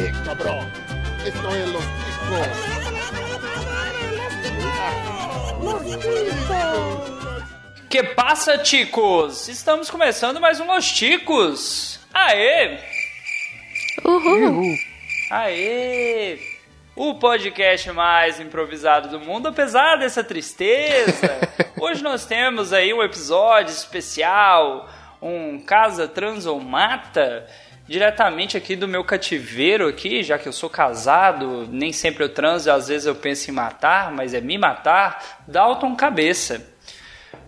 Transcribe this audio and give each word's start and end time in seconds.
Eh, 0.00 0.12
cabrón. 0.24 0.66
Esto 1.26 1.54
es 1.54 1.68
los 1.68 1.84
ticos. 1.84 2.48
Que 7.90 8.02
passa, 8.02 8.56
ticos? 8.56 9.46
Estamos 9.48 9.90
começando 9.90 10.40
mais 10.40 10.58
um 10.58 10.64
Los 10.64 10.90
Ticos. 10.90 12.00
Aê! 12.14 12.78
Uhul! 14.02 14.74
Aê! 15.30 16.38
O 16.96 17.16
podcast 17.16 17.92
mais 17.92 18.40
improvisado 18.40 19.10
do 19.10 19.20
mundo, 19.20 19.48
apesar 19.48 19.96
dessa 19.96 20.24
tristeza. 20.24 21.28
Hoje 21.78 22.02
nós 22.02 22.24
temos 22.24 22.72
aí 22.72 22.94
um 22.94 23.02
episódio 23.02 23.70
especial, 23.70 24.88
um 25.20 25.60
Casa 25.60 26.08
Trans 26.08 26.46
ou 26.46 26.58
Mata, 26.58 27.46
diretamente 27.90 28.56
aqui 28.56 28.76
do 28.76 28.86
meu 28.86 29.02
cativeiro 29.02 29.88
aqui, 29.88 30.22
já 30.22 30.38
que 30.38 30.46
eu 30.46 30.52
sou 30.52 30.70
casado, 30.70 31.66
nem 31.68 31.92
sempre 31.92 32.22
eu 32.22 32.28
transo, 32.28 32.70
às 32.70 32.86
vezes 32.86 33.04
eu 33.04 33.16
penso 33.16 33.50
em 33.50 33.52
matar, 33.52 34.12
mas 34.12 34.32
é 34.32 34.40
me 34.40 34.56
matar, 34.56 35.40
Dalton 35.48 35.96
Cabeça. 35.96 36.64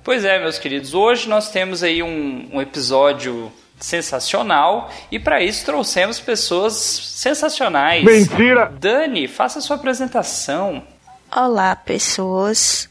Pois 0.02 0.24
é, 0.24 0.41
meus 0.41 0.59
queridos, 0.59 0.95
hoje 0.95 1.28
nós 1.28 1.52
temos 1.52 1.84
aí 1.84 2.02
um, 2.02 2.48
um 2.52 2.60
episódio 2.60 3.52
sensacional 3.78 4.91
e 5.12 5.18
para 5.20 5.41
isso 5.41 5.65
trouxemos 5.65 6.18
pessoas 6.18 6.73
sensacionais. 6.74 8.02
Mentira! 8.02 8.66
Dani, 8.66 9.29
faça 9.29 9.60
sua 9.60 9.77
apresentação. 9.77 10.82
Olá, 11.30 11.77
pessoas. 11.77 12.90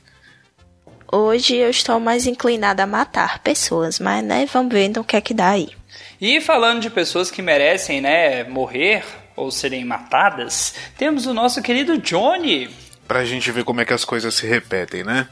Hoje 1.12 1.58
eu 1.58 1.70
estou 1.70 2.00
mais 2.00 2.26
inclinada 2.26 2.84
a 2.84 2.88
matar 2.88 3.40
pessoas, 3.40 4.00
mas 4.00 4.24
né, 4.24 4.48
vamos 4.54 4.72
ver 4.72 4.86
então 4.86 5.04
o 5.04 5.06
que 5.06 5.18
é 5.18 5.22
que 5.22 5.34
dá 5.34 5.50
aí. 5.50 5.81
E 6.22 6.40
falando 6.40 6.82
de 6.82 6.90
pessoas 6.92 7.32
que 7.32 7.42
merecem, 7.42 8.00
né, 8.00 8.44
morrer 8.44 9.04
ou 9.36 9.50
serem 9.50 9.84
matadas, 9.84 10.76
temos 10.96 11.26
o 11.26 11.34
nosso 11.34 11.64
querido 11.64 11.98
Johnny. 11.98 12.70
Pra 13.08 13.26
gente 13.26 13.52
ver 13.52 13.64
como 13.64 13.82
é 13.82 13.86
que 13.86 13.94
as 13.94 14.06
coisas 14.06 14.36
se 14.36 14.46
repetem, 14.46 15.04
né? 15.04 15.28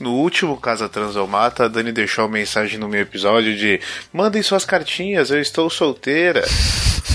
No 0.00 0.14
último 0.14 0.60
Casa 0.60 0.88
Transomata, 0.88 1.66
a 1.66 1.68
Dani 1.68 1.92
deixou 1.92 2.24
uma 2.24 2.32
mensagem 2.32 2.76
no 2.76 2.88
meu 2.88 3.02
episódio 3.02 3.56
de 3.56 3.80
Mandem 4.12 4.42
suas 4.42 4.64
cartinhas, 4.64 5.30
eu 5.30 5.40
estou 5.40 5.70
solteira. 5.70 6.42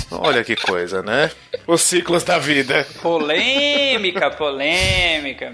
Olha 0.10 0.42
que 0.42 0.56
coisa, 0.56 1.02
né? 1.02 1.30
Os 1.68 1.82
ciclos 1.82 2.24
da 2.24 2.38
vida. 2.38 2.88
Polêmica, 3.02 4.32
polêmica. 4.38 5.52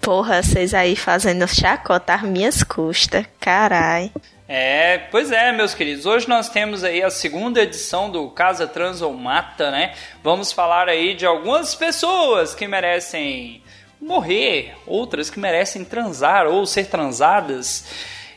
Porra, 0.00 0.40
vocês 0.44 0.74
aí 0.74 0.94
fazendo 0.94 1.48
chacotar 1.48 2.24
minhas 2.24 2.62
custas. 2.62 3.26
Carai. 3.40 4.12
É, 4.48 4.98
pois 5.10 5.30
é, 5.30 5.52
meus 5.52 5.72
queridos. 5.72 6.04
Hoje 6.04 6.28
nós 6.28 6.48
temos 6.48 6.84
aí 6.84 7.02
a 7.02 7.10
segunda 7.10 7.62
edição 7.62 8.10
do 8.10 8.28
Casa 8.28 8.66
Trans 8.66 9.00
ou 9.00 9.12
Mata, 9.12 9.70
né? 9.70 9.94
Vamos 10.22 10.52
falar 10.52 10.88
aí 10.88 11.14
de 11.14 11.24
algumas 11.24 11.74
pessoas 11.74 12.54
que 12.54 12.66
merecem 12.66 13.62
morrer, 14.00 14.74
outras 14.86 15.30
que 15.30 15.38
merecem 15.38 15.84
transar 15.84 16.46
ou 16.46 16.66
ser 16.66 16.86
transadas. 16.86 17.86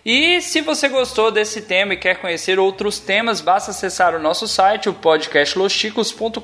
E 0.06 0.40
se 0.40 0.62
você 0.62 0.88
gostou 0.88 1.32
desse 1.32 1.64
tema 1.64 1.96
e 1.96 1.98
quer 1.98 2.22
conhecer 2.22 2.60
outros 2.60 3.00
temas, 3.00 3.42
basta 3.42 3.72
acessar 3.72 4.14
o 4.14 4.20
nosso 4.20 4.48
site, 4.48 4.88
o 4.88 4.94
podcastlosticos.com.br. 4.94 6.40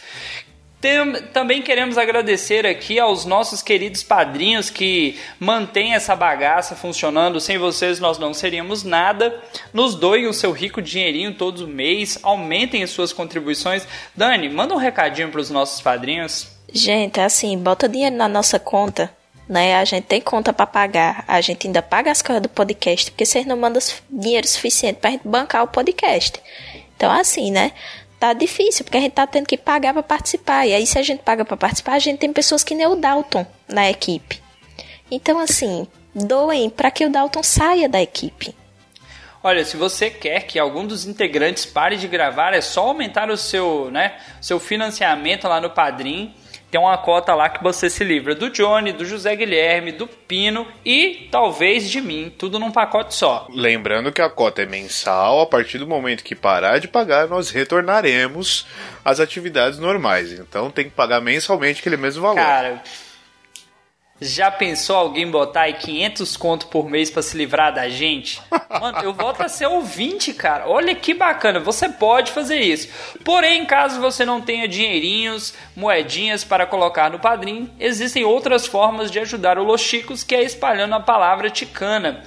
Tem, 0.84 1.14
também 1.32 1.62
queremos 1.62 1.96
agradecer 1.96 2.66
aqui 2.66 3.00
aos 3.00 3.24
nossos 3.24 3.62
queridos 3.62 4.02
padrinhos 4.02 4.68
que 4.68 5.18
mantêm 5.40 5.94
essa 5.94 6.14
bagaça 6.14 6.76
funcionando. 6.76 7.40
Sem 7.40 7.56
vocês 7.56 7.98
nós 7.98 8.18
não 8.18 8.34
seríamos 8.34 8.82
nada. 8.82 9.42
Nos 9.72 9.94
doem 9.94 10.26
o 10.26 10.34
seu 10.34 10.52
rico 10.52 10.82
dinheirinho 10.82 11.32
todo 11.32 11.66
mês, 11.66 12.18
aumentem 12.22 12.82
as 12.82 12.90
suas 12.90 13.14
contribuições. 13.14 13.88
Dani, 14.14 14.50
manda 14.50 14.74
um 14.74 14.76
recadinho 14.76 15.30
para 15.30 15.40
os 15.40 15.48
nossos 15.48 15.80
padrinhos. 15.80 16.48
Gente, 16.70 17.18
assim, 17.18 17.56
bota 17.56 17.88
dinheiro 17.88 18.16
na 18.16 18.28
nossa 18.28 18.58
conta, 18.58 19.10
né? 19.48 19.76
A 19.76 19.86
gente 19.86 20.04
tem 20.04 20.20
conta 20.20 20.52
para 20.52 20.66
pagar. 20.66 21.24
A 21.26 21.40
gente 21.40 21.66
ainda 21.66 21.80
paga 21.80 22.10
as 22.10 22.20
coisas 22.20 22.42
do 22.42 22.48
podcast, 22.50 23.10
porque 23.10 23.24
vocês 23.24 23.46
não 23.46 23.56
mandam 23.56 23.80
dinheiro 24.10 24.46
suficiente 24.46 24.98
gente 25.00 25.18
bancar 25.24 25.62
o 25.62 25.68
podcast. 25.68 26.38
Então, 26.94 27.10
assim, 27.10 27.50
né? 27.50 27.72
Tá 28.18 28.32
difícil, 28.32 28.84
porque 28.84 28.98
a 28.98 29.00
gente 29.00 29.12
tá 29.12 29.26
tendo 29.26 29.46
que 29.46 29.56
pagar 29.56 29.92
para 29.92 30.02
participar. 30.02 30.66
E 30.66 30.74
aí, 30.74 30.86
se 30.86 30.98
a 30.98 31.02
gente 31.02 31.22
paga 31.22 31.44
para 31.44 31.56
participar, 31.56 31.94
a 31.94 31.98
gente 31.98 32.18
tem 32.18 32.32
pessoas 32.32 32.64
que 32.64 32.74
nem 32.74 32.86
o 32.86 32.96
Dalton 32.96 33.46
na 33.68 33.90
equipe. 33.90 34.42
Então, 35.10 35.38
assim, 35.38 35.86
doem 36.14 36.70
para 36.70 36.90
que 36.90 37.04
o 37.04 37.10
Dalton 37.10 37.42
saia 37.42 37.88
da 37.88 38.00
equipe. 38.00 38.54
Olha, 39.42 39.64
se 39.64 39.76
você 39.76 40.08
quer 40.08 40.46
que 40.46 40.58
algum 40.58 40.86
dos 40.86 41.06
integrantes 41.06 41.66
pare 41.66 41.96
de 41.96 42.08
gravar, 42.08 42.54
é 42.54 42.62
só 42.62 42.88
aumentar 42.88 43.30
o 43.30 43.36
seu, 43.36 43.90
né, 43.90 44.18
seu 44.40 44.58
financiamento 44.58 45.46
lá 45.46 45.60
no 45.60 45.68
Padrim 45.68 46.34
tem 46.74 46.80
uma 46.80 46.98
cota 46.98 47.36
lá 47.36 47.48
que 47.48 47.62
você 47.62 47.88
se 47.88 48.02
livra 48.02 48.34
do 48.34 48.50
Johnny, 48.50 48.90
do 48.90 49.04
José 49.04 49.36
Guilherme, 49.36 49.92
do 49.92 50.08
Pino 50.08 50.66
e 50.84 51.28
talvez 51.30 51.88
de 51.88 52.00
mim, 52.00 52.34
tudo 52.36 52.58
num 52.58 52.72
pacote 52.72 53.14
só. 53.14 53.46
Lembrando 53.48 54.10
que 54.10 54.20
a 54.20 54.28
cota 54.28 54.62
é 54.62 54.66
mensal, 54.66 55.40
a 55.40 55.46
partir 55.46 55.78
do 55.78 55.86
momento 55.86 56.24
que 56.24 56.34
parar 56.34 56.80
de 56.80 56.88
pagar, 56.88 57.28
nós 57.28 57.50
retornaremos 57.50 58.66
às 59.04 59.20
atividades 59.20 59.78
normais. 59.78 60.32
Então 60.32 60.68
tem 60.68 60.86
que 60.86 60.90
pagar 60.90 61.20
mensalmente 61.20 61.78
aquele 61.78 61.96
mesmo 61.96 62.22
valor. 62.22 62.34
Cara, 62.42 62.82
já 64.20 64.50
pensou 64.50 64.96
alguém 64.96 65.28
botar 65.28 65.62
aí 65.62 65.72
500 65.74 66.36
conto 66.36 66.66
por 66.68 66.88
mês 66.88 67.10
para 67.10 67.22
se 67.22 67.36
livrar 67.36 67.74
da 67.74 67.88
gente? 67.88 68.40
Mano, 68.80 68.98
eu 69.02 69.12
volto 69.12 69.42
a 69.42 69.48
ser 69.48 69.66
ouvinte, 69.66 70.32
cara. 70.32 70.68
Olha 70.68 70.94
que 70.94 71.12
bacana, 71.12 71.58
você 71.58 71.88
pode 71.88 72.30
fazer 72.30 72.60
isso. 72.60 72.88
Porém, 73.24 73.66
caso 73.66 74.00
você 74.00 74.24
não 74.24 74.40
tenha 74.40 74.68
dinheirinhos, 74.68 75.52
moedinhas 75.74 76.44
para 76.44 76.66
colocar 76.66 77.10
no 77.10 77.18
padrinho, 77.18 77.68
existem 77.78 78.24
outras 78.24 78.66
formas 78.66 79.10
de 79.10 79.18
ajudar 79.18 79.58
o 79.58 79.64
Los 79.64 79.80
Chicos, 79.80 80.22
que 80.22 80.34
é 80.34 80.42
espalhando 80.42 80.94
a 80.94 81.00
palavra 81.00 81.50
ticana. 81.50 82.22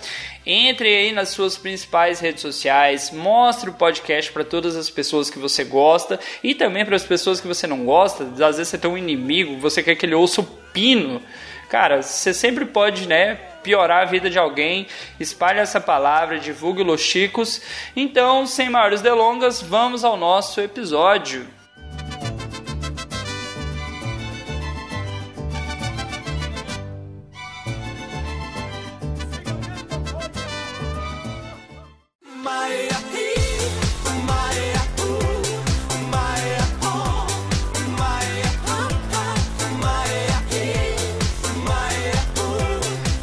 Entre 0.50 0.88
aí 0.88 1.12
nas 1.12 1.30
suas 1.30 1.57
principais 1.57 2.22
redes 2.22 2.42
sociais, 2.42 3.12
mostre 3.12 3.69
o 3.69 3.74
podcast 3.74 4.31
para 4.31 4.45
todas 4.45 4.78
as 4.78 4.90
pessoas 4.90 5.30
que 5.30 5.38
você 5.38 5.66
gosta 5.66 6.18
e 6.42 6.56
também 6.56 6.86
para 6.86 6.95
as 6.95 7.04
pessoas 7.04 7.42
que 7.42 7.48
você 7.48 7.68
não 7.68 7.83
gosta. 7.83 8.24
Às 8.24 8.56
vezes 8.56 8.69
você 8.69 8.78
tem 8.78 8.90
um 8.90 8.98
inimigo, 8.98 9.57
você 9.60 9.83
quer 9.83 9.95
que 9.95 10.06
ele 10.06 10.16
ouça 10.16 10.40
o 10.40 10.45
pino. 10.45 11.22
Cara, 11.69 12.02
você 12.02 12.34
sempre 12.34 12.66
pode, 12.66 13.08
né, 13.08 13.36
piorar 13.62 14.04
a 14.04 14.06
vida 14.06 14.30
de 14.30 14.40
alguém, 14.40 14.88
espalhe 15.19 15.60
essa 15.60 15.81
palavra, 15.81 16.40
divulgue 16.40 16.81
Los 16.84 17.02
Chicos. 17.02 17.62
Então, 17.96 18.48
sem 18.48 18.69
maiores 18.69 19.02
delongas, 19.02 19.62
vamos 19.62 20.06
ao 20.06 20.16
nosso 20.16 20.62
episódio. 20.62 21.56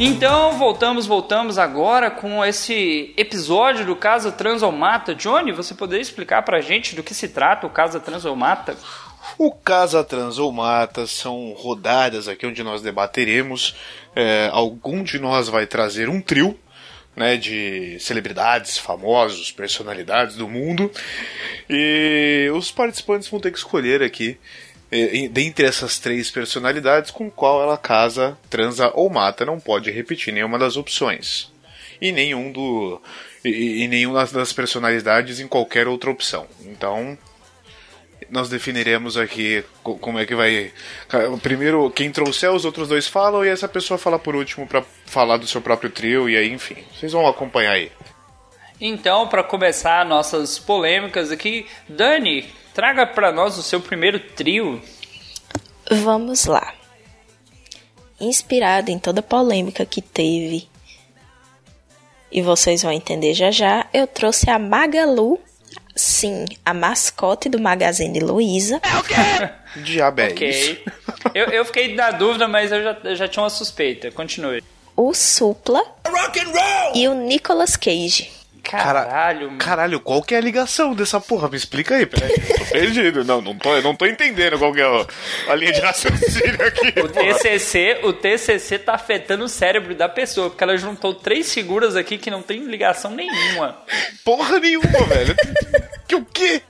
Então, 0.06 0.52
voltamos, 0.58 1.06
voltamos 1.06 1.56
agora 1.56 2.10
com 2.10 2.44
esse 2.44 3.14
episódio 3.16 3.86
do 3.86 3.96
Casa 3.96 4.30
Transomata. 4.30 5.14
Johnny, 5.14 5.50
você 5.50 5.74
poderia 5.74 6.02
explicar 6.02 6.42
pra 6.42 6.60
gente 6.60 6.94
do 6.94 7.02
que 7.02 7.14
se 7.14 7.26
trata 7.26 7.66
o 7.66 7.70
Casa 7.70 7.98
Transomata? 7.98 8.76
O 9.38 9.50
Casa 9.50 10.04
Transomata 10.04 11.06
são 11.06 11.54
rodadas 11.56 12.28
aqui 12.28 12.46
onde 12.46 12.62
nós 12.62 12.82
debateremos. 12.82 13.74
É, 14.14 14.50
algum 14.52 15.02
de 15.02 15.18
nós 15.18 15.48
vai 15.48 15.66
trazer 15.66 16.10
um 16.10 16.20
trio 16.20 16.54
né, 17.16 17.38
de 17.38 17.98
celebridades, 17.98 18.76
famosos, 18.76 19.52
personalidades 19.52 20.36
do 20.36 20.46
mundo. 20.46 20.90
E 21.66 22.50
os 22.54 22.70
participantes 22.70 23.26
vão 23.26 23.40
ter 23.40 23.50
que 23.50 23.56
escolher 23.56 24.02
aqui 24.02 24.38
dentre 25.30 25.66
essas 25.66 25.98
três 25.98 26.30
personalidades, 26.30 27.10
com 27.10 27.30
qual 27.30 27.62
ela 27.62 27.76
casa, 27.76 28.38
transa 28.48 28.90
ou 28.94 29.10
mata, 29.10 29.44
não 29.44 29.58
pode 29.58 29.90
repetir 29.90 30.32
nenhuma 30.32 30.58
das 30.58 30.76
opções. 30.76 31.52
E 32.00 32.12
nenhum 32.12 32.52
do. 32.52 33.00
E, 33.44 33.82
e 33.82 33.88
nenhuma 33.88 34.24
das 34.26 34.52
personalidades 34.52 35.40
em 35.40 35.48
qualquer 35.48 35.88
outra 35.88 36.10
opção. 36.10 36.46
Então, 36.64 37.18
nós 38.30 38.48
definiremos 38.48 39.16
aqui 39.16 39.64
como 39.82 40.18
é 40.18 40.26
que 40.26 40.34
vai. 40.34 40.72
Primeiro, 41.42 41.90
quem 41.90 42.10
trouxer, 42.10 42.52
os 42.52 42.64
outros 42.64 42.88
dois 42.88 43.06
falam, 43.06 43.44
e 43.44 43.48
essa 43.48 43.68
pessoa 43.68 43.98
fala 43.98 44.18
por 44.18 44.34
último 44.34 44.66
para 44.66 44.82
falar 45.06 45.36
do 45.36 45.46
seu 45.46 45.60
próprio 45.60 45.90
trio, 45.90 46.28
e 46.28 46.36
aí, 46.36 46.50
enfim, 46.50 46.76
vocês 46.94 47.12
vão 47.12 47.26
acompanhar 47.26 47.72
aí. 47.72 47.90
Então, 48.80 49.28
para 49.28 49.42
começar 49.42 50.04
nossas 50.04 50.58
polêmicas 50.58 51.30
aqui, 51.30 51.66
Dani, 51.88 52.44
Traga 52.74 53.06
para 53.06 53.30
nós 53.30 53.56
o 53.56 53.62
seu 53.62 53.80
primeiro 53.80 54.18
trio. 54.18 54.82
Vamos 55.90 56.44
lá. 56.46 56.74
Inspirado 58.20 58.90
em 58.90 58.98
toda 58.98 59.20
a 59.20 59.22
polêmica 59.22 59.86
que 59.86 60.02
teve, 60.02 60.68
e 62.34 62.42
vocês 62.42 62.82
vão 62.82 62.90
entender 62.90 63.32
já 63.32 63.52
já, 63.52 63.86
eu 63.94 64.08
trouxe 64.08 64.50
a 64.50 64.58
Magalu, 64.58 65.38
sim, 65.94 66.44
a 66.64 66.74
mascote 66.74 67.48
do 67.48 67.60
Magazine 67.60 68.18
Luiza. 68.18 68.80
É 68.82 68.96
o 68.96 69.02
quê? 69.04 69.14
Diabo 69.80 70.20
é 70.20 70.28
okay. 70.30 70.50
isso. 70.50 70.78
eu, 71.32 71.46
eu 71.46 71.64
fiquei 71.64 71.94
na 71.94 72.10
dúvida, 72.10 72.48
mas 72.48 72.72
eu 72.72 72.82
já, 72.82 72.98
eu 73.04 73.14
já 73.14 73.28
tinha 73.28 73.44
uma 73.44 73.50
suspeita. 73.50 74.10
Continue. 74.10 74.64
O 74.96 75.14
Supla 75.14 75.80
e 76.92 77.06
o 77.06 77.14
Nicolas 77.14 77.76
Cage. 77.76 78.43
Caralho, 78.64 79.46
mano. 79.48 79.58
Caralho, 79.58 80.00
qual 80.00 80.22
que 80.22 80.34
é 80.34 80.38
a 80.38 80.40
ligação 80.40 80.94
dessa 80.94 81.20
porra? 81.20 81.48
Me 81.48 81.56
explica 81.56 81.96
aí, 81.96 82.06
peraí. 82.06 82.32
Tô 82.32 82.64
perdido. 82.72 83.24
Não, 83.24 83.40
não 83.40 83.56
tô, 83.56 83.80
não 83.82 83.94
tô 83.94 84.06
entendendo 84.06 84.58
qual 84.58 84.72
que 84.72 84.80
é 84.80 85.06
a 85.48 85.54
linha 85.54 85.72
de 85.72 85.80
raciocínio 85.80 86.54
aqui. 86.66 87.00
O 87.00 87.08
TCC, 87.08 88.00
o 88.02 88.12
TCC 88.12 88.78
tá 88.78 88.94
afetando 88.94 89.44
o 89.44 89.48
cérebro 89.48 89.94
da 89.94 90.08
pessoa, 90.08 90.48
porque 90.48 90.64
ela 90.64 90.76
juntou 90.76 91.14
três 91.14 91.52
figuras 91.52 91.94
aqui 91.94 92.16
que 92.18 92.30
não 92.30 92.42
tem 92.42 92.64
ligação 92.64 93.10
nenhuma. 93.10 93.78
Porra 94.24 94.58
nenhuma, 94.58 95.04
velho. 95.08 95.36
Que 96.08 96.14
o 96.16 96.24
quê? 96.24 96.62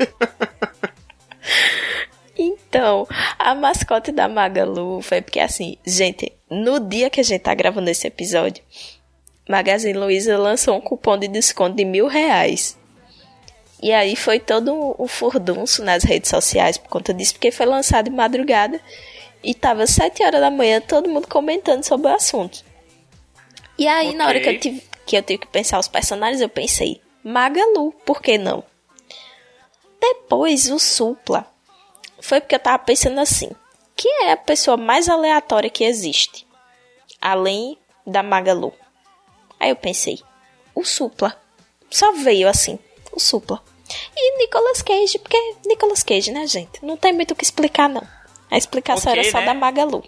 Então, 2.36 3.06
a 3.38 3.54
mascote 3.54 4.10
da 4.10 4.28
Magalu 4.28 5.00
foi 5.00 5.22
porque 5.22 5.38
assim, 5.38 5.76
gente, 5.86 6.32
no 6.50 6.80
dia 6.80 7.08
que 7.08 7.20
a 7.20 7.24
gente 7.24 7.42
tá 7.42 7.54
gravando 7.54 7.88
esse 7.88 8.06
episódio, 8.06 8.62
Magazine 9.48 9.98
Luiza 9.98 10.38
lançou 10.38 10.76
um 10.76 10.80
cupom 10.80 11.18
de 11.18 11.28
desconto 11.28 11.76
de 11.76 11.84
mil 11.84 12.06
reais. 12.06 12.78
E 13.82 13.92
aí 13.92 14.16
foi 14.16 14.40
todo 14.40 14.96
um 14.98 15.06
furdunço 15.06 15.84
nas 15.84 16.04
redes 16.04 16.30
sociais 16.30 16.78
por 16.78 16.88
conta 16.88 17.12
disso, 17.12 17.34
porque 17.34 17.50
foi 17.50 17.66
lançado 17.66 18.06
de 18.06 18.10
madrugada 18.10 18.80
e 19.42 19.52
tava 19.54 19.86
sete 19.86 20.24
horas 20.24 20.40
da 20.40 20.50
manhã 20.50 20.80
todo 20.80 21.08
mundo 21.08 21.28
comentando 21.28 21.84
sobre 21.84 22.06
o 22.06 22.14
assunto. 22.14 22.64
E 23.78 23.86
aí, 23.86 24.06
okay. 24.06 24.18
na 24.18 24.26
hora 24.26 24.40
que 24.40 24.48
eu, 24.48 24.58
tive, 24.58 24.82
que 25.04 25.16
eu 25.16 25.22
tive 25.22 25.40
que 25.40 25.46
pensar 25.48 25.78
os 25.78 25.88
personagens, 25.88 26.40
eu 26.40 26.48
pensei, 26.48 27.02
Magalu, 27.22 27.92
por 28.06 28.22
que 28.22 28.38
não? 28.38 28.64
Depois, 30.00 30.70
o 30.70 30.78
Supla. 30.78 31.46
Foi 32.20 32.40
porque 32.40 32.54
eu 32.54 32.60
tava 32.60 32.78
pensando 32.78 33.20
assim, 33.20 33.50
quem 33.94 34.28
é 34.28 34.32
a 34.32 34.36
pessoa 34.36 34.78
mais 34.78 35.08
aleatória 35.08 35.68
que 35.68 35.84
existe? 35.84 36.46
Além 37.20 37.76
da 38.06 38.22
Magalu. 38.22 38.72
Aí 39.58 39.70
eu 39.70 39.76
pensei, 39.76 40.20
o 40.74 40.84
Supla. 40.84 41.36
Só 41.90 42.12
veio 42.12 42.48
assim, 42.48 42.78
o 43.12 43.20
Supla. 43.20 43.60
E 44.16 44.38
Nicolas 44.38 44.82
Cage, 44.82 45.18
porque 45.18 45.38
Nicolas 45.66 46.02
Cage, 46.02 46.32
né, 46.32 46.46
gente? 46.46 46.84
Não 46.84 46.96
tem 46.96 47.12
muito 47.12 47.32
o 47.32 47.36
que 47.36 47.44
explicar, 47.44 47.88
não. 47.88 48.06
A 48.50 48.56
explicação 48.56 49.12
okay, 49.12 49.24
era 49.24 49.32
só 49.32 49.40
né? 49.40 49.46
da 49.46 49.54
Magalu. 49.54 50.02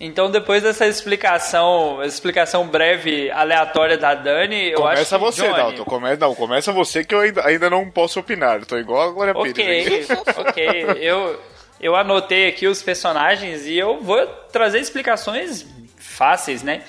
Então, 0.00 0.30
depois 0.30 0.62
dessa 0.62 0.86
explicação, 0.86 2.02
explicação 2.04 2.68
breve, 2.68 3.30
aleatória 3.32 3.98
da 3.98 4.14
Dani, 4.14 4.70
eu 4.70 4.78
começa 4.78 5.02
acho 5.02 5.10
que 5.10 5.18
você, 5.18 5.42
Johnny... 5.42 5.56
Dalton. 5.56 5.84
Começa, 5.84 6.16
não, 6.16 6.34
começa 6.34 6.72
você 6.72 7.04
que 7.04 7.14
eu 7.14 7.20
ainda, 7.20 7.44
ainda 7.44 7.68
não 7.68 7.90
posso 7.90 8.20
opinar. 8.20 8.64
Tô 8.64 8.78
igual 8.78 9.08
a 9.08 9.12
Glória 9.12 9.34
Ok, 9.36 9.52
Pires. 9.52 10.08
ok. 10.38 10.98
Eu, 11.00 11.40
eu 11.80 11.96
anotei 11.96 12.46
aqui 12.46 12.68
os 12.68 12.80
personagens 12.80 13.66
e 13.66 13.76
eu 13.76 14.00
vou 14.00 14.24
trazer 14.52 14.78
explicações 14.78 15.66
fáceis, 15.96 16.62
né? 16.62 16.84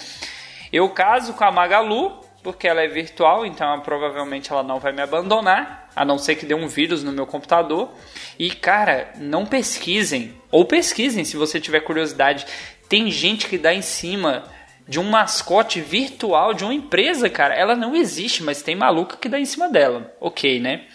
Eu 0.72 0.90
caso 0.90 1.34
com 1.34 1.44
a 1.44 1.52
Magalu, 1.52 2.20
porque 2.44 2.68
ela 2.68 2.82
é 2.82 2.88
virtual, 2.88 3.46
então 3.46 3.80
provavelmente 3.82 4.52
ela 4.52 4.64
não 4.64 4.80
vai 4.80 4.92
me 4.92 5.02
abandonar, 5.02 5.90
a 5.96 6.06
não 6.06 6.18
ser 6.18 6.36
que 6.36 6.46
dê 6.46 6.54
um 6.54 6.68
vírus 6.68 7.04
no 7.04 7.12
meu 7.12 7.26
computador. 7.26 7.92
E 8.38 8.50
cara, 8.50 9.12
não 9.18 9.46
pesquisem, 9.46 10.34
ou 10.52 10.66
pesquisem 10.66 11.26
se 11.26 11.36
você 11.36 11.60
tiver 11.60 11.82
curiosidade. 11.82 12.46
Tem 12.88 13.12
gente 13.12 13.48
que 13.48 13.58
dá 13.58 13.74
em 13.74 13.82
cima 13.82 14.46
de 14.88 15.00
um 15.00 15.04
mascote 15.04 15.80
virtual 15.80 16.54
de 16.54 16.64
uma 16.64 16.74
empresa, 16.74 17.30
cara. 17.30 17.54
Ela 17.54 17.76
não 17.76 17.96
existe, 17.96 18.42
mas 18.42 18.64
tem 18.64 18.76
maluca 18.76 19.18
que 19.18 19.30
dá 19.30 19.40
em 19.40 19.46
cima 19.46 19.70
dela. 19.70 20.12
Ok, 20.20 20.60
né? 20.60 20.86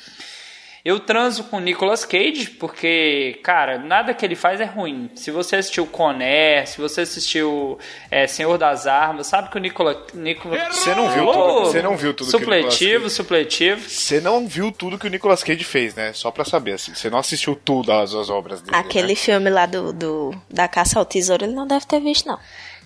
Eu 0.85 1.01
transo 1.01 1.45
com 1.45 1.59
Nicolas 1.61 2.05
Cage 2.05 2.51
porque, 2.61 3.41
cara, 3.43 3.79
nada 3.79 4.13
que 4.13 4.23
ele 4.23 4.37
faz 4.37 4.61
é 4.61 4.67
ruim. 4.67 5.11
Se 5.15 5.31
você 5.31 5.57
assistiu 5.57 5.87
Coné, 5.87 6.67
se 6.67 6.79
você 6.79 7.01
assistiu 7.01 7.79
é, 8.11 8.27
Senhor 8.27 8.59
das 8.59 8.87
Armas, 8.87 9.27
sabe 9.27 9.49
que 9.49 9.57
o 9.57 9.61
Nicolas. 9.61 9.97
Nicolas... 10.13 10.77
Você 10.77 10.95
não 10.95 11.09
viu 11.09 11.27
tudo, 11.33 11.61
você 11.61 11.81
não 11.81 11.97
viu 11.97 12.13
tudo 12.13 12.31
Supletivo, 12.31 13.09
supletivo. 13.09 13.81
Você 13.89 14.21
não 14.21 14.47
viu 14.47 14.71
tudo 14.71 14.99
que 14.99 15.07
o 15.07 15.11
Nicolas 15.11 15.43
Cage 15.43 15.65
fez, 15.65 15.95
né? 15.95 16.13
Só 16.13 16.31
pra 16.31 16.45
saber, 16.45 16.73
assim. 16.73 16.95
Você 16.95 17.09
não 17.09 17.19
assistiu 17.19 17.57
tudo 17.57 17.91
as, 17.91 18.15
as 18.15 18.29
obras 18.29 18.61
dele. 18.61 18.77
Aquele 18.77 19.09
né? 19.09 19.15
filme 19.15 19.49
lá 19.49 19.65
do, 19.65 19.91
do, 19.91 20.35
da 20.51 20.69
Caça 20.69 20.99
ao 20.99 21.07
Tesouro 21.07 21.47
ele 21.47 21.55
não 21.55 21.67
deve 21.67 21.87
ter 21.87 21.99
visto, 21.99 22.27
não. 22.27 22.39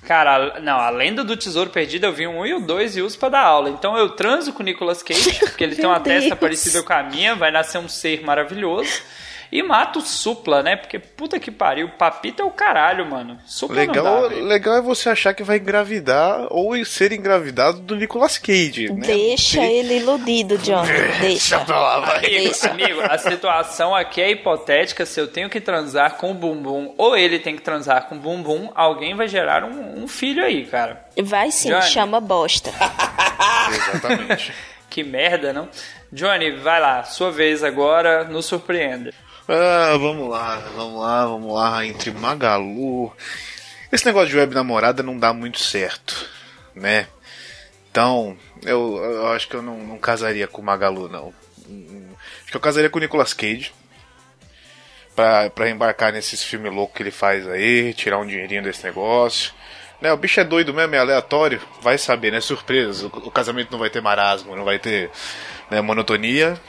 Cara, 0.07 0.61
não, 0.61 0.79
a 0.79 0.91
lenda 0.91 1.23
do 1.23 1.37
tesouro 1.37 1.71
perdido 1.71 2.07
eu 2.07 2.13
vi 2.13 2.27
um 2.27 2.45
e 2.47 2.55
o 2.55 2.61
dois 2.61 2.97
e 2.97 3.03
uso 3.03 3.19
pra 3.19 3.29
dar 3.29 3.43
aula. 3.43 3.69
Então 3.71 3.97
eu 3.97 4.11
transo 4.11 4.53
com 4.53 4.63
o 4.63 4.65
Nicolas 4.65 5.03
Cage, 5.03 5.39
porque 5.41 5.63
ele 5.65 5.77
tem 5.77 5.85
uma 5.87 5.99
Deus. 6.01 6.21
testa 6.21 6.37
parecida 6.37 6.83
com 6.83 6.93
a 6.93 7.03
minha, 7.03 7.35
vai 7.35 7.51
nascer 7.51 7.79
um 7.79 7.89
ser 7.89 8.23
maravilhoso. 8.25 8.91
E 9.51 9.63
mata 9.63 9.99
o 9.99 10.03
Supla, 10.03 10.63
né? 10.63 10.77
Porque 10.77 10.99
puta 10.99 11.41
que 11.41 11.51
pariu, 11.51 11.89
Papita 11.89 12.43
é 12.43 12.45
o 12.45 12.51
caralho, 12.51 13.07
mano. 13.07 13.39
Supla 13.47 13.77
legal, 13.77 14.05
não 14.05 14.29
dá, 14.29 14.35
legal 14.37 14.75
é 14.77 14.83
você 14.83 15.09
achar 15.09 15.33
que 15.33 15.43
vai 15.43 15.57
engravidar 15.57 16.47
ou 16.51 16.85
ser 16.85 17.13
engravidado 17.13 17.81
do 17.81 17.97
Nicolas 17.97 18.37
Cage, 18.37 18.93
né? 18.93 19.07
Deixa 19.07 19.65
ele 19.65 19.99
iludido, 19.99 20.59
John. 20.59 20.85
Deixa. 21.21 21.21
Deixa 21.21 21.61
pra 21.61 21.81
lá, 21.81 22.01
vai. 22.01 22.21
Deixa. 22.21 22.71
amigo, 22.71 23.01
a 23.03 23.17
situação 23.17 23.95
aqui 23.95 24.21
é 24.21 24.31
hipotética. 24.31 25.07
Se 25.07 25.21
eu 25.21 25.27
tenho 25.27 25.49
que 25.49 25.61
transar 25.61 26.17
com 26.17 26.31
o 26.31 26.35
bumbum 26.35 26.95
ou 26.99 27.17
ele 27.17 27.39
tem 27.39 27.57
que 27.57 27.63
transar 27.63 28.09
com 28.09 28.17
o 28.17 28.19
bumbum, 28.19 28.71
alguém 28.75 29.15
vai 29.15 29.29
gerar 29.29 29.65
um, 29.65 30.03
um 30.03 30.09
filho 30.09 30.45
aí, 30.45 30.67
cara. 30.67 31.07
Vai 31.23 31.51
sim, 31.51 31.71
Johnny. 31.71 31.83
chama 31.83 32.21
bosta. 32.21 32.71
Exatamente. 33.73 34.53
que 34.91 35.03
merda, 35.03 35.53
não? 35.53 35.69
Johnny, 36.13 36.53
vai 36.53 36.81
lá, 36.81 37.05
sua 37.05 37.31
vez 37.31 37.63
agora, 37.63 38.25
nos 38.25 38.47
surpreenda. 38.47 39.13
Ah, 39.51 39.97
vamos 39.99 40.29
lá, 40.29 40.57
vamos 40.77 41.01
lá, 41.01 41.27
vamos 41.27 41.55
lá. 41.55 41.87
Entre 41.87 42.11
Magalu. 42.11 43.11
Esse 43.91 44.05
negócio 44.05 44.29
de 44.29 44.37
web 44.37 44.55
namorada 44.55 45.03
não 45.03 45.19
dá 45.19 45.33
muito 45.33 45.59
certo, 45.59 46.29
né? 46.75 47.09
Então, 47.91 48.37
eu, 48.63 48.99
eu 48.99 49.29
acho 49.29 49.49
que 49.49 49.57
eu 49.57 49.63
não, 49.63 49.79
não 49.79 49.99
casaria 49.99 50.47
com 50.47 50.61
Magalu, 50.61 51.09
não. 51.09 51.33
Acho 52.43 52.51
que 52.51 52.57
eu 52.59 52.61
casaria 52.61 52.91
com 52.91 52.99
o 52.99 53.01
Nicolas 53.01 53.33
Cage. 53.33 53.73
Pra, 55.17 55.49
pra 55.49 55.71
embarcar 55.71 56.13
nesses 56.13 56.45
filmes 56.45 56.73
loucos 56.73 56.97
que 56.97 57.03
ele 57.03 57.11
faz 57.11 57.49
aí, 57.49 57.95
tirar 57.95 58.19
um 58.19 58.27
dinheirinho 58.27 58.63
desse 58.63 58.85
negócio. 58.85 59.53
Né, 60.01 60.13
o 60.13 60.17
bicho 60.17 60.39
é 60.39 60.45
doido 60.45 60.75
mesmo, 60.75 60.95
é 60.95 60.99
aleatório. 60.99 61.61
Vai 61.81 61.97
saber, 61.97 62.33
né? 62.33 62.41
Surpresa. 62.43 63.07
O, 63.07 63.29
o 63.29 63.31
casamento 63.31 63.73
não 63.73 63.79
vai 63.79 63.89
ter 63.89 64.03
marasmo, 64.03 64.55
não 64.55 64.65
vai 64.65 64.79
ter 64.79 65.11
né, 65.71 65.81
monotonia. 65.81 66.61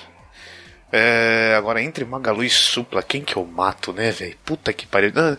É, 0.92 1.54
agora, 1.58 1.82
entre 1.82 2.04
Magalu 2.06 2.44
e 2.44 2.50
Supla, 2.50 3.04
quem 3.04 3.22
que 3.22 3.36
eu 3.36 3.46
mato, 3.46 3.94
né, 3.94 4.10
velho? 4.12 4.36
Puta 4.44 4.74
que 4.74 4.88
pariu. 4.88 5.12
Ah, 5.16 5.38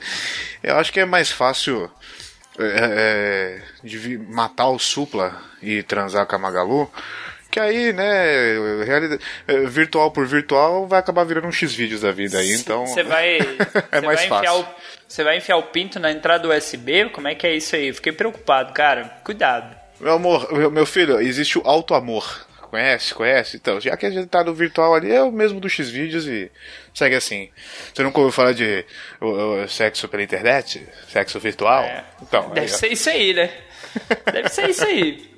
Eu 0.62 0.76
acho 0.78 0.92
que 0.92 1.00
é 1.00 1.04
mais 1.04 1.30
fácil 1.30 1.90
é, 2.58 2.64
é, 2.64 3.62
de 3.82 3.98
vi- 3.98 4.18
matar 4.18 4.68
o 4.68 4.78
Supla 4.78 5.36
e 5.62 5.82
transar 5.82 6.26
com 6.26 6.36
a 6.36 6.38
Magalu. 6.38 6.90
Que 7.50 7.58
aí, 7.58 7.92
né, 7.92 8.84
realidade, 8.84 9.20
é, 9.48 9.58
virtual 9.66 10.12
por 10.12 10.24
virtual 10.24 10.86
vai 10.86 11.00
acabar 11.00 11.24
virando 11.24 11.48
um 11.48 11.52
X-vídeos 11.52 12.02
da 12.02 12.12
vida 12.12 12.38
aí, 12.38 12.52
então. 12.52 12.86
Você 12.86 13.02
vai, 13.02 13.38
é 13.90 14.00
mais 14.00 14.20
vai 14.20 14.28
fácil. 14.28 14.64
você 15.08 15.24
vai 15.24 15.36
enfiar 15.38 15.56
o 15.56 15.64
pinto 15.64 15.98
na 15.98 16.12
entrada 16.12 16.46
USB? 16.48 17.10
Como 17.10 17.26
é 17.26 17.34
que 17.34 17.44
é 17.48 17.56
isso 17.56 17.74
aí? 17.74 17.92
Fiquei 17.92 18.12
preocupado, 18.12 18.72
cara. 18.72 19.04
Cuidado. 19.24 19.74
Meu 19.98 20.12
amor, 20.12 20.52
meu, 20.52 20.70
meu 20.70 20.86
filho, 20.86 21.20
existe 21.20 21.58
o 21.58 21.62
alto 21.64 21.92
amor. 21.92 22.46
Conhece? 22.70 23.12
Conhece? 23.14 23.56
Então, 23.56 23.80
já 23.80 23.96
que 23.96 24.06
a 24.06 24.10
gente 24.10 24.28
tá 24.28 24.44
no 24.44 24.54
virtual 24.54 24.94
ali, 24.94 25.10
é 25.12 25.20
o 25.22 25.32
mesmo 25.32 25.58
do 25.58 25.68
X-Vídeos 25.68 26.24
e 26.26 26.50
segue 26.94 27.16
assim. 27.16 27.50
Você 27.92 28.02
nunca 28.02 28.20
ouviu 28.20 28.32
falar 28.32 28.52
de 28.52 28.84
o- 29.20 29.62
o 29.64 29.68
sexo 29.68 30.06
pela 30.08 30.22
internet? 30.22 30.86
Sexo 31.08 31.40
virtual? 31.40 31.82
É. 31.82 32.04
Então, 32.22 32.48
Deve 32.50 32.60
aí, 32.60 32.72
ó. 32.72 32.76
ser 32.76 32.92
isso 32.92 33.10
aí, 33.10 33.34
né? 33.34 33.50
Deve 34.32 34.48
ser 34.50 34.70
isso 34.70 34.84
aí. 34.84 35.28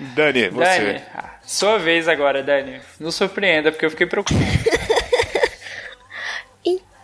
Dani, 0.00 0.48
você. 0.48 0.80
Dani, 0.92 1.02
ah, 1.14 1.34
sua 1.44 1.78
vez 1.78 2.08
agora, 2.08 2.42
Dani. 2.42 2.80
Não 2.98 3.10
surpreenda, 3.12 3.70
porque 3.70 3.86
eu 3.86 3.90
fiquei 3.90 4.06
preocupado. 4.06 4.40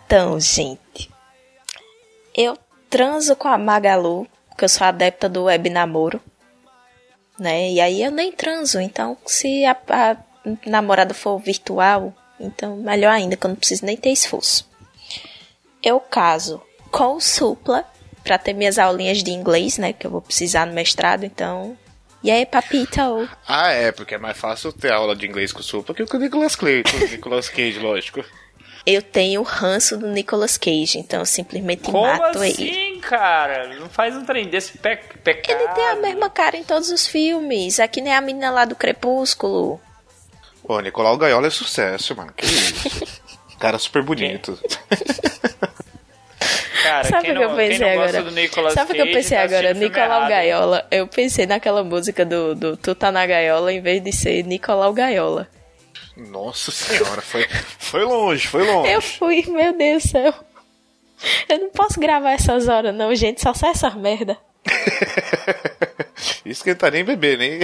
Então, 0.07 0.39
gente, 0.39 1.09
eu 2.35 2.55
transo 2.91 3.35
com 3.35 3.47
a 3.47 3.57
Magalu, 3.57 4.27
porque 4.49 4.65
eu 4.65 4.69
sou 4.69 4.85
adepta 4.85 5.27
do 5.27 5.45
web 5.45 5.67
namoro, 5.69 6.21
né? 7.39 7.71
E 7.71 7.81
aí 7.81 8.03
eu 8.03 8.11
nem 8.11 8.31
transo, 8.31 8.79
então 8.79 9.17
se 9.25 9.65
a, 9.65 9.77
a 9.89 10.17
namorada 10.65 11.13
for 11.13 11.39
virtual, 11.39 12.13
então 12.39 12.77
melhor 12.77 13.11
ainda, 13.11 13.35
que 13.35 13.45
eu 13.45 13.49
não 13.49 13.55
preciso 13.55 13.85
nem 13.85 13.97
ter 13.97 14.11
esforço. 14.11 14.69
Eu 15.83 15.99
caso 15.99 16.61
com 16.91 17.15
o 17.15 17.21
Supla, 17.21 17.85
pra 18.25 18.39
ter 18.39 18.53
minhas 18.53 18.79
aulinhas 18.79 19.23
de 19.23 19.31
inglês, 19.31 19.77
né? 19.77 19.93
Que 19.93 20.07
eu 20.07 20.11
vou 20.11 20.21
precisar 20.21 20.65
no 20.65 20.73
mestrado, 20.73 21.23
então... 21.23 21.77
E 22.23 22.31
aí, 22.31 22.43
papito? 22.43 23.29
Ah, 23.47 23.71
é, 23.71 23.91
porque 23.91 24.15
é 24.15 24.17
mais 24.17 24.35
fácil 24.35 24.73
ter 24.73 24.91
aula 24.91 25.15
de 25.15 25.27
inglês 25.27 25.51
com 25.51 25.59
o 25.59 25.63
Supla 25.63 25.93
que 25.93 26.01
o 26.01 26.17
Nicolas 26.17 26.55
Cage, 26.55 26.83
o 26.95 27.07
Nicolas 27.07 27.49
Cage, 27.49 27.77
lógico. 27.77 28.25
Eu 28.85 29.01
tenho 29.01 29.41
o 29.41 29.43
ranço 29.43 29.97
do 29.97 30.07
Nicolas 30.07 30.57
Cage, 30.57 30.99
então 30.99 31.19
eu 31.19 31.25
simplesmente 31.25 31.83
Como 31.83 32.01
mato 32.05 32.43
ele. 32.43 32.51
assim, 32.51 32.99
cara? 33.01 33.75
Não 33.79 33.89
faz 33.89 34.15
um 34.15 34.23
trem 34.23 34.47
desse 34.47 34.77
pe 34.77 34.95
pecado. 35.23 35.59
Ele 35.59 35.67
tem 35.73 35.85
a 35.87 35.95
mesma 35.95 36.29
cara 36.29 36.55
em 36.55 36.63
todos 36.63 36.89
os 36.91 37.07
filmes. 37.07 37.79
É 37.79 37.87
que 37.87 37.99
nem 37.99 38.13
a 38.13 38.21
menina 38.21 38.51
lá 38.51 38.63
do 38.63 38.75
Crepúsculo. 38.75 39.81
Pô, 40.67 40.79
Nicolau 40.79 41.17
Gaiola 41.17 41.47
é 41.47 41.49
sucesso, 41.49 42.15
mano. 42.15 42.31
Que 42.35 42.45
isso. 42.45 43.25
Cara 43.57 43.79
super 43.79 44.03
bonito. 44.03 44.59
Cara, 46.83 47.03
Sabe 47.05 47.31
o 47.31 47.35
que 47.35 47.43
eu 47.43 47.55
pensei 47.55 47.79
não 47.79 47.87
agora? 47.89 48.11
gosta 48.11 48.23
do 48.23 48.31
Nicolas 48.31 48.73
Sabe 48.73 48.91
o 48.91 48.95
que 48.95 49.01
eu 49.01 49.11
pensei 49.11 49.37
tá 49.37 49.43
agora? 49.43 49.73
Nicolau. 49.73 50.27
Gaiola. 50.29 50.87
Eu 50.91 51.07
pensei 51.07 51.45
naquela 51.47 51.83
música 51.83 52.25
do, 52.25 52.53
do 52.53 52.77
Tu 52.77 52.93
tá 52.93 53.11
na 53.11 53.25
gaiola 53.25 53.71
em 53.73 53.81
vez 53.81 54.03
de 54.03 54.11
ser 54.11 54.43
Nicolau 54.43 54.93
Gaiola. 54.93 55.47
Nossa 56.17 56.71
senhora, 56.71 57.21
foi, 57.21 57.45
foi 57.77 58.03
longe, 58.03 58.47
foi 58.47 58.65
longe. 58.65 58.91
Eu 58.91 59.01
fui, 59.01 59.43
meu 59.47 59.77
Deus 59.77 60.03
do 60.03 60.09
céu. 60.09 60.33
Eu 61.49 61.59
não 61.59 61.69
posso 61.69 61.99
gravar 61.99 62.31
essas 62.31 62.67
horas, 62.67 62.93
não, 62.93 63.13
gente. 63.15 63.41
Só 63.41 63.53
sai 63.53 63.71
essas 63.71 63.95
merda. 63.95 64.37
Isso 66.45 66.63
que 66.63 66.71
ele 66.71 66.79
tá 66.79 66.89
nem 66.89 67.03
bebê, 67.03 67.37
nem. 67.37 67.59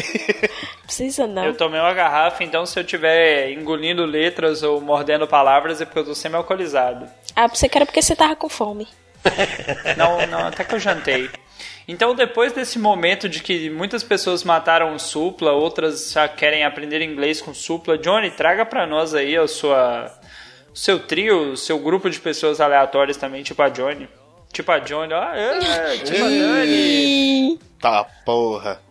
Precisa 0.84 1.26
não. 1.26 1.46
Eu 1.46 1.56
tomei 1.56 1.80
uma 1.80 1.94
garrafa, 1.94 2.44
então 2.44 2.66
se 2.66 2.80
eu 2.80 2.84
tiver 2.84 3.52
engolindo 3.52 4.06
letras 4.06 4.64
ou 4.64 4.82
mordendo 4.82 5.28
palavras 5.28 5.82
é 5.82 5.86
porque 5.86 6.00
eu 6.00 6.06
tô 6.06 6.16
semi-alcoolizado. 6.16 7.08
Ah, 7.36 7.48
você 7.48 7.70
quer 7.70 7.86
porque 7.86 8.02
você 8.02 8.16
tava 8.16 8.36
com 8.36 8.50
fome. 8.50 8.88
Não, 9.98 10.26
não, 10.28 10.48
até 10.48 10.64
que 10.64 10.76
eu 10.76 10.80
jantei. 10.80 11.30
Então, 11.88 12.16
depois 12.16 12.54
desse 12.54 12.78
momento 12.78 13.28
de 13.28 13.42
que 13.42 13.70
muitas 13.70 14.04
pessoas 14.04 14.44
mataram 14.44 14.94
o 14.94 15.00
Supla, 15.00 15.52
outras 15.52 16.12
já 16.12 16.28
querem 16.28 16.64
aprender 16.64 17.02
inglês 17.02 17.42
com 17.42 17.54
Supla, 17.54 17.98
Johnny, 17.98 18.32
traga 18.32 18.66
pra 18.66 18.86
nós 18.86 19.14
aí 19.14 19.36
a 19.36 19.48
sua, 19.48 20.12
o 20.74 20.78
seu 20.78 21.00
trio, 21.00 21.54
o 21.54 21.58
seu 21.58 21.80
grupo 21.80 22.10
de 22.10 22.20
pessoas 22.20 22.62
aleatórias 22.62 23.18
também, 23.18 23.44
tipo 23.44 23.62
a 23.62 23.70
Johnny. 23.70 24.08
Tipo 24.54 24.72
a 24.72 24.80
Johnny, 24.80 25.14
ó, 25.14 25.24
é, 25.34 25.98
tipo 25.98 26.24
a 26.24 26.30
Dani. 26.30 27.60
Tá, 27.80 28.04
porra. 28.26 28.82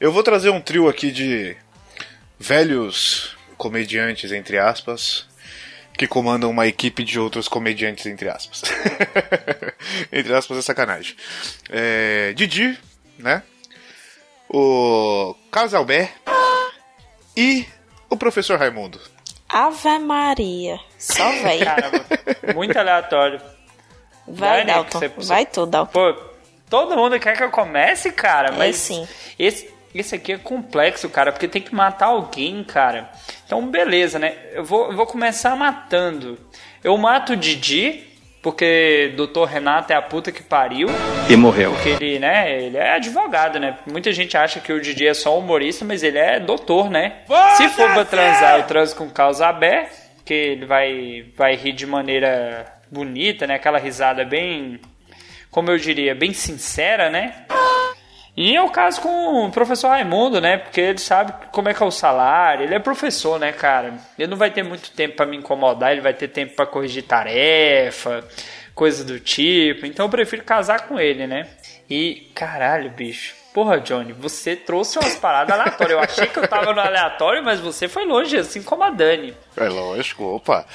Eu 0.00 0.10
vou 0.10 0.22
trazer 0.22 0.50
um 0.50 0.60
trio 0.60 0.88
aqui 0.88 1.10
de 1.10 1.56
velhos 2.38 3.36
comediantes, 3.56 4.32
entre 4.32 4.58
aspas, 4.58 5.26
que 5.96 6.06
comandam 6.06 6.50
uma 6.50 6.66
equipe 6.66 7.02
de 7.04 7.18
outros 7.18 7.48
comediantes, 7.48 8.06
entre 8.06 8.28
aspas. 8.28 8.62
entre 10.12 10.34
aspas 10.34 10.58
é 10.58 10.62
sacanagem. 10.62 11.16
É, 11.70 12.32
Didi, 12.34 12.78
né? 13.18 13.42
O 14.48 15.34
Carlos 15.50 15.74
Albert 15.74 16.12
e 17.36 17.66
o 18.08 18.16
professor 18.16 18.58
Raimundo. 18.58 19.00
Ave 19.48 19.98
Maria. 19.98 20.78
Só 20.98 21.30
véi. 21.42 21.64
Caramba, 21.64 22.04
muito 22.54 22.76
aleatório. 22.78 23.40
Vai, 24.26 24.64
Dani, 24.64 24.72
Dalton. 24.72 24.98
você- 25.00 25.08
Vai 25.28 25.46
tu, 25.46 25.66
Dalton. 25.66 25.92
Pô, 25.92 26.20
todo 26.68 26.96
mundo 26.96 27.18
quer 27.20 27.36
que 27.36 27.42
eu 27.44 27.50
comece, 27.50 28.10
cara, 28.12 28.48
É 28.48 28.52
mas 28.58 28.76
sim. 28.76 29.06
esse, 29.38 29.72
esse 30.00 30.14
aqui 30.14 30.32
é 30.32 30.38
complexo, 30.38 31.08
cara, 31.08 31.32
porque 31.32 31.48
tem 31.48 31.62
que 31.62 31.74
matar 31.74 32.06
alguém, 32.06 32.62
cara. 32.64 33.10
Então, 33.44 33.66
beleza, 33.66 34.18
né? 34.18 34.34
Eu 34.52 34.64
vou, 34.64 34.90
eu 34.90 34.96
vou 34.96 35.06
começar 35.06 35.56
matando. 35.56 36.38
Eu 36.82 36.96
mato 36.96 37.32
o 37.32 37.36
Didi, 37.36 38.04
porque 38.42 39.12
Dr. 39.16 39.44
Renato 39.44 39.92
é 39.92 39.96
a 39.96 40.02
puta 40.02 40.30
que 40.30 40.42
pariu. 40.42 40.88
E 41.28 41.34
morreu. 41.34 41.72
Porque 41.72 41.88
ele, 41.88 42.18
né, 42.20 42.62
ele 42.62 42.76
é 42.76 42.92
advogado, 42.92 43.58
né? 43.58 43.76
Muita 43.86 44.12
gente 44.12 44.36
acha 44.36 44.60
que 44.60 44.72
o 44.72 44.80
Didi 44.80 45.06
é 45.06 45.14
só 45.14 45.36
humorista, 45.36 45.84
mas 45.84 46.02
ele 46.02 46.18
é 46.18 46.38
doutor, 46.38 46.88
né? 46.88 47.22
Se 47.56 47.68
for 47.70 47.92
pra 47.92 48.04
transar, 48.04 48.60
eu 48.60 48.66
transo 48.66 48.94
com 48.94 49.10
causa 49.10 49.48
aberta, 49.48 49.90
que 50.24 50.32
ele 50.32 50.64
vai, 50.64 51.26
vai 51.36 51.56
rir 51.56 51.72
de 51.72 51.86
maneira 51.86 52.72
bonita, 52.90 53.46
né? 53.46 53.54
Aquela 53.54 53.78
risada 53.78 54.24
bem, 54.24 54.80
como 55.50 55.70
eu 55.70 55.78
diria, 55.78 56.14
bem 56.14 56.32
sincera, 56.32 57.10
né? 57.10 57.46
E 58.36 58.54
é 58.54 58.62
o 58.62 58.68
caso 58.68 59.00
com 59.00 59.46
o 59.46 59.50
professor 59.50 59.88
Raimundo, 59.88 60.40
né? 60.40 60.58
Porque 60.58 60.80
ele 60.80 60.98
sabe 60.98 61.32
como 61.50 61.70
é 61.70 61.74
que 61.74 61.82
é 61.82 61.86
o 61.86 61.90
salário. 61.90 62.64
Ele 62.64 62.74
é 62.74 62.78
professor, 62.78 63.40
né, 63.40 63.50
cara? 63.50 63.94
Ele 64.18 64.28
não 64.28 64.36
vai 64.36 64.50
ter 64.50 64.62
muito 64.62 64.90
tempo 64.90 65.16
pra 65.16 65.24
me 65.24 65.38
incomodar, 65.38 65.92
ele 65.92 66.02
vai 66.02 66.12
ter 66.12 66.28
tempo 66.28 66.54
pra 66.54 66.66
corrigir 66.66 67.04
tarefa, 67.04 68.22
coisa 68.74 69.02
do 69.02 69.18
tipo. 69.18 69.86
Então 69.86 70.04
eu 70.04 70.10
prefiro 70.10 70.44
casar 70.44 70.86
com 70.86 71.00
ele, 71.00 71.26
né? 71.26 71.48
E, 71.88 72.30
caralho, 72.34 72.90
bicho. 72.90 73.34
Porra, 73.54 73.80
Johnny, 73.80 74.12
você 74.12 74.54
trouxe 74.54 74.98
umas 74.98 75.16
paradas 75.16 75.58
aleatórias. 75.58 75.92
Eu 75.92 76.00
achei 76.00 76.26
que 76.26 76.38
eu 76.38 76.46
tava 76.46 76.74
no 76.74 76.80
aleatório, 76.80 77.42
mas 77.42 77.58
você 77.58 77.88
foi 77.88 78.04
longe, 78.04 78.36
assim 78.36 78.62
como 78.62 78.84
a 78.84 78.90
Dani. 78.90 79.34
É 79.56 79.66
lógico, 79.66 80.24
opa. 80.24 80.66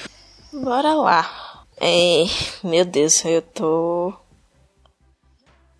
Bora 0.52 0.92
lá. 0.94 1.62
É, 1.80 2.24
meu 2.64 2.84
Deus, 2.84 3.24
eu 3.24 3.40
tô. 3.40 4.12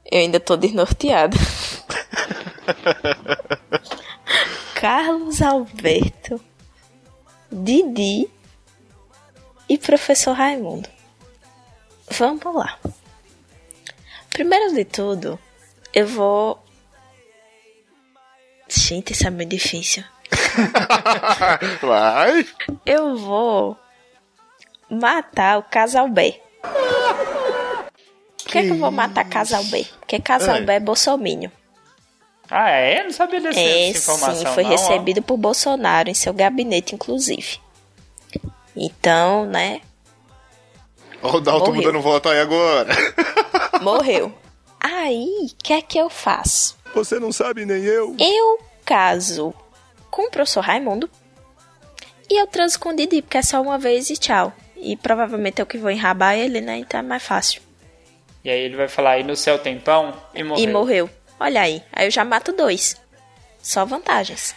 Eu 0.08 0.20
ainda 0.20 0.38
tô 0.38 0.56
desnorteada. 0.56 1.36
Carlos 4.74 5.40
Alberto, 5.40 6.40
Didi 7.50 8.28
e 9.68 9.78
professor 9.78 10.32
Raimundo. 10.32 10.88
Vamos 12.10 12.54
lá. 12.54 12.78
Primeiro 14.30 14.74
de 14.74 14.84
tudo, 14.84 15.38
eu 15.94 16.06
vou. 16.06 16.62
Gente, 18.68 19.12
isso 19.12 19.26
é 19.26 19.30
muito 19.30 19.50
difícil. 19.50 20.04
Vai. 21.82 22.46
Eu 22.86 23.16
vou 23.16 23.78
matar 24.90 25.58
o 25.58 25.62
casal 25.62 26.08
B. 26.08 26.40
Por 28.42 28.50
que, 28.50 28.62
que 28.62 28.70
eu 28.70 28.78
vou 28.78 28.90
matar 28.90 29.28
casal 29.28 29.62
B? 29.64 29.86
Porque 30.00 30.20
casal 30.20 30.56
É. 30.56 30.60
B 30.60 30.72
é 30.72 30.80
bolsominion. 30.80 31.50
Ah, 32.54 32.68
é? 32.70 33.00
Eu 33.00 33.04
não 33.04 33.12
sabia 33.12 33.40
dessa, 33.40 33.58
É, 33.58 33.88
informação. 33.88 34.36
sim, 34.36 34.44
foi 34.54 34.62
não, 34.62 34.70
ó. 34.70 34.72
recebido 34.74 35.22
por 35.22 35.38
Bolsonaro 35.38 36.10
em 36.10 36.14
seu 36.14 36.34
gabinete, 36.34 36.94
inclusive. 36.94 37.58
Então, 38.76 39.46
né, 39.46 39.80
Ó, 41.22 41.36
o 41.36 41.40
Dalton 41.40 41.66
Morreu. 41.68 41.82
mudando 41.82 42.00
voto 42.02 42.28
aí 42.28 42.40
agora. 42.40 42.92
morreu. 43.80 44.34
Aí, 44.80 45.46
o 45.50 45.54
que 45.64 45.72
é 45.72 45.80
que 45.80 45.96
eu 45.96 46.10
faço? 46.10 46.76
Você 46.94 47.18
não 47.18 47.32
sabe 47.32 47.64
nem 47.64 47.82
eu. 47.84 48.14
Eu 48.18 48.58
caso 48.84 49.54
com 50.10 50.26
o 50.26 50.30
professor 50.30 50.60
Raimundo 50.60 51.08
e 52.28 52.38
eu 52.40 52.46
transo 52.46 52.78
com 52.78 52.90
o 52.90 52.96
Didi, 52.96 53.22
porque 53.22 53.38
é 53.38 53.42
só 53.42 53.62
uma 53.62 53.78
vez 53.78 54.10
e 54.10 54.16
tchau. 54.16 54.52
E 54.76 54.96
provavelmente 54.96 55.60
eu 55.62 55.66
que 55.66 55.78
vou 55.78 55.90
enrabar 55.90 56.34
ele, 56.36 56.60
né? 56.60 56.76
Então 56.78 56.98
é 57.00 57.02
mais 57.02 57.22
fácil. 57.22 57.62
E 58.44 58.50
aí 58.50 58.60
ele 58.60 58.76
vai 58.76 58.88
falar, 58.88 59.18
e 59.18 59.22
no 59.22 59.36
céu 59.36 59.58
tem 59.58 59.78
pão? 59.78 60.12
E 60.34 60.42
morreu. 60.42 60.64
E 60.64 60.72
morreu. 60.72 61.10
Olha 61.38 61.62
aí. 61.62 61.82
Aí 61.92 62.06
eu 62.06 62.10
já 62.10 62.24
mato 62.24 62.52
dois. 62.52 62.96
Só 63.62 63.84
vantagens. 63.84 64.54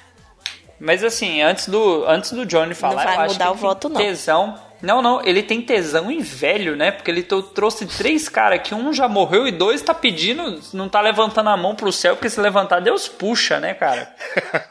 Mas 0.80 1.04
assim, 1.04 1.42
antes 1.42 1.68
do, 1.68 2.06
antes 2.06 2.32
do 2.32 2.46
Johnny 2.46 2.74
falar, 2.74 3.04
vai 3.06 3.16
eu 3.16 3.22
acho 3.22 3.34
mudar 3.34 3.46
que 3.46 3.52
o 3.52 3.54
ele 3.54 3.62
voto, 3.62 3.90
tem 3.90 3.92
não. 3.92 4.02
tesão. 4.06 4.60
Não, 4.82 5.02
não, 5.02 5.24
ele 5.26 5.42
tem 5.42 5.62
tesão 5.62 6.12
em 6.12 6.20
velho, 6.20 6.76
né? 6.76 6.92
Porque 6.92 7.10
ele 7.10 7.24
trouxe 7.24 7.86
três 7.86 8.28
caras 8.30 8.62
que 8.62 8.76
um 8.76 8.94
já 8.94 9.08
morreu 9.08 9.48
e 9.48 9.52
dois 9.52 9.82
tá 9.82 9.94
pedindo, 9.94 10.62
não 10.74 10.90
tá 10.90 11.02
levantando 11.02 11.50
a 11.50 11.58
mão 11.58 11.76
pro 11.76 11.92
céu, 11.92 12.16
porque 12.16 12.30
se 12.30 12.40
levantar 12.40 12.82
Deus 12.82 13.08
puxa, 13.08 13.60
né, 13.60 13.74
cara? 13.74 14.14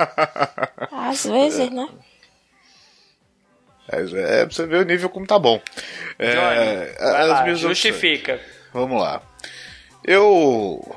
Às 0.92 1.24
vezes, 1.24 1.70
né? 1.70 1.88
É, 3.90 4.40
é 4.42 4.46
pra 4.46 4.54
você 4.54 4.66
ver 4.66 4.76
o 4.76 4.84
nível 4.84 5.08
como 5.08 5.26
tá 5.26 5.38
bom. 5.38 5.60
É, 6.18 6.30
Johnny, 6.32 6.98
vai 6.98 7.22
as 7.22 7.28
lá, 7.28 7.42
minhas 7.42 7.58
opções. 7.58 7.60
justifica. 7.60 8.40
Vamos 8.72 9.00
lá. 9.00 9.20
Eu, 10.04 10.94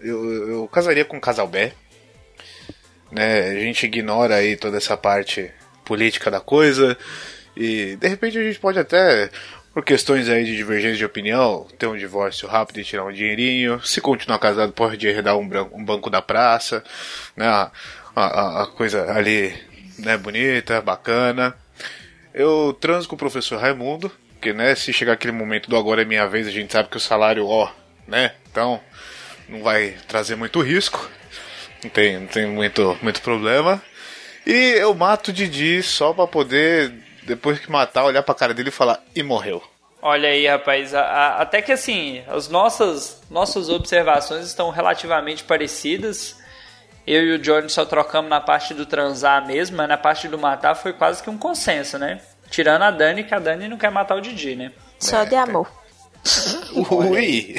eu. 0.00 0.48
Eu 0.50 0.68
casaria 0.68 1.04
com 1.04 1.20
casal 1.20 1.46
B. 1.46 1.72
Né? 3.10 3.40
A 3.50 3.54
gente 3.60 3.86
ignora 3.86 4.36
aí 4.36 4.56
toda 4.56 4.76
essa 4.76 4.96
parte 4.96 5.50
política 5.84 6.30
da 6.30 6.40
coisa. 6.40 6.96
E 7.56 7.96
de 7.96 8.08
repente 8.08 8.38
a 8.38 8.42
gente 8.42 8.58
pode 8.58 8.78
até, 8.78 9.30
por 9.72 9.84
questões 9.84 10.28
aí 10.28 10.44
de 10.44 10.56
divergência 10.56 10.96
de 10.98 11.04
opinião, 11.04 11.66
ter 11.78 11.86
um 11.86 11.96
divórcio 11.96 12.48
rápido 12.48 12.80
e 12.80 12.84
tirar 12.84 13.04
um 13.04 13.12
dinheirinho. 13.12 13.80
Se 13.84 14.00
continuar 14.00 14.38
casado, 14.38 14.72
pode 14.72 15.06
herdar 15.06 15.38
um, 15.38 15.48
bran- 15.48 15.68
um 15.72 15.84
banco 15.84 16.10
da 16.10 16.20
praça. 16.20 16.82
Né? 17.36 17.46
A, 17.46 17.70
a- 18.14 18.62
a 18.62 18.66
coisa 18.66 19.10
ali 19.12 19.54
né, 19.98 20.16
bonita, 20.18 20.80
bacana. 20.82 21.56
Eu 22.34 22.76
transo 22.78 23.08
com 23.08 23.14
o 23.14 23.18
professor 23.18 23.58
Raimundo, 23.58 24.12
porque, 24.32 24.52
né, 24.52 24.74
se 24.74 24.92
chegar 24.92 25.14
aquele 25.14 25.32
momento 25.32 25.70
do 25.70 25.76
agora 25.76 26.02
é 26.02 26.04
minha 26.04 26.26
vez, 26.26 26.46
a 26.46 26.50
gente 26.50 26.70
sabe 26.70 26.90
que 26.90 26.98
o 26.98 27.00
salário, 27.00 27.46
ó, 27.46 27.72
né, 28.06 28.32
então 28.50 28.78
não 29.48 29.62
vai 29.62 29.96
trazer 30.08 30.36
muito 30.36 30.60
risco, 30.60 31.08
não 31.82 31.90
tem, 31.90 32.18
não 32.20 32.26
tem 32.26 32.46
muito, 32.46 32.96
muito 33.02 33.20
problema. 33.22 33.80
E 34.46 34.52
eu 34.78 34.94
mato 34.94 35.28
o 35.28 35.32
Didi 35.32 35.82
só 35.82 36.12
pra 36.12 36.26
poder, 36.26 36.92
depois 37.24 37.58
que 37.58 37.70
matar, 37.70 38.04
olhar 38.04 38.22
pra 38.22 38.34
cara 38.34 38.54
dele 38.54 38.68
e 38.68 38.72
falar, 38.72 39.02
e 39.14 39.22
morreu. 39.22 39.62
Olha 40.02 40.28
aí, 40.28 40.46
rapaz, 40.46 40.94
a- 40.94 41.00
a- 41.02 41.42
até 41.42 41.60
que 41.60 41.72
assim, 41.72 42.22
as 42.28 42.48
nossas, 42.48 43.22
nossas 43.30 43.68
observações 43.68 44.46
estão 44.46 44.70
relativamente 44.70 45.42
parecidas. 45.42 46.36
Eu 47.06 47.24
e 47.24 47.32
o 47.32 47.38
Johnny 47.38 47.68
só 47.70 47.84
trocamos 47.84 48.28
na 48.30 48.40
parte 48.40 48.74
do 48.74 48.84
transar 48.86 49.44
mesmo, 49.46 49.76
mas 49.76 49.88
na 49.88 49.96
parte 49.96 50.28
do 50.28 50.38
matar 50.38 50.74
foi 50.74 50.92
quase 50.92 51.22
que 51.22 51.30
um 51.30 51.38
consenso, 51.38 51.98
né? 51.98 52.20
Tirando 52.50 52.82
a 52.82 52.90
Dani, 52.92 53.24
que 53.24 53.34
a 53.34 53.38
Dani 53.40 53.66
não 53.68 53.76
quer 53.78 53.90
matar 53.90 54.16
o 54.16 54.20
Didi, 54.20 54.54
né? 54.54 54.70
Só 54.98 55.24
de 55.24 55.34
amor. 55.34 55.68
Ui! 56.90 57.54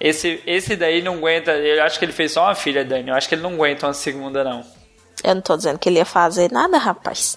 Esse, 0.00 0.40
esse 0.46 0.76
daí 0.76 1.02
não 1.02 1.14
aguenta, 1.16 1.52
eu 1.52 1.82
acho 1.82 1.98
que 1.98 2.04
ele 2.04 2.12
fez 2.12 2.32
só 2.32 2.44
uma 2.44 2.54
filha, 2.54 2.84
Dani, 2.84 3.08
eu 3.10 3.14
acho 3.16 3.28
que 3.28 3.34
ele 3.34 3.42
não 3.42 3.54
aguenta 3.54 3.86
uma 3.86 3.94
segunda, 3.94 4.44
não. 4.44 4.64
Eu 5.24 5.34
não 5.34 5.42
tô 5.42 5.56
dizendo 5.56 5.78
que 5.78 5.88
ele 5.88 5.98
ia 5.98 6.04
fazer 6.04 6.50
nada, 6.52 6.78
rapaz. 6.78 7.36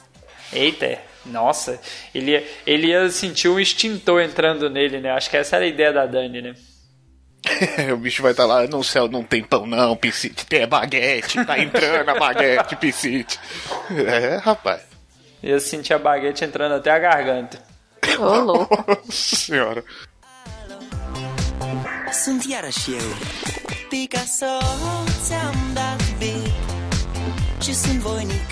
Eita, 0.53 0.99
nossa, 1.25 1.79
ele, 2.13 2.31
ia- 2.31 2.47
ele 2.67 2.87
ia 2.87 3.09
sentir 3.09 3.47
um 3.49 3.59
extintor 3.59 4.21
entrando 4.21 4.69
nele, 4.69 4.99
né? 4.99 5.11
Acho 5.11 5.29
que 5.29 5.37
essa 5.37 5.55
era 5.55 5.65
a 5.65 5.67
ideia 5.67 5.91
da 5.91 6.05
Dani, 6.05 6.41
né? 6.41 6.55
o 7.91 7.97
bicho 7.97 8.21
vai 8.21 8.31
estar 8.31 8.45
lá, 8.45 8.67
no 8.67 8.83
céu 8.83 9.07
não 9.07 9.23
tem 9.23 9.43
pão 9.43 9.65
não, 9.65 9.95
Piscite, 9.95 10.45
tem 10.45 10.67
baguete, 10.67 11.43
tá 11.43 11.57
entrando 11.57 12.09
a 12.09 12.13
baguete, 12.13 12.75
Piscite. 12.75 13.39
É, 14.07 14.37
rapaz. 14.37 14.81
Ia 15.41 15.59
sentir 15.59 15.93
a 15.95 15.97
baguete 15.99 16.45
entrando 16.45 16.75
até 16.75 16.91
a 16.91 16.99
garganta. 16.99 17.59
Ô, 18.19 18.39
louco. 18.39 18.75
Nossa 18.87 19.35
senhora. 19.35 19.83
Sunt 22.11 22.43
eu 22.45 22.61
Picasso 23.89 24.59
ți-am 25.23 25.55
dat 25.73 26.17
bit 26.17 26.53
Și 27.61 27.73
sunt 27.73 27.99
voinic 27.99 28.49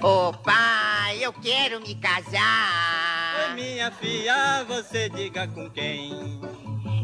Ô 0.00 0.32
pai, 0.32 1.18
eu 1.22 1.32
quero 1.42 1.78
me 1.80 1.94
casar. 2.00 3.54
Minha 3.54 3.90
filha, 3.90 4.64
você 4.66 5.08
diga 5.08 5.46
com 5.48 5.68
quem? 5.70 6.40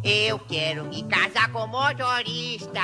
Eu 0.09 0.38
quero 0.38 0.85
me 0.85 1.03
casar 1.03 1.51
com 1.51 1.66
motorista. 1.66 2.81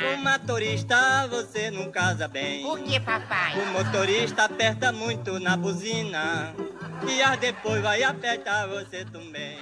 Com 0.00 0.22
motorista 0.22 1.28
você 1.28 1.70
não 1.70 1.90
casa 1.90 2.26
bem. 2.26 2.62
Por 2.62 2.78
que, 2.78 2.98
papai? 2.98 3.52
O 3.60 3.66
motorista 3.72 4.44
aperta 4.44 4.90
muito 4.90 5.38
na 5.38 5.54
buzina. 5.54 6.54
E 7.06 7.22
a 7.22 7.36
depois 7.36 7.82
vai 7.82 8.02
apertar 8.02 8.66
você 8.68 9.04
também. 9.04 9.58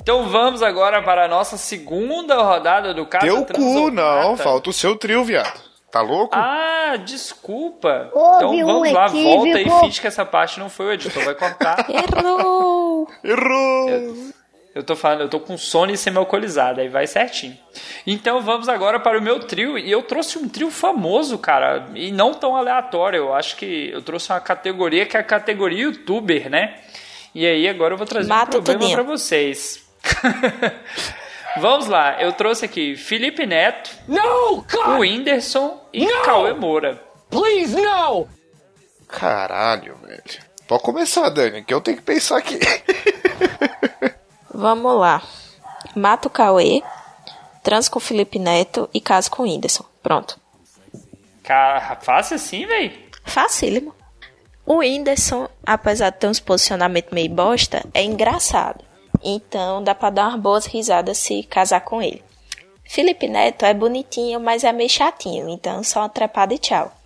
Então 0.00 0.28
vamos 0.28 0.62
agora 0.62 1.02
para 1.02 1.24
a 1.24 1.28
nossa 1.28 1.56
segunda 1.56 2.40
rodada 2.40 2.94
do 2.94 3.04
Casa 3.04 3.26
Teu 3.26 3.44
cu, 3.46 3.90
não, 3.90 4.36
falta 4.36 4.70
o 4.70 4.72
seu 4.72 4.94
trio, 4.94 5.24
viado. 5.24 5.65
Tá 5.90 6.00
louco? 6.00 6.34
Ah, 6.34 6.96
desculpa. 6.96 8.10
Houve 8.12 8.56
então 8.56 8.66
vamos 8.66 8.88
um 8.88 8.92
lá, 8.92 9.06
volta 9.06 9.60
e 9.60 9.70
finge 9.80 10.00
que 10.00 10.06
essa 10.06 10.24
parte 10.24 10.58
não 10.58 10.68
foi 10.68 10.86
o 10.86 10.92
editor, 10.92 11.24
vai 11.24 11.34
cortar. 11.34 11.86
Errou! 11.88 13.08
Errou! 13.22 14.32
Eu 14.74 14.82
tô 14.82 14.94
falando, 14.94 15.22
eu 15.22 15.28
tô 15.30 15.40
com 15.40 15.56
sono 15.56 15.90
e 15.90 15.96
semi-alcoolizado, 15.96 16.82
aí 16.82 16.88
vai 16.88 17.06
certinho. 17.06 17.56
Então 18.06 18.42
vamos 18.42 18.68
agora 18.68 19.00
para 19.00 19.18
o 19.18 19.22
meu 19.22 19.40
trio, 19.40 19.78
e 19.78 19.90
eu 19.90 20.02
trouxe 20.02 20.36
um 20.36 20.46
trio 20.46 20.70
famoso, 20.70 21.38
cara, 21.38 21.86
e 21.94 22.12
não 22.12 22.34
tão 22.34 22.54
aleatório. 22.54 23.16
Eu 23.16 23.34
acho 23.34 23.56
que 23.56 23.88
eu 23.90 24.02
trouxe 24.02 24.30
uma 24.30 24.40
categoria 24.40 25.06
que 25.06 25.16
é 25.16 25.20
a 25.20 25.24
categoria 25.24 25.84
youtuber, 25.84 26.50
né? 26.50 26.78
E 27.34 27.46
aí 27.46 27.66
agora 27.66 27.94
eu 27.94 27.98
vou 27.98 28.06
trazer 28.06 28.28
Mata 28.28 28.58
um 28.58 28.62
problema 28.62 28.92
para 28.92 29.02
vocês. 29.02 29.82
vamos 31.60 31.86
lá, 31.86 32.20
eu 32.22 32.32
trouxe 32.32 32.64
aqui 32.64 32.96
Felipe 32.96 33.46
Neto, 33.46 33.90
No, 34.08 34.56
God, 34.70 34.86
o 34.86 34.98
Whindersson 35.00 35.80
e 35.92 36.04
Não! 36.06 36.22
Cauê 36.22 36.52
Moura. 36.54 37.02
please, 37.30 37.74
no. 37.80 38.28
Caralho, 39.08 39.96
velho. 40.02 40.22
Pode 40.66 40.82
começar, 40.82 41.28
Dani, 41.28 41.62
que 41.64 41.72
eu 41.72 41.80
tenho 41.80 41.96
que 41.98 42.02
pensar 42.02 42.38
aqui. 42.38 42.58
Vamos 44.52 44.98
lá. 44.98 45.22
Mato 45.94 46.26
o 46.26 46.30
Cauê, 46.30 46.82
transo 47.62 47.90
com 47.90 47.98
o 47.98 48.02
Felipe 48.02 48.38
Neto 48.38 48.88
e 48.92 49.00
caso 49.00 49.30
com 49.30 49.42
o 49.42 49.46
Whindersson. 49.46 49.84
Pronto. 50.02 50.38
Cara, 51.42 51.96
fácil 52.00 52.36
assim, 52.36 52.66
velho. 52.66 52.92
Facílimo. 53.24 53.94
O 54.64 54.78
Whindersson, 54.78 55.48
apesar 55.64 56.10
de 56.10 56.18
ter 56.18 56.26
uns 56.26 56.40
posicionamentos 56.40 57.12
meio 57.12 57.30
bosta, 57.30 57.84
é 57.94 58.02
engraçado. 58.02 58.84
Então 59.28 59.82
dá 59.82 59.92
pra 59.92 60.10
dar 60.10 60.28
umas 60.28 60.40
boas 60.40 60.66
risadas 60.66 61.18
se 61.18 61.42
casar 61.42 61.80
com 61.80 62.00
ele. 62.00 62.22
Felipe 62.84 63.26
Neto 63.26 63.64
é 63.64 63.74
bonitinho, 63.74 64.38
mas 64.38 64.62
é 64.62 64.72
meio 64.72 64.88
chatinho. 64.88 65.48
Então 65.48 65.82
só 65.82 66.00
uma 66.00 66.08
trepada 66.08 66.54
e 66.54 66.58
tchau. 66.58 66.96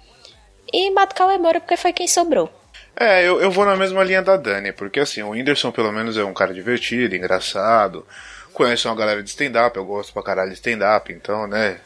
E 0.71 0.91
mato 0.91 1.15
Cauê 1.15 1.39
Moura 1.39 1.61
porque 1.61 1.77
foi 1.77 1.93
quem 1.93 2.07
sobrou. 2.07 2.51
É, 2.95 3.27
eu, 3.27 3.41
eu 3.41 3.51
vou 3.51 3.65
na 3.65 3.77
mesma 3.77 4.05
linha 4.05 4.21
da 4.21 4.37
Dani, 4.37 4.73
porque 4.73 5.01
assim, 5.01 5.23
o 5.23 5.31
Whindersson 5.31 5.73
pelo 5.73 5.91
menos 5.91 6.19
é 6.19 6.25
um 6.25 6.35
cara 6.35 6.53
divertido, 6.53 7.17
engraçado, 7.17 8.07
conhece 8.53 8.87
uma 8.87 8.95
galera 8.95 9.23
de 9.23 9.31
stand-up, 9.31 9.75
eu 9.77 9.87
gosto 9.87 10.13
pra 10.13 10.23
caralho 10.23 10.51
de 10.51 10.57
stand-up, 10.57 11.11
então, 11.11 11.47
né, 11.47 11.81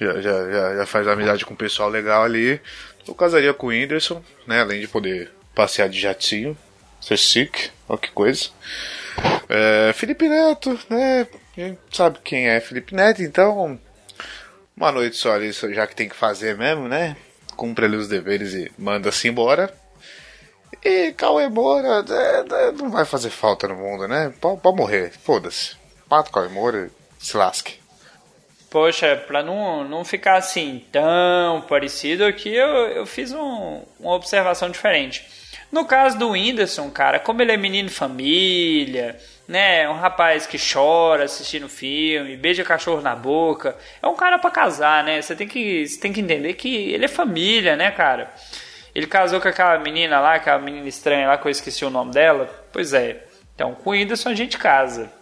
já, 0.00 0.20
já, 0.20 0.50
já, 0.50 0.76
já 0.76 0.86
faz 0.86 1.06
amizade 1.06 1.44
com 1.44 1.52
o 1.52 1.56
pessoal 1.56 1.90
legal 1.90 2.22
ali. 2.22 2.60
Eu 3.06 3.14
casaria 3.14 3.52
com 3.52 3.66
o 3.66 3.70
Whindersson, 3.70 4.22
né, 4.46 4.62
além 4.62 4.80
de 4.80 4.88
poder 4.88 5.30
passear 5.54 5.88
de 5.88 6.00
jatinho, 6.00 6.56
ser 7.00 7.18
sick, 7.18 7.70
ó 7.88 7.96
que 7.96 8.10
coisa. 8.10 8.48
É, 9.48 9.92
Felipe 9.92 10.28
Neto, 10.28 10.78
né, 10.90 11.26
sabe 11.92 12.18
quem 12.24 12.48
é 12.48 12.60
Felipe 12.60 12.94
Neto, 12.94 13.22
então, 13.22 13.78
uma 14.76 14.90
noite 14.92 15.16
só 15.16 15.32
ali, 15.32 15.52
já 15.52 15.86
que 15.86 15.94
tem 15.96 16.08
que 16.08 16.16
fazer 16.16 16.56
mesmo, 16.56 16.88
né, 16.88 17.16
cumpre 17.56 17.84
ali 17.86 17.96
os 17.96 18.08
deveres 18.08 18.52
e 18.54 18.70
manda-se 18.78 19.28
embora. 19.28 19.72
E 20.84 21.12
Cauê 21.12 21.48
Moura 21.48 22.04
é, 22.08 22.68
é, 22.68 22.72
não 22.72 22.90
vai 22.90 23.04
fazer 23.04 23.30
falta 23.30 23.66
no 23.66 23.74
mundo, 23.76 24.06
né? 24.06 24.32
Pode, 24.40 24.60
morrer, 24.76 25.12
foda-se. 25.24 25.74
Mata 26.08 26.28
o 26.28 26.32
Cauê 26.32 26.48
Moura 26.48 26.90
e 27.20 27.24
se 27.24 27.36
lasque. 27.36 27.80
Poxa, 28.70 29.16
pra 29.26 29.42
não, 29.42 29.84
não 29.88 30.04
ficar 30.04 30.36
assim 30.36 30.84
tão 30.92 31.62
parecido 31.68 32.24
aqui, 32.24 32.54
eu, 32.54 32.68
eu 32.88 33.06
fiz 33.06 33.32
um- 33.32 33.82
uma 33.98 34.12
observação 34.14 34.70
diferente. 34.70 35.26
No 35.76 35.84
caso 35.84 36.18
do 36.18 36.30
Whindersson, 36.30 36.90
cara, 36.90 37.20
como 37.20 37.42
ele 37.42 37.52
é 37.52 37.56
menino 37.58 37.90
família, 37.90 39.14
né? 39.46 39.86
Um 39.90 39.92
rapaz 39.92 40.46
que 40.46 40.56
chora 40.56 41.24
assistindo 41.24 41.68
filme, 41.68 42.34
beija 42.34 42.64
cachorro 42.64 43.02
na 43.02 43.14
boca, 43.14 43.76
é 44.02 44.06
um 44.08 44.16
cara 44.16 44.38
pra 44.38 44.50
casar, 44.50 45.04
né? 45.04 45.20
Você 45.20 45.36
tem 45.36 45.46
que, 45.46 45.86
você 45.86 46.00
tem 46.00 46.14
que 46.14 46.20
entender 46.22 46.54
que 46.54 46.74
ele 46.74 47.04
é 47.04 47.08
família, 47.08 47.76
né, 47.76 47.90
cara? 47.90 48.32
Ele 48.94 49.06
casou 49.06 49.38
com 49.38 49.48
aquela 49.48 49.78
menina 49.78 50.18
lá, 50.18 50.36
aquela 50.36 50.58
menina 50.58 50.88
estranha 50.88 51.28
lá 51.28 51.36
que 51.36 51.46
eu 51.46 51.50
esqueci 51.50 51.84
o 51.84 51.90
nome 51.90 52.10
dela. 52.10 52.48
Pois 52.72 52.94
é. 52.94 53.26
Então, 53.54 53.74
com 53.74 53.90
o 53.90 53.92
Whindersson 53.92 54.30
a 54.30 54.34
gente 54.34 54.56
casa. 54.56 55.12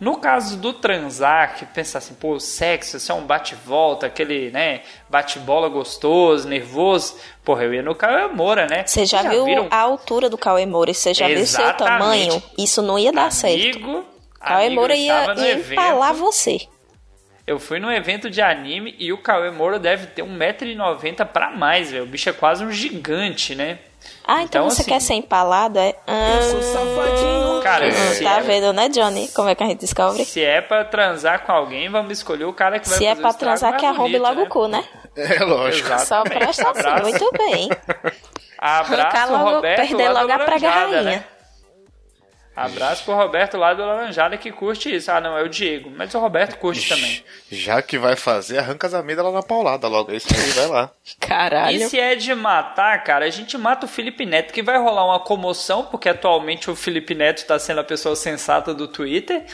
No 0.00 0.16
caso 0.16 0.56
do 0.56 0.72
transar, 0.72 1.56
que 1.56 1.66
pensar 1.66 1.98
assim, 1.98 2.14
pô, 2.14 2.40
sexo, 2.40 2.96
isso 2.96 3.12
é 3.12 3.14
um 3.14 3.26
bate-volta, 3.26 4.06
aquele, 4.06 4.50
né, 4.50 4.80
bate-bola 5.10 5.68
gostoso, 5.68 6.48
nervoso, 6.48 7.18
porra, 7.44 7.64
eu 7.64 7.74
ia 7.74 7.82
no 7.82 7.94
Caio 7.94 8.34
Moura, 8.34 8.66
né? 8.66 8.84
Você 8.86 9.04
já, 9.04 9.20
viu 9.22 9.44
viram? 9.44 9.68
a 9.70 9.76
altura 9.76 10.30
do 10.30 10.38
Cauê 10.38 10.64
Moura? 10.64 10.94
Você 10.94 11.12
já 11.12 11.26
viu 11.26 11.36
seu 11.46 11.60
Exatamente. 11.60 11.98
tamanho? 11.98 12.42
Isso 12.56 12.80
não 12.80 12.98
ia 12.98 13.12
dar 13.12 13.30
certo. 13.30 13.76
Amigo, 13.76 14.06
Cauê 14.40 14.66
amigo, 14.66 14.80
Moura 14.80 14.96
ia, 14.96 15.34
ia 15.34 15.54
empalar 15.56 16.14
você. 16.14 16.66
Eu 17.46 17.58
fui 17.58 17.78
num 17.78 17.92
evento 17.92 18.30
de 18.30 18.40
anime 18.40 18.94
e 18.98 19.12
o 19.12 19.18
Cauê 19.18 19.50
Moura 19.50 19.78
deve 19.78 20.06
ter 20.06 20.22
1,90m 20.22 21.26
pra 21.26 21.50
mais, 21.50 21.90
velho. 21.90 22.04
O 22.04 22.06
bicho 22.06 22.30
é 22.30 22.32
quase 22.32 22.64
um 22.64 22.72
gigante, 22.72 23.54
né? 23.54 23.80
Ah, 24.26 24.42
então, 24.42 24.62
Então, 24.62 24.70
você 24.70 24.82
assim- 24.82 24.90
quer 24.90 25.00
ser 25.00 25.14
empalado? 25.14 25.78
É? 25.78 25.94
Ah, 26.06 27.60
Cara, 27.62 27.88
ah, 27.88 27.92
se, 28.14 28.24
tá 28.24 28.38
é, 28.38 28.40
vendo, 28.40 28.72
né, 28.72 28.88
Johnny? 28.88 29.28
Como 29.28 29.48
é 29.48 29.54
que 29.54 29.62
a 29.62 29.66
gente 29.66 29.80
descobre? 29.80 30.24
se 30.24 30.42
é 30.42 30.60
pra 30.60 30.84
transar 30.84 31.44
com 31.44 31.52
alguém, 31.52 31.88
vamos 31.90 32.12
escolher 32.12 32.44
o 32.44 32.52
cara 32.52 32.78
que 32.78 32.88
vai 32.88 32.98
Se 32.98 33.04
é 33.04 33.10
fazer 33.10 33.20
pra 33.20 33.28
o 33.28 33.30
estrago 33.32 33.58
transar, 33.58 33.78
que 33.78 33.86
arrombe 33.86 34.18
bonito, 34.18 34.22
logo 34.22 34.40
né? 34.40 34.46
o 34.46 34.48
cu, 34.48 34.68
né? 34.68 34.84
É 35.16 35.44
lógico. 35.44 35.98
Só 36.00 36.22
presta 36.22 36.70
assim. 36.70 37.02
Muito 37.02 37.30
bem. 37.32 37.68
Abraço 38.58 38.94
Arrancar 39.02 39.30
logo, 39.32 39.50
Roberto 39.56 39.76
perder 39.76 40.08
logo 40.10 40.32
a 40.32 40.38
praga 40.38 40.70
rainha. 40.70 41.02
né? 41.02 41.24
Abraço 42.54 43.04
pro 43.04 43.14
Roberto 43.14 43.56
lá 43.56 43.72
do 43.72 43.82
Laranjada 43.82 44.36
que 44.36 44.50
curte 44.50 44.94
isso. 44.94 45.10
Ah, 45.10 45.20
não, 45.20 45.38
é 45.38 45.42
o 45.42 45.48
Diego. 45.48 45.90
Mas 45.96 46.12
o 46.14 46.18
Roberto 46.18 46.58
curte 46.58 46.88
também. 46.88 47.24
Já 47.50 47.80
que 47.80 47.96
vai 47.96 48.16
fazer, 48.16 48.58
arranca 48.58 48.86
as 48.86 48.92
amêndoas 48.94 49.28
lá 49.28 49.32
na 49.32 49.42
paulada 49.42 49.88
logo. 49.88 50.12
É 50.12 50.16
isso 50.16 50.28
aí, 50.34 50.50
vai 50.50 50.66
lá. 50.66 50.90
Caralho. 51.20 51.76
E 51.76 51.88
se 51.88 51.98
é 51.98 52.14
de 52.14 52.34
matar, 52.34 53.02
cara, 53.04 53.24
a 53.24 53.30
gente 53.30 53.56
mata 53.56 53.86
o 53.86 53.88
Felipe 53.88 54.26
Neto, 54.26 54.52
que 54.52 54.62
vai 54.62 54.78
rolar 54.78 55.06
uma 55.06 55.20
comoção, 55.20 55.84
porque 55.84 56.08
atualmente 56.08 56.70
o 56.70 56.76
Felipe 56.76 57.14
Neto 57.14 57.38
está 57.38 57.58
sendo 57.58 57.80
a 57.80 57.84
pessoa 57.84 58.16
sensata 58.16 58.74
do 58.74 58.88
Twitter, 58.88 59.44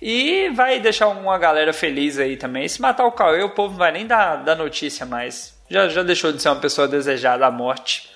e 0.00 0.48
vai 0.50 0.78
deixar 0.80 1.08
uma 1.08 1.36
galera 1.36 1.72
feliz 1.72 2.18
aí 2.18 2.36
também. 2.36 2.68
Se 2.68 2.80
matar 2.80 3.04
o 3.04 3.12
Cauê, 3.12 3.42
o 3.42 3.50
povo 3.50 3.72
não 3.72 3.78
vai 3.78 3.92
nem 3.92 4.06
dar, 4.06 4.36
dar 4.36 4.54
notícia 4.54 5.04
mais. 5.04 5.54
Já, 5.68 5.88
já 5.88 6.02
deixou 6.02 6.32
de 6.32 6.40
ser 6.40 6.48
uma 6.48 6.60
pessoa 6.60 6.86
desejada 6.86 7.46
à 7.46 7.50
morte. 7.50 8.13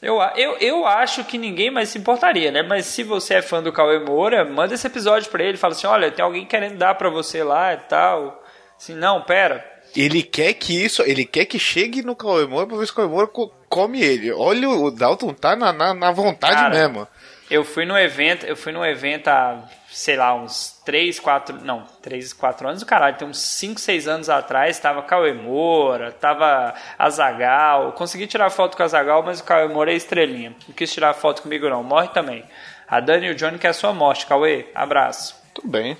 Eu, 0.00 0.20
eu, 0.36 0.56
eu 0.58 0.86
acho 0.86 1.24
que 1.24 1.36
ninguém 1.36 1.70
mais 1.70 1.88
se 1.88 1.98
importaria, 1.98 2.52
né? 2.52 2.62
Mas 2.62 2.86
se 2.86 3.02
você 3.02 3.34
é 3.34 3.42
fã 3.42 3.60
do 3.62 3.72
Cauê 3.72 3.98
Moura, 3.98 4.44
manda 4.44 4.72
esse 4.74 4.86
episódio 4.86 5.28
pra 5.30 5.42
ele. 5.42 5.56
Fala 5.58 5.74
assim: 5.74 5.86
olha, 5.88 6.10
tem 6.10 6.24
alguém 6.24 6.46
querendo 6.46 6.76
dar 6.78 6.94
pra 6.94 7.10
você 7.10 7.42
lá 7.42 7.74
e 7.74 7.78
tal. 7.78 8.42
Assim, 8.78 8.94
não, 8.94 9.22
pera. 9.22 9.64
Ele 9.96 10.22
quer 10.22 10.52
que 10.52 10.84
isso, 10.84 11.02
ele 11.02 11.24
quer 11.24 11.46
que 11.46 11.58
chegue 11.58 12.02
no 12.02 12.14
Cauê 12.14 12.46
Moura 12.46 12.66
pra 12.66 12.76
ver 12.76 12.86
se 12.86 12.92
o 12.92 12.94
Cauê 12.94 13.08
Moura 13.08 13.26
co- 13.26 13.50
come 13.68 14.00
ele. 14.00 14.30
Olha, 14.30 14.68
o 14.68 14.90
Dalton 14.90 15.32
tá 15.34 15.56
na, 15.56 15.72
na, 15.72 15.94
na 15.94 16.12
vontade 16.12 16.54
Cara, 16.54 16.74
mesmo. 16.74 17.08
Eu 17.50 17.64
fui 17.64 17.86
no 17.86 17.98
evento, 17.98 18.44
eu 18.44 18.54
fui 18.54 18.72
num 18.72 18.84
evento 18.84 19.28
há, 19.28 19.64
sei 19.88 20.16
lá, 20.16 20.34
uns 20.34 20.80
3, 20.84 21.18
4, 21.18 21.64
não, 21.64 21.82
3, 22.02 22.34
4 22.34 22.68
anos, 22.68 22.84
caralho, 22.84 23.16
tem 23.16 23.26
uns 23.26 23.38
5, 23.38 23.80
6 23.80 24.06
anos 24.06 24.28
atrás, 24.28 24.78
tava 24.78 25.02
Cauê 25.02 25.32
Moura, 25.32 26.12
tava 26.12 26.74
Azagal, 26.98 27.92
consegui 27.92 28.26
tirar 28.26 28.50
foto 28.50 28.76
com 28.76 28.82
o 28.82 28.84
Azagal, 28.84 29.22
mas 29.22 29.40
o 29.40 29.44
Cauê 29.44 29.66
Moura 29.66 29.92
é 29.92 29.96
estrelinha. 29.96 30.54
Não 30.68 30.74
quis 30.74 30.92
tirar 30.92 31.14
foto 31.14 31.40
comigo 31.40 31.68
não, 31.70 31.82
morre 31.82 32.08
também. 32.08 32.44
A 32.86 33.00
Dani 33.00 33.28
e 33.28 33.30
o 33.30 33.34
Johnny 33.34 33.58
quer 33.58 33.68
a 33.68 33.72
sua 33.72 33.94
morte, 33.94 34.26
Cauê, 34.26 34.66
abraço. 34.74 35.34
Tudo 35.54 35.68
bem. 35.68 35.96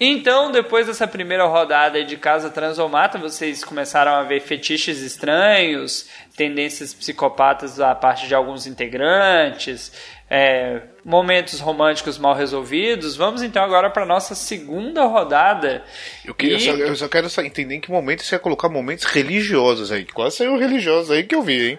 Então, 0.00 0.50
depois 0.50 0.88
dessa 0.88 1.06
primeira 1.06 1.44
rodada 1.44 2.02
de 2.04 2.16
Casa 2.16 2.50
Transomata, 2.50 3.18
vocês 3.18 3.62
começaram 3.62 4.12
a 4.12 4.24
ver 4.24 4.40
fetiches 4.40 4.98
estranhos, 5.00 6.08
tendências 6.36 6.92
psicopatas 6.92 7.76
da 7.76 7.94
parte 7.94 8.26
de 8.26 8.34
alguns 8.34 8.66
integrantes, 8.66 9.92
é, 10.34 10.80
momentos 11.04 11.60
românticos 11.60 12.16
mal 12.16 12.34
resolvidos. 12.34 13.14
Vamos 13.16 13.42
então 13.42 13.62
agora 13.62 13.90
para 13.90 14.06
nossa 14.06 14.34
segunda 14.34 15.04
rodada. 15.04 15.84
Eu, 16.24 16.34
que- 16.34 16.50
eu 16.50 16.56
E- 16.56 16.60
só, 16.60 16.70
eu 16.72 16.96
só 16.96 17.06
quero 17.08 17.28
entender 17.44 17.74
em 17.74 17.80
que 17.80 17.90
momento 17.90 18.22
você 18.22 18.34
ia 18.34 18.38
colocar 18.38 18.70
momentos 18.70 19.04
religiosos 19.04 19.92
aí. 19.92 20.06
Quase 20.06 20.38
saiu 20.38 20.56
religioso 20.56 21.12
aí 21.12 21.24
que 21.24 21.34
eu 21.34 21.42
vi, 21.42 21.72
hein? 21.72 21.78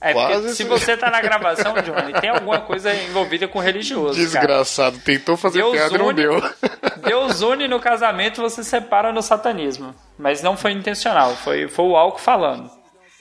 É 0.00 0.12
Quase 0.12 0.54
se 0.54 0.62
você 0.62 0.96
tá 0.96 1.10
na 1.10 1.20
gravação, 1.20 1.74
Johnny, 1.82 2.12
tem 2.20 2.30
alguma 2.30 2.60
coisa 2.60 2.94
envolvida 2.94 3.48
com 3.48 3.58
religioso. 3.58 4.14
cara. 4.14 4.24
Desgraçado. 4.46 4.96
Tentou 5.00 5.36
fazer 5.36 5.58
Deus 5.58 5.72
piada 5.72 5.94
e 5.96 5.98
não 5.98 6.06
une, 6.06 6.14
deu. 6.22 6.40
Deus 7.04 7.42
une 7.42 7.66
no 7.66 7.80
casamento, 7.80 8.40
você 8.40 8.62
separa 8.62 9.12
no 9.12 9.20
satanismo. 9.22 9.92
Mas 10.16 10.40
não 10.40 10.56
foi 10.56 10.70
intencional, 10.70 11.34
foi, 11.34 11.66
foi 11.66 11.84
o 11.86 11.96
álcool 11.96 12.20
falando. 12.20 12.77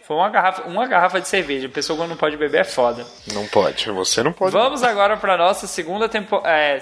Foi 0.07 0.15
uma 0.15 0.29
garrafa, 0.29 0.61
uma 0.63 0.87
garrafa 0.87 1.19
de 1.19 1.27
cerveja. 1.27 1.67
A 1.67 1.69
pessoa 1.69 1.97
quando 1.97 2.11
não 2.11 2.15
pode 2.15 2.37
beber 2.37 2.61
é 2.61 2.63
foda. 2.63 3.05
Não 3.33 3.45
pode, 3.47 3.91
você 3.91 4.23
não 4.23 4.31
pode. 4.31 4.53
Vamos 4.53 4.81
agora 4.81 5.17
pra 5.17 5.35
nossa 5.35 5.67
segunda 5.67 6.07
temporada. 6.07 6.49
É, 6.49 6.79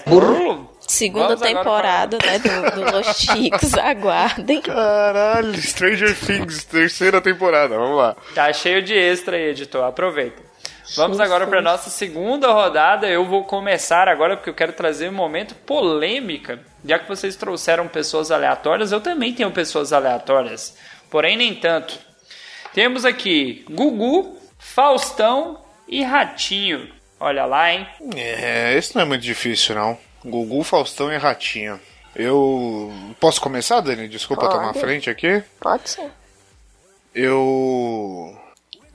Segunda 0.87 1.35
Vamos 1.35 1.41
temporada, 1.41 2.19
né, 2.23 2.37
do, 2.37 2.75
do 2.75 2.91
Los 2.95 3.07
Chicos. 3.17 3.73
Aguardem. 3.73 4.61
Caralho, 4.61 5.59
Stranger 5.59 6.15
Things, 6.15 6.65
terceira 6.65 7.19
temporada, 7.19 7.75
vamos 7.75 7.97
lá. 7.97 8.15
Tá 8.35 8.53
cheio 8.53 8.83
de 8.83 8.93
extra 8.93 9.37
aí, 9.37 9.49
editor. 9.49 9.83
Aproveita. 9.85 10.43
Vamos 10.95 11.19
agora 11.19 11.47
para 11.47 11.63
nossa 11.63 11.89
segunda 11.89 12.51
rodada. 12.51 13.07
Eu 13.07 13.25
vou 13.25 13.43
começar 13.43 14.07
agora 14.07 14.37
porque 14.37 14.51
eu 14.51 14.53
quero 14.53 14.73
trazer 14.73 15.09
um 15.09 15.13
momento 15.13 15.55
polêmica. 15.55 16.59
Já 16.85 16.99
que 16.99 17.07
vocês 17.07 17.35
trouxeram 17.35 17.87
pessoas 17.87 18.29
aleatórias, 18.29 18.91
eu 18.91 19.01
também 19.01 19.33
tenho 19.33 19.49
pessoas 19.49 19.91
aleatórias. 19.91 20.77
Porém, 21.09 21.35
nem 21.35 21.55
tanto. 21.55 21.97
Temos 22.75 23.05
aqui 23.05 23.63
Gugu, 23.71 24.37
Faustão 24.59 25.61
e 25.87 26.03
Ratinho. 26.03 26.89
Olha 27.17 27.45
lá, 27.45 27.71
hein? 27.73 27.87
É, 28.17 28.77
esse 28.77 28.93
não 28.93 29.03
é 29.03 29.05
muito 29.05 29.21
difícil, 29.21 29.73
não. 29.75 29.97
Gugu, 30.25 30.61
Faustão 30.61 31.09
e 31.09 31.15
Ratinho. 31.15 31.79
Eu. 32.13 32.91
Posso 33.17 33.39
começar, 33.39 33.79
Dani? 33.79 34.09
Desculpa 34.09 34.41
Pode. 34.43 34.55
tomar 34.55 34.71
a 34.71 34.73
frente 34.73 35.09
aqui. 35.09 35.41
Pode 35.57 35.89
ser. 35.89 36.11
Eu. 37.13 38.37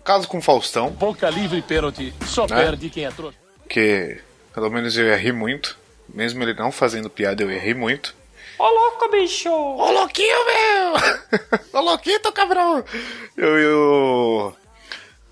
Caso 0.05 0.29
com 0.29 0.43
Faustão, 0.43 0.91
Boca 0.91 1.31
livre 1.31 1.59
e 1.59 1.63
pênalti. 1.63 2.13
Só 2.27 2.47
Né? 2.47 2.57
perde 2.57 2.91
quem 2.91 3.07
é 3.07 3.11
trouxa. 3.11 3.39
que 3.67 4.19
pelo 4.53 4.69
menos 4.69 4.95
eu 4.99 5.17
rir 5.17 5.33
muito. 5.33 5.79
Mesmo 6.13 6.43
ele 6.43 6.53
não 6.53 6.71
fazendo 6.71 7.09
piada, 7.09 7.43
eu 7.43 7.49
rir 7.59 7.75
muito. 7.75 8.15
Ô 8.61 8.69
louco, 8.69 9.09
bicho! 9.11 9.49
Ô 9.49 9.91
louquinho, 9.91 10.37
meu! 10.45 11.61
Ô 11.73 11.81
louquinho, 11.81 12.21
cabrão! 12.31 12.85
Eu, 13.35 13.59
eu. 13.59 14.57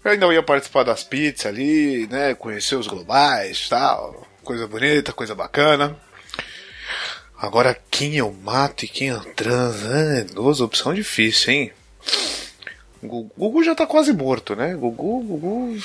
Eu 0.02 0.10
ainda 0.10 0.32
ia 0.32 0.42
participar 0.42 0.82
das 0.82 1.04
pizzas 1.04 1.44
ali, 1.44 2.06
né? 2.06 2.34
Conhecer 2.34 2.76
os 2.76 2.86
globais 2.86 3.68
tal. 3.68 4.26
Coisa 4.42 4.66
bonita, 4.66 5.12
coisa 5.12 5.34
bacana. 5.34 5.94
Agora, 7.36 7.78
quem 7.90 8.16
eu 8.16 8.32
mato 8.32 8.86
e 8.86 8.88
quem 8.88 9.08
eu 9.08 9.20
transo? 9.34 9.92
É, 9.92 10.24
duas 10.24 10.62
opções 10.62 10.96
difíceis, 10.96 11.48
hein? 11.48 11.72
Gugu, 13.02 13.30
Gugu 13.38 13.62
já 13.62 13.74
tá 13.74 13.87
quase 13.87 14.12
morto, 14.12 14.56
né? 14.56 14.74
Gugu, 14.74 15.20
Gugu 15.22 15.76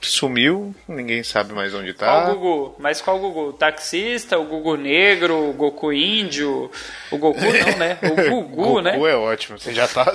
sumiu, 0.00 0.74
ninguém 0.88 1.22
sabe 1.22 1.52
mais 1.52 1.74
onde 1.74 1.92
tá. 1.92 2.06
Qual 2.06 2.34
Gugu? 2.36 2.74
Mas 2.78 3.00
qual 3.02 3.18
Gugu? 3.18 3.48
O 3.48 3.52
taxista, 3.52 4.38
o 4.38 4.44
Gugu 4.44 4.76
negro, 4.76 5.50
o 5.50 5.52
Goku 5.52 5.92
índio? 5.92 6.70
O 7.10 7.18
Goku 7.18 7.40
não, 7.40 7.76
né? 7.78 7.98
O 8.02 8.08
Gugu, 8.30 8.42
Gugu 8.56 8.80
né? 8.80 8.96
é 8.96 9.14
ótimo, 9.14 9.58
você 9.58 9.74
já 9.74 9.86
tá. 9.86 10.10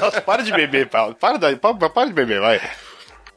Nossa, 0.00 0.20
para 0.22 0.42
de 0.42 0.52
beber, 0.52 0.88
Paulo. 0.88 1.14
Para, 1.14 1.38
da- 1.38 1.56
para 1.56 2.06
de 2.06 2.12
beber, 2.12 2.40
vai. 2.40 2.60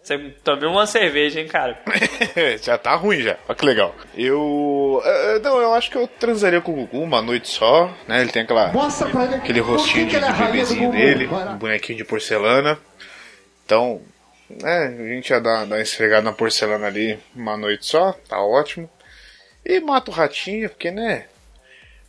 Você 0.04 0.18
tomou 0.44 0.72
uma 0.72 0.86
cerveja, 0.86 1.40
hein, 1.40 1.48
cara? 1.48 1.80
já 2.62 2.78
tá 2.78 2.94
ruim 2.94 3.22
já. 3.22 3.38
Olha 3.48 3.56
que 3.58 3.66
legal. 3.66 3.96
Eu. 4.16 5.02
eh, 5.06 5.40
Não, 5.40 5.62
eu 5.62 5.74
acho 5.74 5.90
que 5.90 5.98
eu 5.98 6.06
transaria 6.08 6.60
com 6.60 6.74
o 6.74 6.76
Gugu 6.76 7.00
uma 7.02 7.22
noite 7.22 7.48
só, 7.48 7.90
né? 8.06 8.20
Ele 8.22 8.30
tem 8.32 8.42
aquela. 8.42 8.70
aquele 9.38 9.62
rostinho 9.62 10.08
de, 10.08 10.20
de 10.20 10.34
bebezinho 10.44 10.92
dele, 10.92 11.28
um 11.54 11.58
bonequinho 11.58 11.98
de 11.98 12.04
porcelana. 12.04 12.78
Então, 13.66 14.02
né, 14.50 14.88
a 14.88 15.08
gente 15.08 15.30
ia 15.30 15.40
dar, 15.40 15.66
dar 15.66 15.76
uma 15.78 15.82
esfregada 15.82 16.22
na 16.24 16.34
porcelana 16.34 16.86
ali 16.88 17.18
uma 17.34 17.56
noite 17.56 17.86
só, 17.86 18.12
tá 18.28 18.42
ótimo. 18.42 18.90
E 19.66 19.80
mata 19.80 20.12
o 20.12 20.14
ratinho, 20.14 20.70
porque, 20.70 20.92
né? 20.92 21.28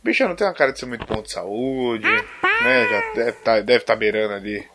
Bicho 0.03 0.27
não 0.27 0.35
tem 0.35 0.45
uma 0.45 0.53
cara 0.53 0.73
de 0.73 0.79
ser 0.79 0.85
muito 0.85 1.05
bom 1.05 1.21
de 1.21 1.31
saúde, 1.31 2.05
né? 2.05 2.87
Já 2.89 3.13
deve 3.15 3.31
tá, 3.31 3.59
deve 3.61 3.83
tá 3.85 3.95
beirando 3.95 4.33
ali. 4.33 4.67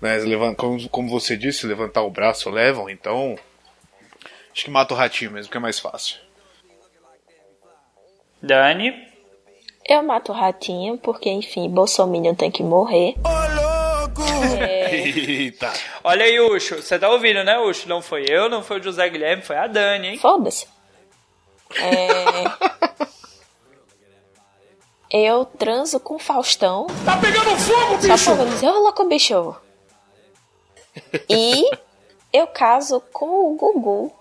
Né, 0.00 0.18
como, 0.56 0.88
como 0.88 1.08
você 1.08 1.36
disse, 1.36 1.66
levantar 1.66 2.02
o 2.02 2.10
braço 2.10 2.50
levam, 2.50 2.90
então. 2.90 3.38
Acho 4.52 4.64
que 4.64 4.70
mata 4.70 4.94
o 4.94 4.96
ratinho 4.96 5.30
mesmo, 5.30 5.50
que 5.50 5.56
é 5.56 5.60
mais 5.60 5.78
fácil. 5.78 6.18
Dani. 8.42 8.92
Eu 9.88 10.02
mato 10.02 10.32
o 10.32 10.34
ratinho, 10.34 10.98
porque, 10.98 11.30
enfim, 11.30 11.68
Bolsominion 11.68 12.34
tem 12.34 12.50
que 12.50 12.62
morrer. 12.62 13.14
Eita! 14.90 15.72
Olha 16.02 16.24
aí, 16.24 16.40
Ucho. 16.40 16.76
Você 16.76 16.98
tá 16.98 17.08
ouvindo, 17.08 17.44
né, 17.44 17.58
Ucho? 17.58 17.88
Não 17.88 18.02
foi 18.02 18.24
eu, 18.28 18.48
não 18.48 18.62
foi 18.62 18.80
o 18.80 18.82
José 18.82 19.08
Guilherme, 19.08 19.42
foi 19.42 19.56
a 19.56 19.66
Dani, 19.66 20.08
hein? 20.08 20.18
Foda-se. 20.18 20.66
É... 21.74 22.44
Eu 25.10 25.44
transo 25.44 26.00
com 26.00 26.18
Faustão. 26.18 26.86
Tá 27.04 27.16
pegando 27.18 27.56
fogo, 27.56 28.18
Só 28.18 28.34
pra 28.34 28.44
dizer, 28.44 28.68
ô 28.68 28.80
louco 28.80 29.04
bicho. 29.04 29.56
E 31.28 31.70
eu 32.32 32.46
caso 32.46 33.00
com 33.12 33.26
o 33.52 33.56
Gugu. 33.56 34.12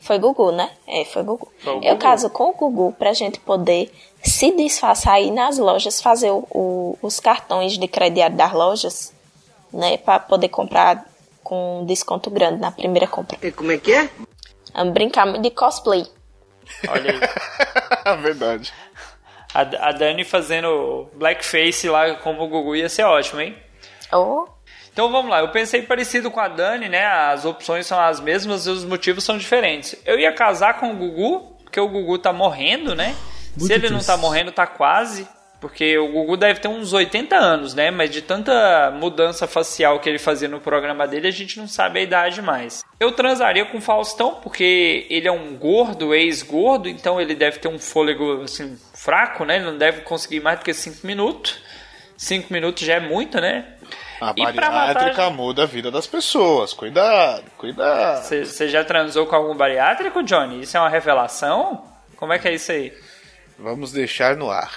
Foi 0.00 0.18
Gugu, 0.18 0.52
né? 0.52 0.70
É, 0.86 1.04
foi 1.04 1.22
Gugu. 1.22 1.50
Foi 1.60 1.72
o 1.72 1.76
Eu 1.76 1.92
Gugu. 1.94 1.98
caso 1.98 2.28
com 2.30 2.50
o 2.50 2.52
Gugu 2.52 2.92
pra 2.98 3.12
gente 3.14 3.40
poder 3.40 3.90
se 4.22 4.50
disfarçar 4.54 5.14
aí 5.14 5.30
nas 5.30 5.56
lojas, 5.58 6.00
fazer 6.02 6.30
o- 6.30 6.46
o- 6.50 6.98
os 7.00 7.18
cartões 7.20 7.78
de 7.78 7.88
crediário 7.88 8.36
das 8.36 8.52
lojas, 8.52 9.12
né? 9.72 9.96
Pra 9.96 10.18
poder 10.18 10.48
comprar 10.50 11.06
com 11.42 11.84
desconto 11.86 12.30
grande 12.30 12.60
na 12.60 12.70
primeira 12.70 13.06
compra. 13.06 13.38
Como 13.52 13.72
é 13.72 13.78
que 13.78 13.92
é? 13.92 14.10
Vamos 14.74 14.92
brincar 14.92 15.26
muito 15.26 15.42
de 15.42 15.50
cosplay. 15.50 16.06
Olha 16.88 17.10
aí. 17.12 18.16
Verdade. 18.22 18.72
A, 19.54 19.60
a 19.60 19.92
Dani 19.92 20.24
fazendo 20.24 21.06
blackface 21.14 21.88
lá 21.88 22.14
como 22.16 22.42
o 22.42 22.48
Gugu 22.48 22.76
ia 22.76 22.88
ser 22.88 23.04
ótimo, 23.04 23.40
hein? 23.40 23.56
Oh, 24.12 24.46
Então 24.94 25.10
vamos 25.10 25.28
lá, 25.28 25.40
eu 25.40 25.48
pensei 25.48 25.82
parecido 25.82 26.30
com 26.30 26.38
a 26.38 26.46
Dani, 26.46 26.88
né? 26.88 27.04
As 27.04 27.44
opções 27.44 27.84
são 27.84 27.98
as 27.98 28.20
mesmas 28.20 28.64
e 28.68 28.70
os 28.70 28.84
motivos 28.84 29.24
são 29.24 29.36
diferentes. 29.36 29.96
Eu 30.06 30.20
ia 30.20 30.32
casar 30.32 30.78
com 30.78 30.92
o 30.92 30.94
Gugu, 30.94 31.56
porque 31.64 31.80
o 31.80 31.88
Gugu 31.88 32.16
tá 32.16 32.32
morrendo, 32.32 32.94
né? 32.94 33.16
Se 33.58 33.72
ele 33.72 33.90
não 33.90 33.98
tá 33.98 34.16
morrendo, 34.16 34.52
tá 34.52 34.68
quase. 34.68 35.26
Porque 35.60 35.98
o 35.98 36.06
Gugu 36.12 36.36
deve 36.36 36.60
ter 36.60 36.68
uns 36.68 36.92
80 36.92 37.34
anos, 37.34 37.74
né? 37.74 37.90
Mas 37.90 38.10
de 38.10 38.22
tanta 38.22 38.92
mudança 38.92 39.48
facial 39.48 39.98
que 39.98 40.08
ele 40.08 40.18
fazia 40.18 40.48
no 40.48 40.60
programa 40.60 41.08
dele, 41.08 41.26
a 41.26 41.32
gente 41.32 41.58
não 41.58 41.66
sabe 41.66 41.98
a 41.98 42.02
idade 42.02 42.40
mais. 42.40 42.84
Eu 43.00 43.10
transaria 43.10 43.64
com 43.64 43.78
o 43.78 43.80
Faustão, 43.80 44.36
porque 44.36 45.08
ele 45.10 45.26
é 45.26 45.32
um 45.32 45.56
gordo, 45.56 46.14
ex-gordo, 46.14 46.88
então 46.88 47.20
ele 47.20 47.34
deve 47.34 47.58
ter 47.58 47.66
um 47.66 47.80
fôlego 47.80 48.42
assim, 48.42 48.78
fraco, 48.94 49.44
né? 49.44 49.56
Ele 49.56 49.64
não 49.64 49.76
deve 49.76 50.02
conseguir 50.02 50.38
mais 50.38 50.60
do 50.60 50.64
que 50.64 50.72
5 50.72 51.04
minutos. 51.04 51.58
5 52.16 52.52
minutos 52.52 52.84
já 52.84 52.94
é 52.94 53.00
muito, 53.00 53.40
né? 53.40 53.64
A 54.20 54.32
bariátrica 54.32 54.70
matar- 54.70 55.30
muda 55.30 55.62
a 55.64 55.66
vida 55.66 55.90
das 55.90 56.06
pessoas. 56.06 56.72
Cuidado, 56.72 57.44
cuidado. 57.58 58.22
Você 58.24 58.68
já 58.68 58.82
transou 58.84 59.26
com 59.26 59.34
algum 59.36 59.54
bariátrico, 59.56 60.22
Johnny? 60.22 60.62
Isso 60.62 60.76
é 60.76 60.80
uma 60.80 60.88
revelação? 60.88 61.84
Como 62.16 62.32
é 62.32 62.38
que 62.38 62.46
é 62.48 62.54
isso 62.54 62.70
aí? 62.72 62.92
Vamos 63.58 63.92
deixar 63.92 64.36
no 64.36 64.50
ar. 64.50 64.72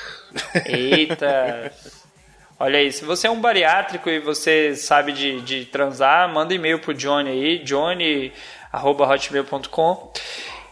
Eita! 0.65 1.71
Olha 2.60 2.80
aí, 2.80 2.91
se 2.91 3.06
você 3.06 3.28
é 3.28 3.32
um 3.32 3.39
bariátrico 3.39 4.10
e 4.10 4.19
você 4.19 4.76
sabe 4.76 5.12
de, 5.12 5.41
de 5.41 5.65
transar, 5.65 6.28
manda 6.28 6.56
e-mail 6.56 6.80
pro 6.80 6.91
Johnny 6.93 7.30
aí, 7.30 7.60
johnny.hotmail.com. 7.60 10.12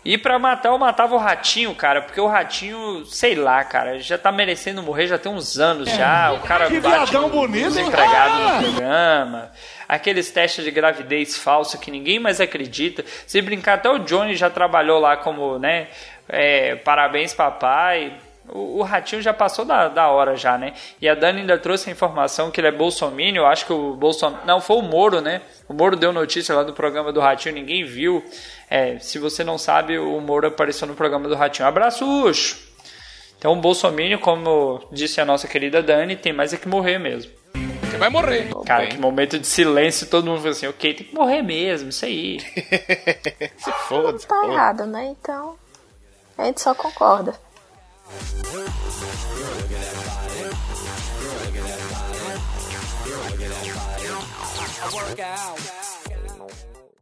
E 0.05 0.19
pra 0.19 0.37
matar, 0.37 0.69
eu 0.69 0.77
matava 0.77 1.15
o 1.15 1.17
ratinho, 1.17 1.73
cara, 1.73 1.99
porque 2.03 2.21
o 2.21 2.27
ratinho, 2.27 3.03
sei 3.07 3.33
lá, 3.33 3.63
cara, 3.63 3.97
já 3.97 4.19
tá 4.19 4.31
merecendo 4.31 4.83
morrer 4.83 5.07
já 5.07 5.17
tem 5.17 5.31
uns 5.31 5.57
anos 5.59 5.89
já. 5.89 6.31
O 6.31 6.41
cara 6.41 6.67
Que 6.67 6.79
bate 6.79 6.95
viadão 7.11 7.23
no- 7.23 7.29
bonito. 7.29 7.65
nos 7.65 7.75
empregados 7.77 8.37
Ah! 8.39 8.61
no 8.61 8.63
programa. 8.71 9.51
Aqueles 9.89 10.29
testes 10.29 10.63
de 10.63 10.69
gravidez 10.69 11.37
falso 11.39 11.79
que 11.79 11.89
ninguém 11.89 12.19
mais 12.19 12.39
acredita. 12.39 13.03
Se 13.25 13.41
brincar, 13.41 13.73
até 13.75 13.89
o 13.89 13.97
Johnny 13.99 14.35
já 14.35 14.49
trabalhou 14.49 14.99
lá 14.99 15.17
como, 15.17 15.57
né? 15.57 15.87
é, 16.29 16.75
parabéns, 16.77 17.33
papai. 17.33 18.13
O, 18.49 18.79
o 18.79 18.81
Ratinho 18.83 19.21
já 19.21 19.33
passou 19.33 19.65
da, 19.65 19.87
da 19.87 20.07
hora 20.09 20.35
já, 20.35 20.57
né? 20.57 20.73
E 21.01 21.09
a 21.09 21.15
Dani 21.15 21.41
ainda 21.41 21.57
trouxe 21.57 21.89
a 21.89 21.91
informação 21.91 22.51
que 22.51 22.59
ele 22.59 22.67
é 22.67 22.71
bolsominion. 22.71 23.43
Eu 23.43 23.47
acho 23.47 23.65
que 23.65 23.73
o 23.73 23.93
Bolsonaro... 23.95 24.45
Não, 24.45 24.61
foi 24.61 24.77
o 24.77 24.81
Moro, 24.81 25.21
né? 25.21 25.41
O 25.67 25.73
Moro 25.73 25.95
deu 25.95 26.13
notícia 26.13 26.53
lá 26.55 26.63
do 26.63 26.73
programa 26.73 27.11
do 27.11 27.19
Ratinho, 27.19 27.55
ninguém 27.55 27.83
viu. 27.83 28.23
É, 28.69 28.99
se 28.99 29.17
você 29.19 29.43
não 29.43 29.57
sabe, 29.57 29.97
o 29.97 30.19
Moro 30.21 30.47
apareceu 30.47 30.87
no 30.87 30.95
programa 30.95 31.27
do 31.27 31.35
Ratinho. 31.35 31.67
Abraço, 31.67 32.05
Ucho! 32.05 32.75
Então, 33.37 33.53
o 33.53 33.55
bolsominion, 33.57 34.17
como 34.19 34.81
disse 34.91 35.21
a 35.21 35.25
nossa 35.25 35.47
querida 35.47 35.83
Dani, 35.83 36.15
tem 36.15 36.33
mais 36.33 36.53
é 36.53 36.57
que 36.57 36.67
morrer 36.67 36.97
mesmo. 36.97 37.31
Você 37.95 37.97
vai 37.97 38.09
morrer. 38.09 38.49
Cara, 38.65 38.87
que 38.87 38.97
momento 38.97 39.39
de 39.39 39.47
silêncio, 39.47 40.07
todo 40.07 40.25
mundo 40.25 40.37
falou 40.37 40.51
assim, 40.51 40.67
ok, 40.67 40.93
tem 40.93 41.07
que 41.07 41.15
morrer 41.15 41.41
mesmo, 41.41 41.89
isso 41.89 42.05
aí. 42.05 42.39
Se 43.57 43.71
foda, 43.87 44.17
se 44.17 44.27
tá 44.27 44.47
errado, 44.47 44.85
né? 44.85 45.15
Então, 45.17 45.55
a 46.37 46.45
gente 46.45 46.59
só 46.59 46.73
concorda. 46.75 47.33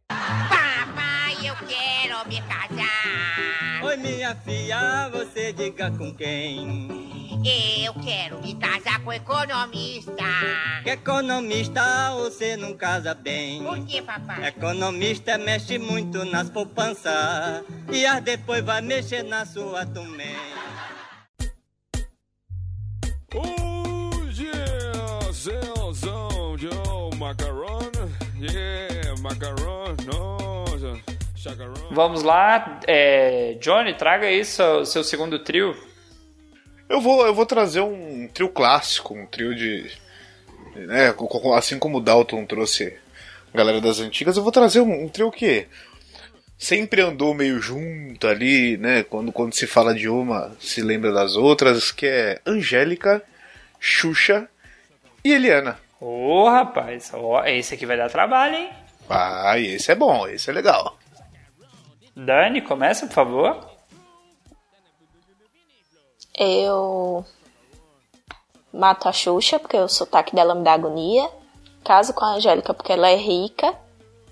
Papai, 0.07 1.35
eu 1.43 1.55
quero 1.67 2.29
me 2.29 2.41
casar. 2.43 3.83
Oi, 3.83 3.97
minha 3.97 4.33
filha, 4.33 5.09
você 5.09 5.51
diga 5.51 5.91
com 5.91 6.15
quem? 6.15 7.03
Eu 7.83 7.93
quero 7.95 8.41
me 8.41 8.55
casar 8.55 9.03
com 9.03 9.11
economista. 9.11 10.13
Que 10.83 10.91
economista 10.91 12.11
você 12.15 12.55
não 12.55 12.77
casa 12.77 13.13
bem. 13.13 13.61
Por 13.61 13.85
que, 13.85 14.01
papai? 14.01 14.47
Economista 14.47 15.37
mexe 15.37 15.77
muito 15.77 16.23
nas 16.23 16.49
poupanças 16.49 17.65
e 17.91 18.05
as 18.05 18.23
depois 18.23 18.63
vai 18.63 18.81
mexer 18.81 19.23
na 19.23 19.45
sua 19.45 19.85
também. 19.85 20.33
Hoje 23.35 24.47
é 24.47 25.31
de 26.55 27.17
macarrão. 27.17 27.79
Yeah, 28.39 29.19
macarrão. 29.21 29.95
Nossa. 30.05 31.01
Vamos 31.89 32.21
lá, 32.21 32.79
é, 32.87 33.57
Johnny, 33.59 33.95
traga 33.95 34.27
aí 34.27 34.45
seu, 34.45 34.85
seu 34.85 35.03
segundo 35.03 35.39
trio. 35.39 35.75
Eu 36.87 37.01
vou, 37.01 37.25
eu 37.25 37.33
vou 37.33 37.45
trazer 37.45 37.81
um 37.81 38.27
trio 38.27 38.49
clássico, 38.49 39.15
um 39.15 39.25
trio 39.25 39.55
de. 39.55 39.91
Né, 40.75 41.13
assim 41.55 41.79
como 41.79 41.97
o 41.97 42.01
Dalton 42.01 42.45
trouxe 42.45 42.95
a 43.51 43.57
galera 43.57 43.81
das 43.81 43.99
antigas, 43.99 44.37
eu 44.37 44.43
vou 44.43 44.51
trazer 44.51 44.79
um, 44.79 45.05
um 45.05 45.09
trio 45.09 45.31
que 45.31 45.67
sempre 46.63 47.01
andou 47.01 47.33
meio 47.33 47.59
junto 47.59 48.25
ali, 48.25 48.77
né? 48.77 49.03
Quando, 49.03 49.31
quando 49.33 49.53
se 49.53 49.67
fala 49.67 49.93
de 49.93 50.07
uma, 50.07 50.55
se 50.61 50.81
lembra 50.81 51.11
das 51.11 51.35
outras, 51.35 51.91
que 51.91 52.07
é 52.07 52.41
Angélica, 52.45 53.21
Xuxa 53.79 54.47
e 55.23 55.33
Eliana. 55.33 55.77
Ô, 55.99 56.47
rapaz, 56.47 57.11
ó, 57.13 57.43
esse 57.45 57.73
aqui 57.73 57.85
vai 57.85 57.97
dar 57.97 58.09
trabalho, 58.09 58.55
hein? 58.55 58.69
Ah, 59.09 59.59
esse 59.59 59.91
é 59.91 59.95
bom, 59.95 60.25
esse 60.27 60.49
é 60.49 60.53
legal. 60.53 60.97
Dani, 62.15 62.61
começa, 62.61 63.05
por 63.07 63.13
favor. 63.13 63.69
Eu 66.37 67.25
mato 68.71 69.09
a 69.09 69.11
Xuxa, 69.11 69.59
porque 69.59 69.77
o 69.77 69.89
sotaque 69.89 70.33
dela 70.33 70.55
me 70.55 70.63
dá 70.63 70.73
agonia. 70.73 71.29
Caso 71.83 72.13
com 72.13 72.23
a 72.23 72.35
Angélica, 72.35 72.73
porque 72.73 72.93
ela 72.93 73.09
é 73.09 73.17
rica. 73.17 73.82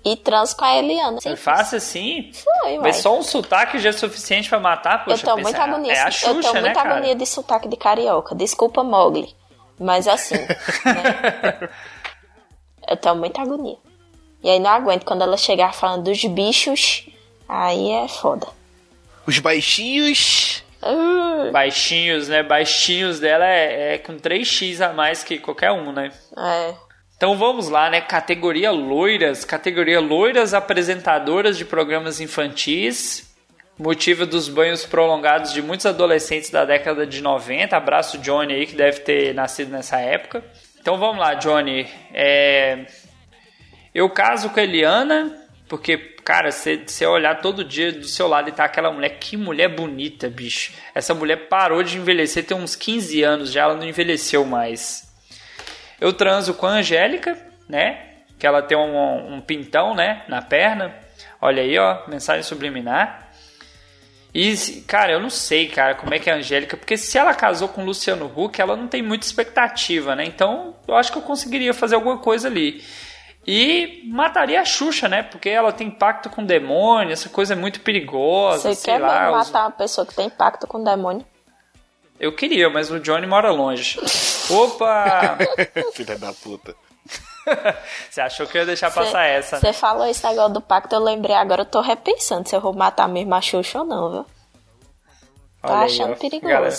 E 0.04 0.16
transo 0.16 0.56
com 0.56 0.64
a 0.64 0.76
Eliana. 0.76 1.18
É 1.24 1.36
fácil 1.36 1.78
assim? 1.78 2.32
Foi. 2.32 2.78
Mas 2.78 2.96
só 2.96 3.16
um 3.16 3.22
sotaque 3.22 3.78
já 3.78 3.90
é 3.90 3.92
suficiente 3.92 4.48
pra 4.48 4.58
matar? 4.58 5.04
Eu 5.06 5.12
Poxa, 5.12 5.24
tenho 5.24 5.36
pensa, 5.36 5.48
muita 5.48 5.62
agonia. 5.62 5.92
É 5.92 6.00
a 6.00 6.06
eu 6.06 6.12
Xuxa, 6.12 6.40
tenho 6.40 6.54
né, 6.54 6.60
muita 6.60 6.74
cara? 6.74 6.90
agonia 6.96 7.14
de 7.14 7.26
sotaque 7.26 7.68
de 7.68 7.76
carioca. 7.76 8.34
Desculpa, 8.34 8.82
Mogli. 8.82 9.32
Mas 9.78 10.08
assim, 10.08 10.34
né? 10.34 11.68
Eu 12.88 12.96
tenho 12.96 13.14
muita 13.16 13.42
agonia. 13.42 13.76
E 14.42 14.50
aí 14.50 14.58
não 14.58 14.70
aguento 14.70 15.04
quando 15.04 15.22
ela 15.22 15.36
chegar 15.36 15.72
falando 15.72 16.04
dos 16.04 16.24
bichos. 16.24 17.08
Aí 17.48 17.90
é 17.90 18.08
foda. 18.08 18.46
Os 19.26 19.38
baixinhos. 19.38 20.64
Uh, 20.82 21.52
Baixinhos, 21.52 22.26
né? 22.28 22.42
Baixinhos 22.42 23.20
dela 23.20 23.46
é, 23.46 23.94
é 23.94 23.98
com 23.98 24.16
3x 24.16 24.80
a 24.84 24.92
mais 24.92 25.22
que 25.22 25.38
qualquer 25.38 25.70
um, 25.70 25.92
né? 25.92 26.10
é. 26.36 26.74
Então 27.22 27.36
vamos 27.36 27.68
lá, 27.68 27.88
né? 27.88 28.00
Categoria 28.00 28.72
loiras. 28.72 29.44
Categoria 29.44 30.00
loiras 30.00 30.52
apresentadoras 30.52 31.56
de 31.56 31.64
programas 31.64 32.20
infantis. 32.20 33.32
Motivo 33.78 34.26
dos 34.26 34.48
banhos 34.48 34.84
prolongados 34.84 35.52
de 35.52 35.62
muitos 35.62 35.86
adolescentes 35.86 36.50
da 36.50 36.64
década 36.64 37.06
de 37.06 37.22
90. 37.22 37.76
Abraço 37.76 38.18
Johnny 38.18 38.54
aí, 38.54 38.66
que 38.66 38.74
deve 38.74 38.98
ter 39.02 39.32
nascido 39.34 39.70
nessa 39.70 40.00
época. 40.00 40.42
Então 40.80 40.98
vamos 40.98 41.20
lá, 41.20 41.34
Johnny. 41.34 41.86
É... 42.12 42.86
Eu 43.94 44.10
caso 44.10 44.50
com 44.50 44.58
a 44.58 44.64
Eliana, 44.64 45.32
porque, 45.68 45.96
cara, 46.24 46.50
você 46.50 47.06
olhar 47.06 47.40
todo 47.40 47.62
dia 47.62 47.92
do 47.92 48.08
seu 48.08 48.26
lado 48.26 48.48
e 48.48 48.52
tá 48.52 48.64
aquela 48.64 48.90
mulher, 48.90 49.10
que 49.20 49.36
mulher 49.36 49.68
bonita, 49.68 50.28
bicho. 50.28 50.72
Essa 50.92 51.14
mulher 51.14 51.46
parou 51.46 51.84
de 51.84 51.98
envelhecer, 51.98 52.44
tem 52.44 52.56
uns 52.56 52.74
15 52.74 53.22
anos 53.22 53.52
já, 53.52 53.62
ela 53.62 53.76
não 53.76 53.86
envelheceu 53.86 54.44
mais. 54.44 55.01
Eu 56.02 56.12
transo 56.12 56.54
com 56.54 56.66
a 56.66 56.70
Angélica, 56.70 57.36
né? 57.68 57.98
Que 58.38 58.46
ela 58.46 58.60
tem 58.62 58.76
um, 58.76 59.34
um 59.34 59.40
pintão, 59.40 59.94
né? 59.94 60.22
Na 60.28 60.42
perna. 60.42 60.94
Olha 61.40 61.62
aí, 61.62 61.78
ó. 61.78 62.02
Mensagem 62.08 62.42
subliminar. 62.42 63.28
E, 64.34 64.56
cara, 64.86 65.12
eu 65.12 65.20
não 65.20 65.28
sei, 65.28 65.68
cara, 65.68 65.94
como 65.94 66.14
é 66.14 66.18
que 66.18 66.30
é 66.30 66.32
a 66.32 66.36
Angélica. 66.36 66.76
Porque 66.76 66.96
se 66.96 67.18
ela 67.18 67.34
casou 67.34 67.68
com 67.68 67.82
o 67.82 67.84
Luciano 67.84 68.32
Huck, 68.34 68.60
ela 68.60 68.74
não 68.76 68.88
tem 68.88 69.02
muita 69.02 69.26
expectativa, 69.26 70.16
né? 70.16 70.24
Então, 70.24 70.74
eu 70.88 70.94
acho 70.96 71.12
que 71.12 71.18
eu 71.18 71.22
conseguiria 71.22 71.74
fazer 71.74 71.94
alguma 71.96 72.18
coisa 72.18 72.48
ali. 72.48 72.82
E 73.46 74.02
mataria 74.06 74.60
a 74.60 74.64
Xuxa, 74.64 75.08
né? 75.08 75.22
Porque 75.22 75.48
ela 75.50 75.72
tem 75.72 75.90
pacto 75.90 76.30
com 76.30 76.42
o 76.42 76.46
demônio, 76.46 77.12
essa 77.12 77.28
coisa 77.28 77.52
é 77.54 77.56
muito 77.56 77.80
perigosa, 77.80 78.72
Você 78.72 78.86
quer 78.90 78.98
lá. 78.98 79.24
mesmo 79.24 79.36
os- 79.40 79.46
matar 79.48 79.64
uma 79.64 79.70
pessoa 79.72 80.06
que 80.06 80.14
tem 80.14 80.30
pacto 80.30 80.66
com 80.66 80.78
o 80.78 80.84
demônio? 80.84 81.26
Eu 82.22 82.32
queria, 82.32 82.70
mas 82.70 82.88
o 82.88 83.00
Johnny 83.00 83.26
mora 83.26 83.50
longe. 83.50 83.98
Opa! 84.48 85.36
Filha 85.92 86.16
da 86.16 86.32
puta. 86.32 86.72
Você 88.08 88.20
achou 88.20 88.46
que 88.46 88.56
eu 88.56 88.60
ia 88.60 88.66
deixar 88.66 88.92
passar 88.92 89.24
essa, 89.24 89.58
Você 89.58 89.66
né? 89.66 89.72
falou 89.72 90.06
esse 90.06 90.24
negócio 90.24 90.54
do 90.54 90.60
pacto, 90.60 90.94
eu 90.94 91.00
lembrei 91.00 91.34
agora, 91.34 91.62
eu 91.62 91.66
tô 91.66 91.80
repensando 91.80 92.48
se 92.48 92.54
eu 92.54 92.60
vou 92.60 92.72
matar 92.72 93.08
mesmo 93.08 93.34
a 93.34 93.40
Xuxa 93.40 93.80
ou 93.80 93.84
não, 93.84 94.10
viu? 94.12 94.26
Tô 95.62 95.72
Olha 95.72 95.78
aí, 95.80 95.84
achando 95.86 96.12
ó, 96.12 96.16
perigoso. 96.16 96.46
A 96.46 96.48
galera, 96.52 96.76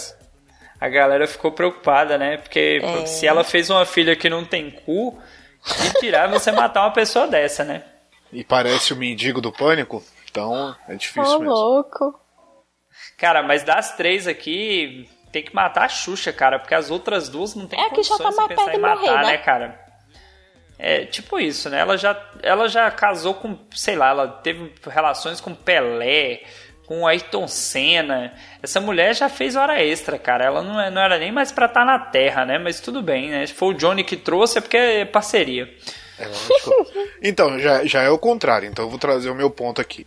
a 0.79 0.89
galera 0.89 1.27
ficou 1.27 1.51
preocupada, 1.51 2.17
né? 2.17 2.37
Porque 2.37 2.79
É. 2.81 3.05
se 3.05 3.27
ela 3.27 3.43
fez 3.43 3.69
uma 3.69 3.85
filha 3.85 4.15
que 4.15 4.29
não 4.29 4.45
tem 4.45 4.71
cu, 4.71 5.19
de 5.81 5.93
tirar 5.99 6.29
você 6.29 6.51
matar 6.53 6.83
uma 6.85 6.91
pessoa 6.93 7.27
dessa, 7.27 7.65
né? 7.65 7.83
E 8.31 8.45
parece 8.45 8.93
o 8.93 8.95
mendigo 8.95 9.41
do 9.41 9.51
pânico, 9.51 10.01
então 10.31 10.73
é 10.87 10.95
difícil 10.95 11.39
mesmo. 11.39 11.53
louco. 11.53 12.17
Cara, 13.17 13.43
mas 13.43 13.63
das 13.63 13.95
três 13.97 14.25
aqui, 14.27 15.09
tem 15.33 15.43
que 15.43 15.53
matar 15.53 15.83
a 15.85 15.89
Xuxa, 15.89 16.31
cara, 16.31 16.59
porque 16.59 16.73
as 16.75 16.89
outras 16.89 17.27
duas 17.27 17.53
não 17.55 17.67
tem 17.67 17.77
É, 17.79 17.89
que 17.89 18.03
já 18.03 18.15
condições 18.15 18.35
tá 18.35 18.41
de 18.43 18.47
pensar 18.49 18.75
em 18.75 18.77
matar, 18.77 18.95
morrer, 19.01 19.15
né, 19.17 19.23
né? 19.23 19.37
cara? 19.39 19.83
É, 20.79 21.05
tipo 21.05 21.39
isso, 21.39 21.69
né? 21.69 21.79
Ela 21.79 21.97
já, 21.97 22.19
ela 22.41 22.67
já 22.67 22.89
casou 22.91 23.33
com, 23.33 23.57
sei 23.73 23.95
lá, 23.95 24.09
ela 24.09 24.27
teve 24.27 24.71
relações 24.87 25.39
com 25.41 25.53
Pelé, 25.55 26.41
com 26.85 27.07
Ayrton 27.07 27.47
Senna. 27.47 28.33
Essa 28.61 28.81
mulher 28.81 29.15
já 29.15 29.29
fez 29.29 29.55
hora 29.55 29.81
extra, 29.83 30.19
cara. 30.19 30.43
Ela 30.45 30.61
não, 30.61 30.79
é- 30.79 30.89
não 30.91 31.01
era 31.01 31.17
nem 31.17 31.31
mais 31.31 31.51
pra 31.51 31.67
estar 31.67 31.85
na 31.85 31.97
Terra, 31.99 32.45
né? 32.45 32.57
Mas 32.57 32.79
tudo 32.81 33.01
bem, 33.01 33.29
né? 33.29 33.45
Se 33.47 33.53
for 33.53 33.73
o 33.73 33.77
Johnny 33.77 34.03
que 34.03 34.17
trouxe, 34.17 34.57
é 34.57 34.61
porque 34.61 34.77
é 34.77 35.05
parceria. 35.05 35.73
É 36.19 36.25
lógico. 36.27 36.87
Então, 37.25 37.57
já, 37.57 37.85
já 37.85 38.01
é 38.01 38.09
o 38.09 38.19
contrário, 38.19 38.67
então 38.67 38.83
eu 38.83 38.89
vou 38.89 38.99
trazer 38.99 39.29
o 39.29 39.35
meu 39.35 39.49
ponto 39.49 39.79
aqui. 39.79 40.05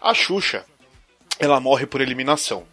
A 0.00 0.14
Xuxa, 0.14 0.64
ela 1.38 1.60
morre 1.60 1.84
por 1.84 2.00
eliminação. 2.00 2.66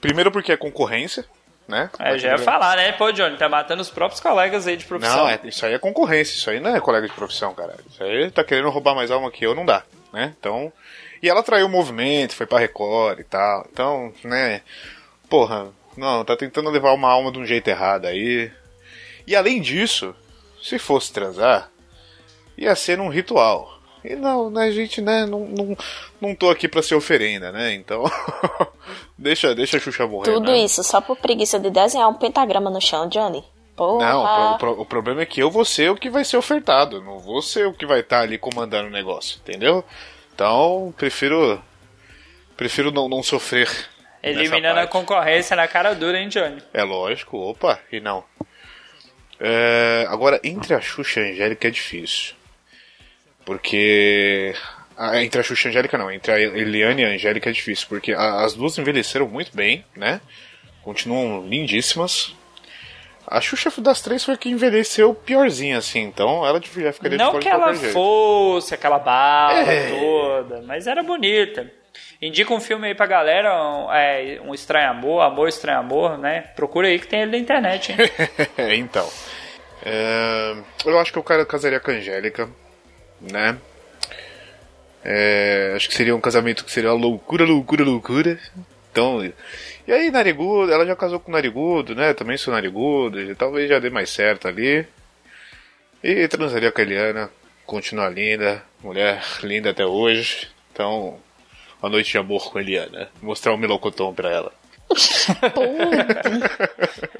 Primeiro 0.00 0.30
porque 0.30 0.52
é 0.52 0.56
concorrência, 0.56 1.24
né? 1.66 1.90
É, 1.98 2.12
eu 2.14 2.18
já 2.18 2.28
ia 2.32 2.38
falar, 2.38 2.76
né? 2.76 2.92
Pô, 2.92 3.10
Johnny, 3.12 3.36
tá 3.36 3.48
matando 3.48 3.82
os 3.82 3.90
próprios 3.90 4.20
colegas 4.20 4.66
aí 4.66 4.76
de 4.76 4.84
profissão. 4.84 5.16
Não, 5.18 5.28
é- 5.28 5.40
isso 5.44 5.64
aí 5.66 5.74
é 5.74 5.78
concorrência, 5.78 6.36
isso 6.36 6.48
aí 6.50 6.60
não 6.60 6.74
é 6.74 6.80
colega 6.80 7.06
de 7.08 7.14
profissão, 7.14 7.52
cara. 7.54 7.74
Isso 7.90 8.02
aí 8.02 8.30
tá 8.30 8.42
querendo 8.44 8.70
roubar 8.70 8.94
mais 8.94 9.10
alma 9.10 9.30
que 9.30 9.44
eu, 9.44 9.54
não 9.54 9.64
dá, 9.66 9.82
né? 10.12 10.34
Então. 10.38 10.72
E 11.22 11.28
ela 11.28 11.42
traiu 11.42 11.66
o 11.66 11.68
movimento, 11.68 12.34
foi 12.34 12.46
pra 12.46 12.58
Record 12.60 13.18
e 13.20 13.24
tal. 13.24 13.66
Então, 13.72 14.12
né? 14.24 14.62
Porra, 15.28 15.68
não, 15.96 16.24
tá 16.24 16.36
tentando 16.36 16.70
levar 16.70 16.92
uma 16.92 17.10
alma 17.10 17.32
de 17.32 17.38
um 17.38 17.44
jeito 17.44 17.68
errado 17.68 18.06
aí. 18.06 18.50
E 19.26 19.34
além 19.34 19.60
disso, 19.60 20.14
se 20.62 20.78
fosse 20.78 21.12
transar, 21.12 21.68
ia 22.56 22.74
ser 22.76 22.96
num 22.98 23.08
ritual. 23.08 23.76
E 24.04 24.14
não, 24.14 24.48
né, 24.48 24.70
gente, 24.70 25.00
né? 25.00 25.26
Não, 25.26 25.40
não, 25.40 25.76
não 26.20 26.34
tô 26.34 26.48
aqui 26.50 26.68
pra 26.68 26.82
ser 26.82 26.94
oferenda, 26.94 27.50
né? 27.50 27.74
Então. 27.74 28.04
deixa, 29.18 29.54
deixa 29.54 29.76
a 29.76 29.80
Xuxa 29.80 30.06
morrer. 30.06 30.32
Tudo 30.32 30.50
né? 30.52 30.58
isso 30.58 30.82
só 30.84 31.00
por 31.00 31.16
preguiça 31.16 31.58
de 31.58 31.68
desenhar 31.70 32.08
um 32.08 32.14
pentagrama 32.14 32.70
no 32.70 32.80
chão, 32.80 33.08
Johnny. 33.08 33.44
Porra. 33.76 34.06
Não, 34.12 34.22
o, 34.24 34.26
pro- 34.26 34.44
o 34.54 34.58
pro- 34.74 34.82
o 34.82 34.86
problema 34.86 35.22
é 35.22 35.26
que 35.26 35.40
eu 35.40 35.50
vou 35.50 35.64
ser 35.64 35.90
o 35.90 35.96
que 35.96 36.08
vai 36.10 36.24
ser 36.24 36.36
ofertado, 36.36 37.00
não 37.02 37.18
vou 37.18 37.42
ser 37.42 37.66
o 37.66 37.72
que 37.72 37.84
vai 37.86 38.00
estar 38.00 38.20
ali 38.20 38.36
comandando 38.38 38.88
o 38.88 38.92
negócio, 38.92 39.38
entendeu? 39.40 39.84
Então, 40.34 40.92
prefiro 40.96 41.60
prefiro 42.56 42.90
não, 42.90 43.08
não 43.08 43.22
sofrer. 43.22 43.68
Eliminando 44.20 44.80
a 44.80 44.86
concorrência 44.86 45.54
na 45.54 45.68
cara 45.68 45.94
dura, 45.94 46.18
hein, 46.18 46.28
Johnny? 46.28 46.60
É 46.74 46.82
lógico, 46.82 47.36
opa, 47.38 47.78
e 47.92 48.00
não. 48.00 48.24
É, 49.38 50.04
agora, 50.08 50.40
entre 50.42 50.74
a 50.74 50.80
Xuxa 50.80 51.20
e 51.20 51.28
a 51.28 51.32
Angélica 51.32 51.68
é 51.68 51.70
difícil. 51.70 52.34
Porque. 53.44 54.54
Ah, 54.98 55.22
entre 55.22 55.40
a 55.40 55.44
Xuxa 55.44 55.66
e 55.66 55.68
a 55.68 55.70
Angélica 55.70 55.96
não, 55.96 56.10
entre 56.10 56.32
a 56.32 56.38
Eliane 56.40 57.02
e 57.02 57.04
a 57.04 57.08
Angélica 57.10 57.48
é 57.48 57.52
difícil, 57.52 57.86
porque 57.88 58.12
a- 58.12 58.44
as 58.44 58.52
duas 58.54 58.76
envelheceram 58.76 59.28
muito 59.28 59.54
bem, 59.56 59.84
né? 59.96 60.20
Continuam 60.82 61.46
lindíssimas. 61.46 62.34
A 63.26 63.40
Xuxa 63.40 63.70
das 63.80 64.00
três 64.00 64.24
foi 64.24 64.34
a 64.34 64.36
que 64.38 64.48
envelheceu 64.48 65.14
piorzinha, 65.14 65.76
assim, 65.78 66.00
então 66.00 66.46
ela 66.46 66.60
já 66.62 66.92
ficaria 66.92 67.18
de 67.18 67.22
Não 67.24 67.32
fora 67.32 67.42
que 67.42 67.48
de 67.48 67.54
ela 67.54 67.74
jeito. 67.74 67.92
fosse 67.92 68.74
aquela 68.74 68.98
bala 68.98 69.58
É. 69.70 69.90
toda, 69.90 70.62
mas 70.62 70.86
era 70.86 71.02
bonita. 71.02 71.70
Indica 72.22 72.52
um 72.54 72.60
filme 72.60 72.88
aí 72.88 72.94
pra 72.94 73.06
galera, 73.06 73.54
um, 73.62 73.92
é, 73.92 74.40
um 74.42 74.52
Estranho 74.54 74.90
Amor, 74.90 75.20
Amor 75.22 75.48
Estranho 75.48 75.78
Amor, 75.78 76.18
né? 76.18 76.40
Procura 76.56 76.88
aí 76.88 76.98
que 76.98 77.06
tem 77.06 77.20
ele 77.20 77.30
na 77.32 77.38
internet, 77.38 77.92
hein? 77.92 77.98
então. 78.78 79.08
é, 79.84 80.56
eu 80.86 80.98
acho 80.98 81.12
que 81.12 81.18
eu 81.18 81.22
cara- 81.22 81.44
casaria 81.46 81.78
com 81.80 81.90
a 81.90 81.94
Angélica, 81.94 82.48
né? 83.20 83.56
É, 85.04 85.72
acho 85.76 85.88
que 85.88 85.94
seria 85.94 86.14
um 86.14 86.20
casamento 86.20 86.64
que 86.64 86.72
seria 86.72 86.92
uma 86.92 87.00
loucura, 87.00 87.44
loucura, 87.44 87.84
loucura. 87.84 88.38
Então, 88.90 89.24
e 89.86 89.92
aí, 89.92 90.10
narigudo, 90.10 90.72
ela 90.72 90.84
já 90.84 90.96
casou 90.96 91.20
com 91.20 91.30
o 91.30 91.34
narigudo, 91.34 91.94
né? 91.94 92.12
Também 92.14 92.36
sou 92.36 92.52
narigudo, 92.52 93.20
e 93.20 93.34
talvez 93.34 93.68
já 93.68 93.78
dê 93.78 93.90
mais 93.90 94.10
certo 94.10 94.48
ali. 94.48 94.86
E 96.02 96.26
transaria 96.28 96.72
com 96.72 96.80
a 96.80 96.84
Eliana, 96.84 97.30
continuar 97.64 98.08
linda, 98.10 98.62
mulher 98.82 99.22
linda 99.42 99.70
até 99.70 99.86
hoje. 99.86 100.48
Então, 100.72 101.18
uma 101.80 101.90
noite 101.90 102.10
de 102.10 102.18
amor 102.18 102.50
com 102.50 102.58
a 102.58 102.60
Eliana. 102.60 103.08
Mostrar 103.22 103.54
um 103.54 103.56
melocotão 103.56 104.12
pra 104.14 104.30
ela. 104.30 104.52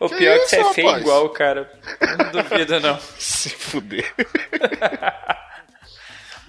O 0.00 0.08
pior 0.08 0.34
é 0.34 0.38
que 0.38 0.48
você 0.48 0.60
é 0.60 0.72
feio 0.72 0.98
igual, 0.98 1.28
cara. 1.28 1.70
Não 2.18 2.42
duvido, 2.42 2.80
não. 2.80 2.98
Se 3.18 3.50
fuder. 3.50 4.10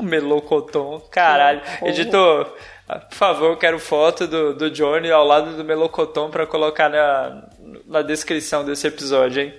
O 0.04 0.04
Melocoton, 0.04 1.00
caralho. 1.12 1.62
Editor, 1.84 2.52
por 2.88 3.16
favor, 3.16 3.52
eu 3.52 3.58
quero 3.58 3.80
foto 3.80 4.28
do, 4.28 4.54
do 4.56 4.72
Johnny 4.72 5.12
ao 5.12 5.26
lado 5.26 5.56
do 5.56 5.64
Melocoton 5.64 6.30
pra 6.30 6.48
colocar 6.48 6.90
na, 6.90 7.44
na 7.86 8.02
descrição 8.02 8.66
desse 8.66 8.88
episódio, 8.88 9.44
hein? 9.44 9.54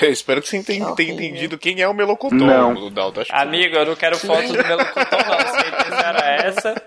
Eu 0.00 0.10
espero 0.10 0.40
que 0.40 0.48
você 0.48 0.62
tenha, 0.62 0.94
tenha 0.94 1.12
entendido 1.12 1.58
quem 1.58 1.80
é 1.80 1.88
o 1.88 1.94
Melocotão. 1.94 2.38
Não. 2.38 2.74
O 2.74 2.90
Dalton, 2.90 3.24
Amigo, 3.30 3.76
eu 3.76 3.86
não 3.86 3.96
quero 3.96 4.18
foto 4.18 4.48
do 4.48 4.62
Melocoton, 4.62 5.16
não. 5.26 5.34
A 5.34 5.46
certeza 5.52 5.96
era 5.96 6.46
essa. 6.46 6.82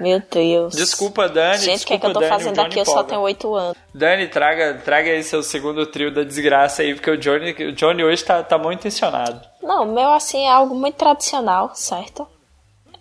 Meu 0.00 0.20
Deus. 0.30 0.74
Desculpa, 0.74 1.28
Dani. 1.28 1.58
Gente, 1.58 1.82
o 1.82 1.86
que, 1.86 1.94
é 1.94 1.96
desculpa, 1.96 2.00
que 2.00 2.06
eu 2.06 2.12
tô 2.14 2.20
Dani, 2.20 2.30
o 2.30 2.34
fazendo 2.38 2.60
aqui? 2.60 2.78
Eu 2.78 2.84
só 2.84 3.02
tenho 3.02 3.20
oito 3.22 3.54
anos. 3.54 3.76
Dani, 3.92 4.28
traga, 4.28 4.74
traga 4.84 5.10
aí 5.10 5.22
seu 5.24 5.42
segundo 5.42 5.84
trio 5.86 6.12
da 6.14 6.22
desgraça 6.22 6.82
aí, 6.82 6.94
porque 6.94 7.10
o 7.10 7.16
Johnny, 7.16 7.50
o 7.52 7.72
Johnny 7.72 8.04
hoje 8.04 8.22
tá, 8.24 8.42
tá 8.42 8.56
mal 8.56 8.72
intencionado. 8.72 9.40
Não, 9.62 9.82
o 9.82 9.92
meu 9.92 10.10
assim 10.12 10.46
é 10.46 10.50
algo 10.52 10.74
muito 10.74 10.94
tradicional, 10.94 11.72
certo? 11.74 12.26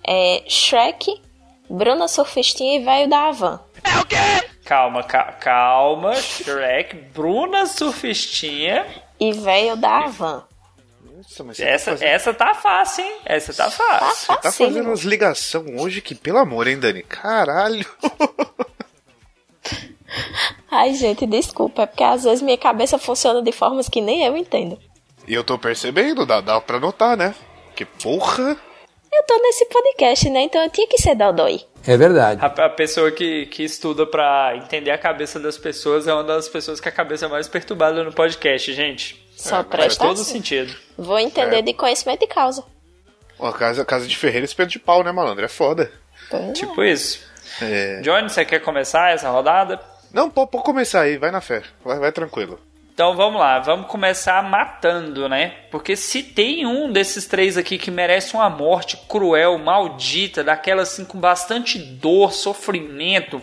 É 0.05 0.41
Shrek, 0.47 1.21
Bruna 1.69 2.07
Surfistinha 2.07 2.79
e 2.79 2.83
Velho 2.83 3.09
da 3.09 3.27
Havan. 3.27 3.59
Calma, 4.65 5.03
ca- 5.03 5.33
calma, 5.33 6.15
Shrek, 6.15 6.95
Bruna 7.13 7.65
Surfistinha. 7.67 8.85
E 9.19 9.31
Velho 9.33 9.75
da 9.77 10.05
Havan. 10.05 10.43
Nossa, 11.27 11.43
mas 11.43 11.57
você 11.57 11.65
Essa, 11.65 11.91
tá 11.91 11.97
fazendo, 11.97 12.09
essa 12.09 12.33
tá 12.33 12.53
fácil, 12.53 13.03
hein? 13.03 13.13
Essa 13.25 13.53
tá 13.53 13.69
fácil. 13.69 14.37
tá 14.37 14.51
Sim. 14.51 14.67
fazendo 14.67 14.87
umas 14.87 15.01
ligação 15.01 15.65
hoje 15.77 16.01
que, 16.01 16.15
pelo 16.15 16.37
amor, 16.37 16.67
hein, 16.67 16.79
Dani? 16.79 17.03
Caralho. 17.03 17.85
Ai, 20.71 20.93
gente, 20.93 21.25
desculpa, 21.25 21.81
é 21.81 21.85
porque 21.85 22.03
às 22.03 22.23
vezes 22.23 22.41
minha 22.41 22.57
cabeça 22.57 22.97
funciona 22.97 23.41
de 23.41 23.51
formas 23.51 23.89
que 23.89 23.99
nem 23.99 24.25
eu 24.25 24.37
entendo. 24.37 24.79
E 25.27 25.33
eu 25.33 25.43
tô 25.43 25.59
percebendo, 25.59 26.25
dá, 26.25 26.39
dá 26.39 26.61
pra 26.61 26.79
notar, 26.79 27.17
né? 27.17 27.35
Que 27.75 27.83
porra. 27.83 28.55
Eu 29.11 29.23
tô 29.23 29.37
nesse 29.41 29.65
podcast, 29.65 30.29
né? 30.29 30.43
Então 30.43 30.63
eu 30.63 30.69
tinha 30.69 30.87
que 30.87 31.01
ser 31.01 31.15
Dodói. 31.15 31.61
É 31.85 31.97
verdade. 31.97 32.43
A, 32.43 32.47
a 32.47 32.69
pessoa 32.69 33.11
que, 33.11 33.47
que 33.47 33.63
estuda 33.63 34.05
pra 34.05 34.53
entender 34.55 34.91
a 34.91 34.97
cabeça 34.97 35.39
das 35.39 35.57
pessoas 35.57 36.07
é 36.07 36.13
uma 36.13 36.23
das 36.23 36.47
pessoas 36.47 36.79
com 36.79 36.87
a 36.87 36.91
cabeça 36.91 37.27
mais 37.27 37.47
perturbada 37.47 38.03
no 38.03 38.13
podcast, 38.13 38.71
gente. 38.73 39.26
Só 39.37 39.57
Faz 39.57 39.67
presta 39.67 40.03
todo 40.05 40.19
assim. 40.21 40.33
sentido. 40.33 40.75
Vou 40.97 41.19
entender 41.19 41.57
É. 41.57 41.61
de 41.61 41.73
conhecimento 41.73 42.21
de 42.21 42.27
causa. 42.27 42.63
Ó, 43.39 43.51
casa, 43.51 43.85
casa 43.85 44.07
de 44.07 44.17
Ferreira 44.17 44.45
espeto 44.45 44.71
de 44.71 44.79
pau, 44.79 45.03
né, 45.03 45.11
malandro? 45.11 45.45
É 45.45 45.47
foda. 45.47 45.91
Pois 46.29 46.57
Tipo 46.57 46.83
isso. 46.83 47.23
É. 47.61 48.01
Johnny, 48.01 48.29
você 48.29 48.43
quer 48.43 48.59
começar 48.59 49.11
essa 49.13 49.29
rodada? 49.29 49.79
Não, 50.11 50.29
pô, 50.29 50.47
pode 50.47 50.63
começar 50.63 51.01
aí, 51.01 51.17
vai 51.17 51.29
na 51.31 51.39
fé. 51.41 51.61
Vai, 51.85 51.99
vai 51.99 52.11
tranquilo. 52.11 52.59
Então 52.97 53.15
vamos 53.15 53.39
lá, 53.39 53.59
vamos 53.59 53.85
começar 53.85 54.41
matando, 54.41 55.29
né? 55.29 55.49
Porque 55.69 55.95
se 55.95 56.23
tem 56.23 56.65
um 56.65 56.91
desses 56.91 57.27
três 57.27 57.55
aqui 57.55 57.77
que 57.77 57.91
merece 57.91 58.33
uma 58.33 58.49
morte 58.49 58.97
cruel, 59.07 59.55
maldita, 59.59 60.43
daquela 60.43 60.81
assim 60.81 61.05
com 61.05 61.19
bastante 61.19 61.77
dor, 61.77 62.33
sofrimento, 62.33 63.39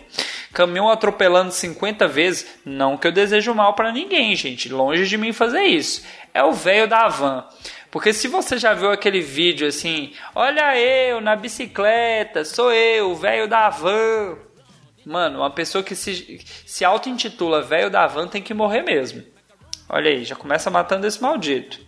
caminhão 0.51 0.89
atropelando 0.89 1.53
50 1.53 2.05
vezes, 2.05 2.59
não 2.65 2.97
que 2.97 3.07
eu 3.07 3.13
desejo 3.13 3.55
mal 3.55 3.73
pra 3.75 3.93
ninguém, 3.93 4.35
gente, 4.35 4.67
longe 4.67 5.07
de 5.07 5.17
mim 5.17 5.31
fazer 5.31 5.63
isso. 5.63 6.05
É 6.33 6.43
o 6.43 6.51
velho 6.51 6.85
da 6.85 7.07
van. 7.07 7.45
Porque 7.89 8.11
se 8.11 8.27
você 8.27 8.57
já 8.57 8.73
viu 8.73 8.91
aquele 8.91 9.21
vídeo 9.21 9.69
assim, 9.69 10.11
olha 10.35 10.77
eu 10.77 11.21
na 11.21 11.33
bicicleta, 11.33 12.43
sou 12.43 12.73
eu, 12.73 13.11
o 13.11 13.15
velho 13.15 13.47
da 13.47 13.69
van. 13.69 14.37
Mano, 15.05 15.39
uma 15.39 15.49
pessoa 15.49 15.81
que 15.81 15.95
se, 15.95 16.41
se 16.65 16.83
auto-intitula 16.83 17.61
velho 17.61 17.89
da 17.89 18.05
van 18.05 18.27
tem 18.27 18.41
que 18.41 18.53
morrer 18.53 18.81
mesmo. 18.81 19.33
Olha 19.89 20.09
aí, 20.09 20.23
já 20.23 20.35
começa 20.35 20.69
matando 20.69 21.05
esse 21.05 21.21
maldito. 21.21 21.79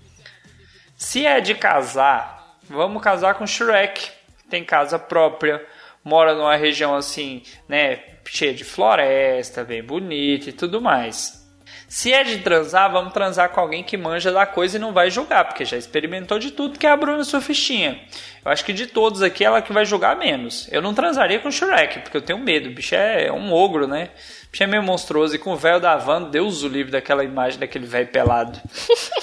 Se 0.96 1.26
é 1.26 1.40
de 1.40 1.56
casar, 1.56 2.58
vamos 2.70 3.02
casar 3.02 3.36
com 3.36 3.48
Shrek. 3.48 4.12
Tem 4.50 4.64
casa 4.64 4.98
própria, 4.98 5.66
mora 6.04 6.34
numa 6.34 6.56
região 6.56 6.96
assim, 6.96 7.44
né, 7.68 8.02
cheia 8.26 8.54
de 8.54 8.64
floresta, 8.64 9.64
bem 9.64 9.84
bonita 9.84 10.50
e 10.50 10.54
tudo 10.54 10.82
mais. 10.82 11.47
Se 11.88 12.12
é 12.12 12.24
de 12.24 12.40
transar, 12.40 12.92
vamos 12.92 13.14
transar 13.14 13.50
com 13.50 13.62
alguém 13.62 13.82
que 13.84 13.96
manja 13.96 14.32
da 14.32 14.46
coisa 14.46 14.76
e 14.78 14.80
não 14.80 14.92
vai 14.92 15.10
julgar, 15.10 15.46
porque 15.46 15.64
já 15.64 15.78
experimentou 15.78 16.38
de 16.38 16.52
tudo, 16.52 16.78
que 16.78 16.86
é 16.86 16.90
a 16.92 16.98
Bruna 16.98 17.24
Surfistinha. 17.24 18.00
Eu 18.44 18.52
acho 18.52 18.66
que 18.66 18.74
de 18.74 18.88
todos 18.88 19.22
aqui, 19.22 19.44
ela 19.46 19.62
que 19.62 19.72
vai 19.72 19.86
julgar 19.86 20.18
menos. 20.18 20.68
Eu 20.72 20.82
não 20.82 20.94
transaria 20.94 21.40
com 21.40 21.48
o 21.48 21.52
Shrek, 21.52 22.00
porque 22.00 22.18
eu 22.18 22.22
tenho 22.22 22.40
medo. 22.40 22.70
O 22.70 22.74
bicho 22.74 22.94
é 22.96 23.32
um 23.32 23.54
ogro, 23.54 23.88
né? 23.88 24.10
O 24.48 24.52
bicho 24.52 24.64
é 24.64 24.68
meio 24.68 24.84
monstruoso. 24.84 25.36
E 25.36 25.40
com 25.40 25.52
o 25.54 25.56
velho 25.56 25.80
da 25.80 25.96
van, 25.96 26.24
Deus 26.24 26.62
o 26.64 26.68
livre 26.68 26.92
daquela 26.92 27.24
imagem 27.24 27.60
daquele 27.60 27.86
velho 27.86 28.08
pelado. 28.08 28.60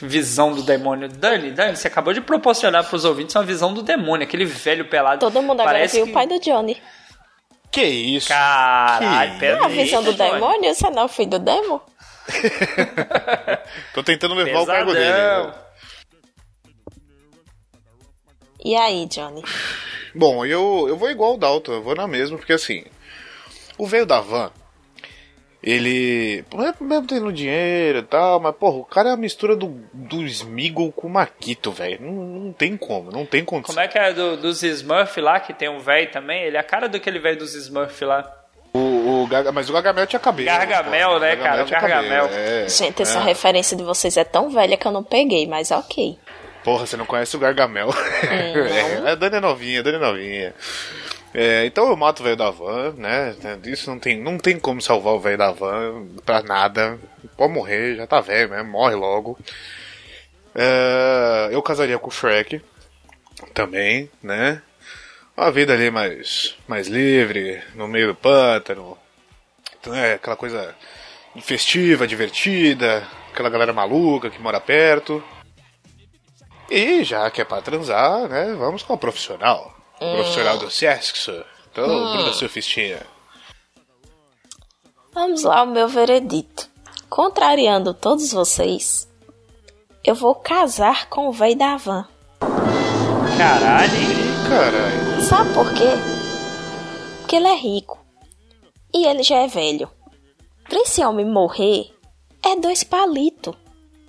visão 0.00 0.52
do 0.52 0.62
demônio. 0.62 1.08
Dani, 1.08 1.50
Dani, 1.52 1.76
você 1.76 1.86
acabou 1.86 2.12
de 2.12 2.20
proporcionar 2.20 2.84
pros 2.88 3.04
ouvintes 3.04 3.34
uma 3.36 3.44
visão 3.44 3.72
do 3.72 3.82
demônio, 3.82 4.24
aquele 4.26 4.44
velho 4.44 4.84
pelado. 4.86 5.20
Todo 5.20 5.40
mundo 5.42 5.60
agora 5.60 5.76
Parece 5.76 5.96
viu 5.96 6.06
que- 6.06 6.10
o 6.10 6.14
pai 6.14 6.26
do 6.26 6.40
Johnny. 6.40 6.76
Que 7.72 7.82
isso? 7.84 8.28
Caralho, 8.28 9.32
Que 9.32 9.38
pera 9.40 9.56
Não, 9.58 9.64
a 9.64 9.68
visão 9.68 10.02
do 10.02 10.12
demônio? 10.12 10.74
Você 10.74 10.90
não 10.90 11.02
é 11.02 11.04
o 11.06 11.08
filho 11.08 11.30
do 11.30 11.38
demo? 11.38 11.80
Tô 13.94 14.02
tentando 14.02 14.34
levar 14.34 14.60
o 14.60 14.66
cargo 14.66 14.92
dele. 14.92 15.06
Pesadão. 15.06 15.46
né? 15.46 15.54
E 18.64 18.76
aí, 18.76 19.06
Johnny? 19.06 19.42
Bom, 20.14 20.44
eu, 20.44 20.84
eu 20.88 20.96
vou 20.96 21.10
igual 21.10 21.34
o 21.34 21.38
Dalton, 21.38 21.72
eu 21.72 21.82
vou 21.82 21.96
na 21.96 22.06
mesma, 22.06 22.36
porque 22.36 22.52
assim, 22.52 22.84
o 23.78 23.86
velho 23.86 24.06
da 24.06 24.20
van, 24.20 24.52
ele. 25.62 26.44
Mesmo 26.80 27.06
tendo 27.06 27.32
dinheiro 27.32 27.98
e 27.98 28.02
tal, 28.02 28.40
mas 28.40 28.54
porra, 28.56 28.76
o 28.78 28.84
cara 28.84 29.10
é 29.10 29.12
a 29.12 29.16
mistura 29.16 29.54
do, 29.54 29.80
do 29.92 30.22
Smeagol 30.26 30.90
com 30.92 31.06
o 31.06 31.10
Maquito, 31.10 31.70
velho. 31.70 31.98
Não, 32.00 32.12
não 32.12 32.52
tem 32.52 32.76
como, 32.76 33.10
não 33.10 33.24
tem 33.24 33.44
condição. 33.44 33.74
Como 33.74 33.84
é 33.84 33.88
que 33.88 33.98
é 33.98 34.12
do, 34.12 34.36
dos 34.36 34.62
Smurf 34.62 35.20
lá, 35.20 35.38
que 35.40 35.52
tem 35.52 35.68
um 35.68 35.78
velho 35.78 36.10
também? 36.10 36.42
Ele 36.44 36.56
é 36.56 36.60
a 36.60 36.64
cara 36.64 36.88
daquele 36.88 37.18
velho 37.18 37.38
dos 37.38 37.54
Smurf 37.54 38.04
lá. 38.04 38.30
O, 38.74 39.22
o 39.22 39.26
Gaga- 39.26 39.52
mas 39.52 39.68
o 39.68 39.72
Gargamel 39.72 40.06
tinha 40.06 40.18
cabelo. 40.18 40.46
Gargamel, 40.48 41.10
pô. 41.10 41.18
né, 41.18 41.36
cara? 41.36 41.62
O 41.64 41.68
Gargamel. 41.68 42.22
cabelo, 42.28 42.40
é. 42.40 42.68
Gente, 42.68 43.02
essa 43.02 43.20
referência 43.20 43.76
de 43.76 43.82
vocês 43.82 44.16
é 44.16 44.24
tão 44.24 44.48
velha 44.50 44.76
que 44.78 44.86
eu 44.86 44.92
não 44.92 45.04
peguei, 45.04 45.46
mas 45.46 45.70
ok. 45.70 46.18
Porra, 46.64 46.86
você 46.86 46.96
não 46.96 47.04
conhece 47.04 47.36
o 47.36 47.38
Gargamel. 47.40 47.90
É, 48.22 49.10
a 49.10 49.14
Dani 49.16 49.36
é 49.36 49.40
novinha, 49.40 49.80
a 49.80 49.82
Dani 49.82 49.96
é 49.96 50.00
novinha. 50.00 50.54
É, 51.34 51.64
então 51.64 51.88
eu 51.88 51.96
mato 51.96 52.20
o 52.20 52.24
velho 52.24 52.36
da 52.36 52.50
van, 52.50 52.92
né? 52.96 53.34
Isso 53.64 53.88
não 53.90 53.98
tem, 53.98 54.20
não 54.20 54.38
tem 54.38 54.58
como 54.58 54.82
salvar 54.82 55.14
o 55.14 55.20
velho 55.20 55.38
da 55.38 55.50
van 55.50 56.06
pra 56.26 56.42
nada. 56.42 56.98
Pode 57.36 57.52
morrer, 57.52 57.96
já 57.96 58.06
tá 58.06 58.20
velho 58.20 58.50
mesmo, 58.50 58.70
morre 58.70 58.94
logo. 58.94 59.38
É, 60.54 61.48
eu 61.50 61.62
casaria 61.62 61.98
com 61.98 62.08
o 62.08 62.12
Shrek 62.12 62.60
também, 63.54 64.10
né? 64.22 64.60
Uma 65.36 65.50
vida 65.50 65.72
ali 65.72 65.90
mais, 65.90 66.54
mais 66.68 66.88
livre, 66.88 67.62
no 67.74 67.88
meio 67.88 68.08
do 68.08 68.14
pântano. 68.14 68.98
né? 69.86 70.14
Aquela 70.14 70.36
coisa 70.36 70.74
festiva, 71.40 72.06
divertida, 72.06 73.06
aquela 73.32 73.48
galera 73.48 73.72
maluca 73.72 74.28
que 74.28 74.40
mora 74.40 74.60
perto. 74.60 75.24
E 76.70 77.02
já 77.04 77.30
que 77.30 77.40
é 77.40 77.44
pra 77.44 77.62
transar, 77.62 78.28
né? 78.28 78.54
Vamos 78.58 78.82
com 78.82 78.92
a 78.92 78.98
profissional. 78.98 79.71
Profissional 80.16 80.58
do 80.58 80.70
sexo. 80.70 81.44
Então, 81.70 81.86
Bruna 81.86 82.32
Surfistinha. 82.32 83.00
Vamos 85.12 85.42
lá, 85.42 85.62
o 85.62 85.66
meu 85.66 85.88
veredito. 85.88 86.68
Contrariando 87.08 87.92
todos 87.92 88.32
vocês, 88.32 89.08
eu 90.04 90.14
vou 90.14 90.34
casar 90.34 91.08
com 91.08 91.28
o 91.28 91.32
velho 91.32 91.56
da 91.56 91.76
van. 91.76 92.06
Caralho, 93.36 93.90
caralho. 94.48 95.22
Sabe 95.22 95.52
por 95.52 95.72
quê? 95.74 95.90
Porque 97.20 97.36
ele 97.36 97.48
é 97.48 97.54
rico. 97.54 97.98
E 98.94 99.06
ele 99.06 99.22
já 99.22 99.36
é 99.36 99.46
velho. 99.46 99.90
Pra 100.68 100.80
esse 100.80 101.04
homem 101.04 101.26
morrer, 101.26 101.90
é 102.44 102.56
dois 102.56 102.82
palitos. 102.82 103.54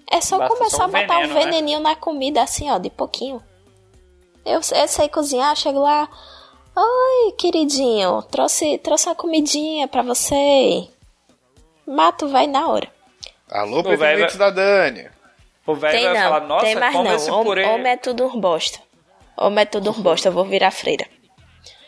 É 0.10 0.22
só 0.22 0.38
Basta 0.38 0.56
começar 0.56 0.78
só 0.78 0.84
um 0.84 0.86
a 0.86 0.88
botar 0.88 1.16
veneno, 1.22 1.32
o 1.32 1.36
né? 1.36 1.44
veneninho 1.46 1.80
na 1.80 1.96
comida 1.96 2.42
assim, 2.42 2.70
ó, 2.70 2.78
de 2.78 2.90
pouquinho. 2.90 3.42
Eu, 4.46 4.60
eu 4.60 4.88
sei 4.88 5.10
cozinhar, 5.10 5.56
chego 5.56 5.80
lá. 5.80 6.08
Oi, 6.76 7.32
queridinho, 7.38 8.22
trouxe, 8.24 8.78
trouxe 8.80 9.08
uma 9.08 9.16
comidinha 9.16 9.88
pra 9.88 10.02
você. 10.02 10.88
Mato 11.88 12.28
vai 12.28 12.48
na 12.48 12.68
hora. 12.68 12.92
Alô, 13.50 13.84
vai- 13.84 13.98
pretendentes 13.98 14.36
da 14.38 14.50
Dani. 14.50 15.10
O 15.66 15.76
velho 15.76 15.94
Tem 15.94 16.04
vai 16.06 16.14
não, 16.14 16.30
falar, 16.30 16.48
nossa, 16.48 16.66
tem 16.66 16.76
mais 16.76 16.94
como 16.94 17.10
não. 17.10 17.16
esse 17.16 17.30
purê... 17.30 17.66
Homem 17.66 17.92
é 17.94 17.98
tudo 17.98 18.26
um 18.26 18.40
bosta. 18.40 18.80
Homem 19.38 19.62
é 19.62 19.66
tudo 19.66 19.92
um 19.92 20.02
bosta, 20.02 20.28
eu 20.28 20.34
vou 20.34 20.44
virar 20.46 20.72
freira. 20.72 21.08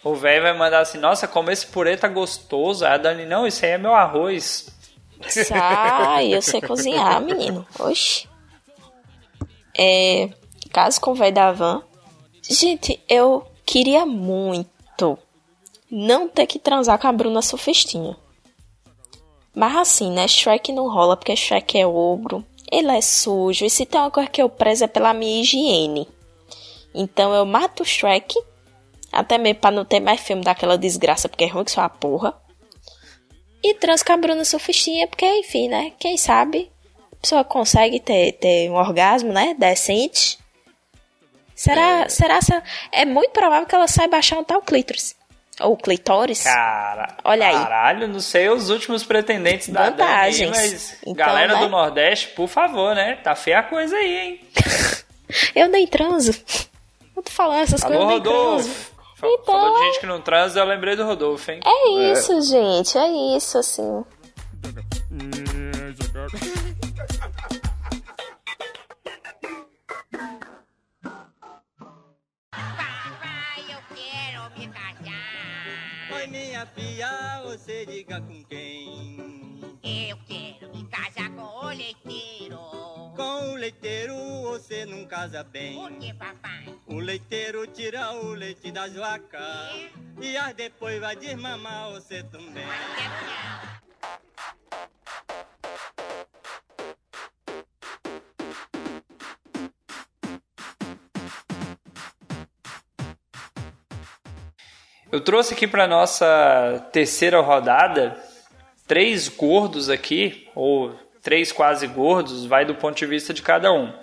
O 0.04 0.14
velho 0.16 0.44
vai 0.44 0.54
mandar 0.54 0.80
assim, 0.80 0.98
nossa, 0.98 1.28
como 1.28 1.52
esse 1.52 1.66
purê 1.68 1.98
tá 1.98 2.08
gostoso. 2.08 2.86
A 2.86 2.96
Dani, 2.96 3.26
não, 3.26 3.46
isso 3.46 3.66
aí 3.66 3.72
é 3.72 3.78
meu 3.78 3.94
arroz. 3.96 4.70
Sai, 5.28 6.34
eu 6.34 6.42
sei 6.42 6.62
cozinhar, 6.62 7.20
menino. 7.22 7.66
Oxi. 7.80 8.30
É, 9.78 10.30
caso 10.72 11.02
com 11.02 11.12
o 11.12 11.16
velho 11.16 11.34
da 11.34 11.52
van. 11.52 11.84
Gente, 12.50 13.00
eu 13.10 13.46
queria 13.66 14.06
muito 14.06 15.18
não 15.90 16.28
ter 16.28 16.46
que 16.46 16.60
transar 16.60 17.00
com 17.00 17.08
a 17.08 17.12
Bruna 17.12 17.42
Surfistinha. 17.42 18.16
Mas 19.54 19.76
assim, 19.76 20.12
né? 20.12 20.28
Shrek 20.28 20.72
não 20.72 20.90
rola 20.90 21.18
porque 21.18 21.36
Shrek 21.36 21.80
é 21.80 21.88
ogro. 21.88 22.46
Ele 22.72 22.92
é 22.92 23.02
sujo. 23.02 23.66
E 23.66 23.70
se 23.70 23.86
tem 23.86 24.00
uma 24.00 24.12
coisa 24.12 24.30
que 24.30 24.42
eu 24.42 24.50
prezo 24.50 24.84
é 24.84 24.88
pela 24.88 25.14
minha 25.14 25.42
higiene. 25.42 26.08
Então 26.94 27.34
eu 27.34 27.46
mato 27.46 27.84
o 27.84 27.86
Shrek. 27.86 28.36
Até 29.12 29.38
mesmo 29.38 29.62
pra 29.62 29.72
não 29.72 29.86
ter 29.86 30.00
mais 30.00 30.20
filme 30.20 30.44
daquela 30.44 30.78
desgraça, 30.78 31.30
porque 31.30 31.46
é 31.46 31.48
ruim 31.48 31.64
que 31.64 31.72
só 31.72 31.82
a 31.82 31.90
porra. 31.90 32.36
E 33.64 33.74
trans 33.76 34.04
com 34.04 34.12
a 34.12 34.18
Bruna 34.18 34.44
Surfistinha, 34.44 35.08
porque, 35.08 35.26
enfim, 35.40 35.70
né? 35.70 35.94
Quem 35.98 36.18
sabe 36.18 36.70
a 37.12 37.16
pessoa 37.16 37.44
consegue 37.44 38.00
ter, 38.00 38.34
ter 38.34 38.70
um 38.70 38.76
orgasmo, 38.76 39.32
né? 39.32 39.56
Decente. 39.58 40.38
Será, 41.56 42.10
será, 42.10 42.42
será? 42.42 42.62
É 42.92 43.06
muito 43.06 43.32
provável 43.32 43.66
que 43.66 43.74
ela 43.74 43.88
saiba 43.88 44.18
achar 44.18 44.44
tá 44.44 44.58
o 44.58 44.62
clítoris. 44.62 45.16
Ou 45.62 45.78
clitóris. 45.78 46.44
Cara, 46.44 47.16
Olha 47.24 47.48
aí. 47.48 47.54
Caralho, 47.54 48.08
não 48.10 48.20
sei 48.20 48.50
os 48.50 48.70
últimos 48.70 49.06
pretendentes 49.06 49.70
da 49.70 49.90
Vantagens. 49.90 50.50
mas 50.52 50.98
Então, 51.02 51.14
galera 51.14 51.54
né? 51.54 51.60
do 51.62 51.70
Nordeste, 51.70 52.28
por 52.30 52.50
favor, 52.50 52.94
né? 52.94 53.16
Tá 53.24 53.36
feia 53.36 53.60
a 53.60 53.64
coisa 53.64 53.96
aí, 53.96 54.18
hein? 54.18 54.42
Eu 55.56 55.70
nem 55.70 55.88
transo. 55.88 56.34
Eu 57.16 57.24
tô 57.24 57.32
falando 57.32 57.62
essas 57.64 57.82
Alô, 57.84 57.96
coisas, 57.96 58.04
eu 58.04 58.10
nem 58.16 58.22
transo. 58.22 58.70
Rodolfo. 58.70 58.96
Então, 59.18 59.46
Falou 59.46 59.74
de 59.78 59.82
é- 59.82 59.86
gente 59.88 60.00
que 60.02 60.06
não 60.06 60.22
transa, 60.22 60.60
eu 60.60 60.66
lembrei 60.66 60.96
do 60.98 61.06
Rodolfo, 61.06 61.50
hein? 61.52 61.62
É 61.66 62.12
isso, 62.12 62.42
gente. 62.42 62.96
É 62.98 63.36
isso, 63.38 63.58
assim. 63.58 64.04
Minha 76.56 76.66
filha, 76.68 77.42
você 77.44 77.86
diga 77.86 78.22
com 78.22 78.42
quem? 78.46 79.78
Eu 79.84 80.18
quero 80.26 80.74
me 80.74 80.88
casar 80.88 81.30
com 81.32 81.66
o 81.66 81.68
leiteiro. 81.68 82.58
Com 83.14 83.52
o 83.52 83.56
leiteiro 83.56 84.16
você 84.44 84.86
não 84.86 85.06
casa 85.06 85.44
bem. 85.44 85.76
Por 85.76 85.92
que, 86.00 86.14
papai? 86.14 86.74
O 86.88 86.96
leiteiro 86.96 87.68
tira 87.68 88.14
o 88.14 88.34
leite 88.34 88.72
das 88.72 88.94
vacas. 88.94 89.92
E 90.22 90.38
as 90.38 90.54
depois 90.54 90.98
vai 91.02 91.18
desmamar 91.18 91.92
você 91.92 92.24
também. 92.24 92.64
Eu 105.12 105.22
trouxe 105.22 105.54
aqui 105.54 105.68
para 105.68 105.88
nossa 105.88 106.84
terceira 106.92 107.40
rodada 107.40 108.18
três 108.88 109.28
gordos 109.28 109.90
aqui, 109.90 110.48
ou 110.56 110.94
três 111.22 111.52
quase 111.52 111.88
gordos, 111.88 112.46
vai 112.46 112.66
do 112.66 112.76
ponto 112.76 112.98
de 112.98 113.06
vista 113.06 113.34
de 113.34 113.42
cada 113.42 113.72
um, 113.72 113.94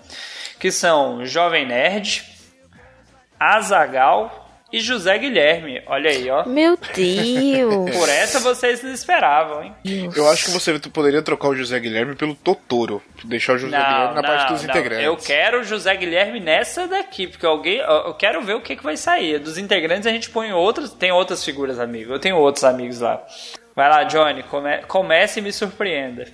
que 0.58 0.70
são 0.70 1.24
Jovem 1.24 1.66
Nerd, 1.66 2.24
Azagal 3.38 4.41
e 4.72 4.80
José 4.80 5.18
Guilherme. 5.18 5.82
Olha 5.86 6.10
aí, 6.10 6.30
ó. 6.30 6.46
Meu 6.46 6.78
Deus. 6.94 7.96
Por 7.96 8.08
essa 8.08 8.40
vocês 8.40 8.82
não 8.82 8.92
esperavam, 8.92 9.64
hein? 9.64 9.74
Eu 10.14 10.28
acho 10.28 10.46
que 10.46 10.50
você 10.50 10.78
poderia 10.78 11.22
trocar 11.22 11.48
o 11.48 11.56
José 11.56 11.78
Guilherme 11.80 12.14
pelo 12.14 12.34
Totoro. 12.34 13.02
Deixar 13.24 13.54
o 13.54 13.58
José 13.58 13.76
Guilherme 13.76 14.14
na 14.14 14.22
parte 14.22 14.52
dos 14.52 14.64
integrantes. 14.64 15.04
Eu 15.06 15.16
quero 15.16 15.60
o 15.60 15.64
José 15.64 15.94
Guilherme 15.96 16.40
nessa 16.40 16.86
daqui, 16.86 17.26
porque 17.26 17.46
alguém. 17.46 17.78
Eu 17.78 18.12
eu 18.12 18.14
quero 18.14 18.42
ver 18.42 18.54
o 18.54 18.60
que, 18.60 18.76
que 18.76 18.82
vai 18.82 18.96
sair. 18.96 19.38
Dos 19.38 19.58
integrantes 19.58 20.06
a 20.06 20.10
gente 20.10 20.30
põe 20.30 20.52
outros. 20.52 20.92
Tem 20.92 21.10
outras 21.10 21.44
figuras, 21.44 21.78
amigo. 21.78 22.12
Eu 22.12 22.18
tenho 22.18 22.36
outros 22.36 22.64
amigos 22.64 23.00
lá. 23.00 23.22
Vai 23.74 23.88
lá, 23.88 24.04
Johnny, 24.04 24.42
come, 24.42 24.78
comece 24.82 25.40
e 25.40 25.42
me 25.42 25.52
surpreenda. 25.52 26.26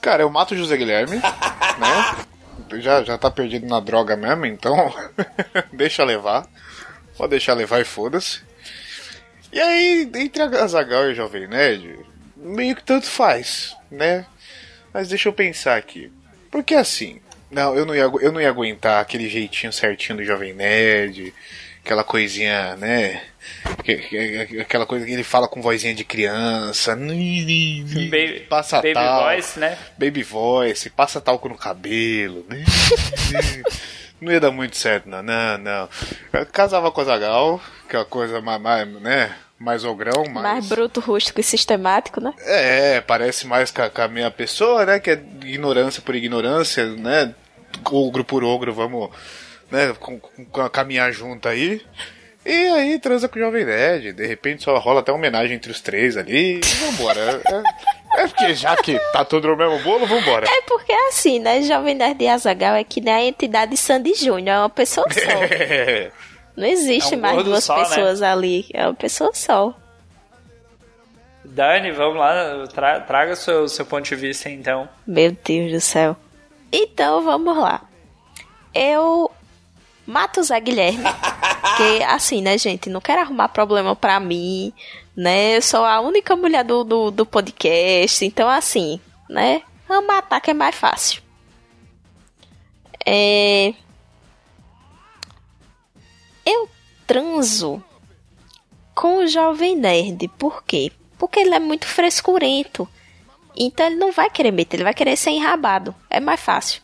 Cara, 0.00 0.22
eu 0.22 0.30
mato 0.30 0.54
o 0.54 0.56
José 0.56 0.76
Guilherme, 0.76 1.16
né? 1.78 2.80
Já, 2.80 3.02
já 3.02 3.18
tá 3.18 3.30
perdido 3.30 3.66
na 3.66 3.80
droga 3.80 4.16
mesmo, 4.16 4.46
então 4.46 4.94
deixa 5.72 6.04
levar. 6.04 6.46
Pode 7.20 7.30
deixar 7.32 7.52
levar 7.52 7.80
e 7.80 7.84
foda-se. 7.84 8.40
E 9.52 9.60
aí, 9.60 10.10
entre 10.14 10.42
a 10.42 10.46
Azagal 10.46 11.08
e 11.08 11.12
o 11.12 11.14
Jovem 11.14 11.46
Nerd, 11.46 11.98
meio 12.34 12.74
que 12.74 12.82
tanto 12.82 13.06
faz, 13.06 13.76
né? 13.90 14.24
Mas 14.92 15.08
deixa 15.08 15.28
eu 15.28 15.32
pensar 15.34 15.76
aqui. 15.76 16.10
Porque 16.50 16.74
assim, 16.74 17.20
não, 17.50 17.74
eu 17.76 17.84
não 17.84 17.94
ia, 17.94 18.02
eu 18.22 18.32
não 18.32 18.40
ia 18.40 18.48
aguentar 18.48 19.02
aquele 19.02 19.28
jeitinho 19.28 19.70
certinho 19.72 20.16
do 20.18 20.24
Jovem 20.24 20.54
Nerd, 20.54 21.34
aquela 21.84 22.02
coisinha, 22.02 22.74
né? 22.76 23.22
Que- 23.84 23.96
que- 23.96 24.60
Aquela 24.60 24.86
coisa 24.86 25.04
que 25.04 25.12
ele 25.12 25.22
fala 25.22 25.46
com 25.48 25.60
vozinha 25.60 25.94
de 25.94 26.04
criança. 26.04 26.96
Baby, 28.08 28.46
passa 28.48 28.76
baby 28.80 28.94
voice, 29.34 29.58
né? 29.58 29.78
Baby 29.98 30.22
voice, 30.22 30.88
passa 30.90 31.20
talco 31.20 31.48
no 31.50 31.58
cabelo. 31.58 32.46
Não 34.20 34.32
ia 34.32 34.40
dar 34.40 34.50
muito 34.50 34.76
certo, 34.76 35.08
não. 35.08 35.22
Não, 35.22 35.58
não. 35.58 35.88
Eu 36.32 36.46
casava 36.46 36.90
com 36.90 37.00
a 37.00 37.04
Zagal, 37.04 37.60
que 37.88 37.96
é 37.96 37.98
uma 37.98 38.04
coisa 38.04 38.40
mais, 38.40 38.60
mais, 38.60 38.88
né? 39.00 39.34
Mais 39.58 39.84
ogrão, 39.84 40.24
mais. 40.24 40.42
Mais 40.42 40.68
bruto, 40.68 41.00
rústico 41.00 41.40
e 41.40 41.42
sistemático, 41.42 42.20
né? 42.20 42.32
É, 42.40 43.00
parece 43.00 43.46
mais 43.46 43.70
com 43.70 43.82
a, 43.82 43.90
com 43.90 44.02
a 44.02 44.08
minha 44.08 44.30
pessoa, 44.30 44.86
né? 44.86 44.98
Que 45.00 45.10
é 45.10 45.22
ignorância 45.44 46.00
por 46.02 46.14
ignorância, 46.14 46.86
né? 46.96 47.34
Ogro 47.90 48.24
por 48.24 48.42
ogro, 48.42 48.72
vamos 48.72 49.10
né, 49.70 49.94
com, 50.00 50.18
com- 50.18 50.68
caminhar 50.70 51.12
junto 51.12 51.48
aí. 51.48 51.80
E 52.44 52.50
aí 52.50 52.98
transa 52.98 53.28
com 53.28 53.38
o 53.38 53.42
Jovem 53.42 53.64
Nerd. 53.64 54.12
De 54.14 54.26
repente 54.26 54.62
só 54.64 54.76
rola 54.78 55.00
até 55.00 55.12
uma 55.12 55.18
homenagem 55.18 55.56
entre 55.56 55.70
os 55.70 55.80
três 55.80 56.16
ali. 56.16 56.56
E 56.58 56.60
vambora. 56.86 57.20
É, 57.20 57.62
é 58.16 58.26
porque 58.28 58.54
já 58.54 58.76
que 58.76 58.98
tá 59.12 59.24
tudo 59.24 59.48
no 59.48 59.56
mesmo 59.56 59.78
bolo, 59.82 60.06
vambora. 60.06 60.46
É 60.48 60.62
porque 60.62 60.92
é 60.92 61.08
assim, 61.08 61.38
né? 61.38 61.62
Jovem 61.62 61.94
Nerd 61.94 62.22
e 62.22 62.28
Azagal 62.28 62.74
é 62.74 62.84
que 62.84 63.00
nem 63.00 63.14
a 63.14 63.24
entidade 63.24 63.76
Sandy 63.76 64.14
Júnior, 64.14 64.56
é 64.56 64.58
uma 64.60 64.68
pessoa 64.70 65.06
só. 65.10 65.20
Não 66.56 66.66
existe 66.66 67.14
É 67.14 67.16
um 67.16 67.20
mais 67.20 67.44
duas 67.44 67.64
só, 67.64 67.76
né? 67.76 67.84
pessoas 67.84 68.22
ali, 68.22 68.66
é 68.74 68.84
uma 68.86 68.94
pessoa 68.94 69.30
só. 69.32 69.74
Dani, 71.44 71.90
vamos 71.90 72.18
lá, 72.18 72.66
tra- 72.72 73.00
traga 73.00 73.34
seu, 73.34 73.68
seu 73.68 73.84
ponto 73.86 74.04
de 74.04 74.14
vista 74.14 74.48
então. 74.50 74.88
Meu 75.06 75.36
Deus 75.44 75.72
do 75.72 75.80
céu. 75.80 76.16
Então 76.70 77.22
vamos 77.22 77.56
lá. 77.56 77.82
Eu 78.74 79.30
mato 80.06 80.40
o 80.40 80.42
Zé 80.44 80.60
Guilherme. 80.60 81.02
Porque, 81.60 82.04
assim, 82.04 82.42
né, 82.42 82.56
gente? 82.58 82.88
Não 82.90 83.00
quero 83.00 83.22
arrumar 83.22 83.48
problema 83.48 83.96
pra 83.96 84.20
mim, 84.20 84.72
né? 85.16 85.56
Eu 85.56 85.62
sou 85.62 85.84
a 85.84 86.00
única 86.00 86.36
mulher 86.36 86.64
do, 86.64 86.84
do, 86.84 87.10
do 87.10 87.26
podcast. 87.26 88.24
Então, 88.24 88.48
assim, 88.48 89.00
né? 89.28 89.62
Vamos 89.86 90.06
matar 90.06 90.40
que 90.40 90.50
é 90.50 90.54
mais 90.54 90.74
fácil. 90.74 91.22
É. 93.04 93.74
Eu 96.46 96.68
transo 97.06 97.82
com 98.94 99.18
o 99.18 99.26
Jovem 99.26 99.76
Nerd. 99.76 100.28
Por 100.38 100.62
quê? 100.62 100.92
Porque 101.18 101.40
ele 101.40 101.54
é 101.54 101.58
muito 101.58 101.86
frescurento. 101.86 102.88
Então 103.56 103.86
ele 103.86 103.96
não 103.96 104.12
vai 104.12 104.30
querer 104.30 104.52
meter, 104.52 104.76
ele 104.76 104.84
vai 104.84 104.94
querer 104.94 105.16
ser 105.16 105.30
enrabado. 105.30 105.94
É 106.08 106.20
mais 106.20 106.40
fácil. 106.40 106.82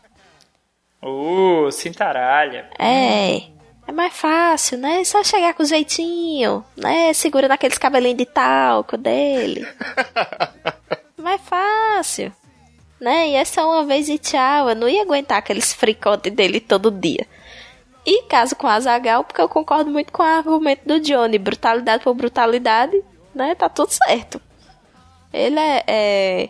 Uh, 1.03 1.71
cintaralha. 1.71 2.69
É. 2.79 3.56
É 3.87 3.93
mais 3.93 4.13
fácil, 4.13 4.79
né? 4.79 5.01
É 5.01 5.05
só 5.05 5.23
chegar 5.23 5.55
com 5.55 5.65
jeitinho, 5.65 6.65
né? 6.77 7.13
Segura 7.13 7.47
naqueles 7.47 7.79
cabelinhos 7.79 8.19
de 8.19 8.27
talco 8.27 8.97
dele. 8.97 9.67
mais 11.17 11.41
fácil. 11.43 12.33
Né? 13.01 13.29
E 13.31 13.35
é 13.35 13.45
só 13.45 13.69
uma 13.71 13.85
vez 13.85 14.09
e 14.09 14.19
tchau. 14.19 14.69
Eu 14.71 14.75
não 14.75 14.89
ia 14.89 15.03
aguentar 15.03 15.39
aqueles 15.39 15.73
fricotes 15.73 16.33
dele 16.33 16.61
todo 16.61 16.91
dia. 16.91 17.27
E 18.05 18.23
caso 18.25 18.57
com 18.57 18.67
a 18.67 18.79
Zagal, 18.81 19.23
porque 19.25 19.41
eu 19.41 19.49
concordo 19.49 19.91
muito 19.91 20.13
com 20.13 20.23
o 20.23 20.27
argumento 20.27 20.83
do 20.87 20.99
Johnny. 21.01 21.39
Brutalidade 21.39 22.03
por 22.03 22.15
brutalidade, 22.15 23.01
né? 23.35 23.55
Tá 23.55 23.69
tudo 23.69 23.91
certo. 23.91 24.41
Ele 25.33 25.59
é, 25.59 25.85
é- 25.87 26.49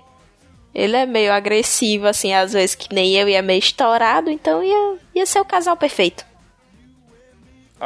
Ele 0.74 0.97
é 0.97 1.05
meio 1.07 1.32
agressivo, 1.32 2.07
assim, 2.07 2.32
às 2.34 2.53
vezes 2.53 2.74
que 2.74 2.95
nem 2.95 3.14
eu, 3.14 3.28
e 3.28 3.34
é 3.34 3.43
meio 3.43 3.59
estourado, 3.59 4.30
então 4.30 4.62
ia, 4.62 4.97
ia 5.14 5.24
ser 5.26 5.41
o 5.41 5.45
casal 5.45 5.76
perfeito. 5.76 6.24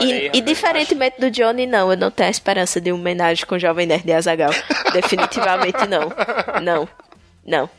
E, 0.00 0.12
aí, 0.12 0.30
e 0.32 0.40
diferentemente 0.40 1.20
do 1.20 1.30
Johnny, 1.30 1.66
não, 1.66 1.90
eu 1.90 1.96
não 1.96 2.10
tenho 2.10 2.28
a 2.28 2.30
esperança 2.30 2.80
de 2.80 2.92
uma 2.92 3.00
homenagem 3.00 3.44
com 3.44 3.56
o 3.56 3.58
Jovem 3.58 3.86
Nerd 3.86 4.06
e 4.06 4.12
Azagal. 4.12 4.50
Definitivamente 4.92 5.86
não. 5.88 6.12
Não. 6.62 6.88
Não. 7.44 7.70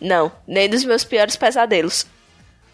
Não. 0.00 0.32
Nem 0.48 0.68
dos 0.68 0.84
meus 0.84 1.04
piores 1.04 1.36
pesadelos. 1.36 2.06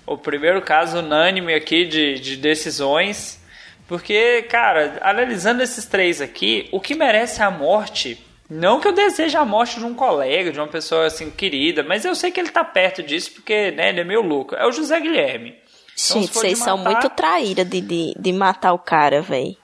O 0.06 0.16
primeiro 0.16 0.62
caso 0.62 0.98
unânime 1.00 1.52
aqui 1.52 1.84
de, 1.84 2.14
de 2.14 2.36
decisões. 2.36 3.44
Porque, 3.86 4.42
cara, 4.48 4.98
analisando 5.02 5.62
esses 5.62 5.84
três 5.84 6.20
aqui, 6.20 6.68
o 6.72 6.80
que 6.80 6.94
merece 6.94 7.42
a 7.42 7.50
morte. 7.50 8.24
Não 8.48 8.80
que 8.80 8.88
eu 8.88 8.92
deseje 8.92 9.36
a 9.36 9.44
morte 9.44 9.78
de 9.78 9.84
um 9.84 9.94
colega, 9.94 10.52
de 10.52 10.58
uma 10.58 10.68
pessoa 10.68 11.06
assim 11.06 11.30
querida, 11.30 11.82
mas 11.82 12.04
eu 12.04 12.14
sei 12.14 12.30
que 12.30 12.38
ele 12.38 12.50
tá 12.50 12.64
perto 12.64 13.02
disso 13.02 13.32
porque, 13.32 13.72
né, 13.72 13.88
ele 13.88 14.00
é 14.00 14.04
meio 14.04 14.22
louco. 14.22 14.54
É 14.54 14.64
o 14.66 14.72
José 14.72 14.98
Guilherme. 15.00 15.56
Então, 15.98 16.20
Gente, 16.20 16.34
vocês 16.34 16.58
são 16.58 16.76
matar- 16.76 16.90
muito 16.92 17.10
traíra 17.10 17.64
de, 17.64 17.80
de, 17.80 18.14
de 18.18 18.32
matar 18.32 18.72
o 18.74 18.78
cara, 18.78 19.22
véi. 19.22 19.56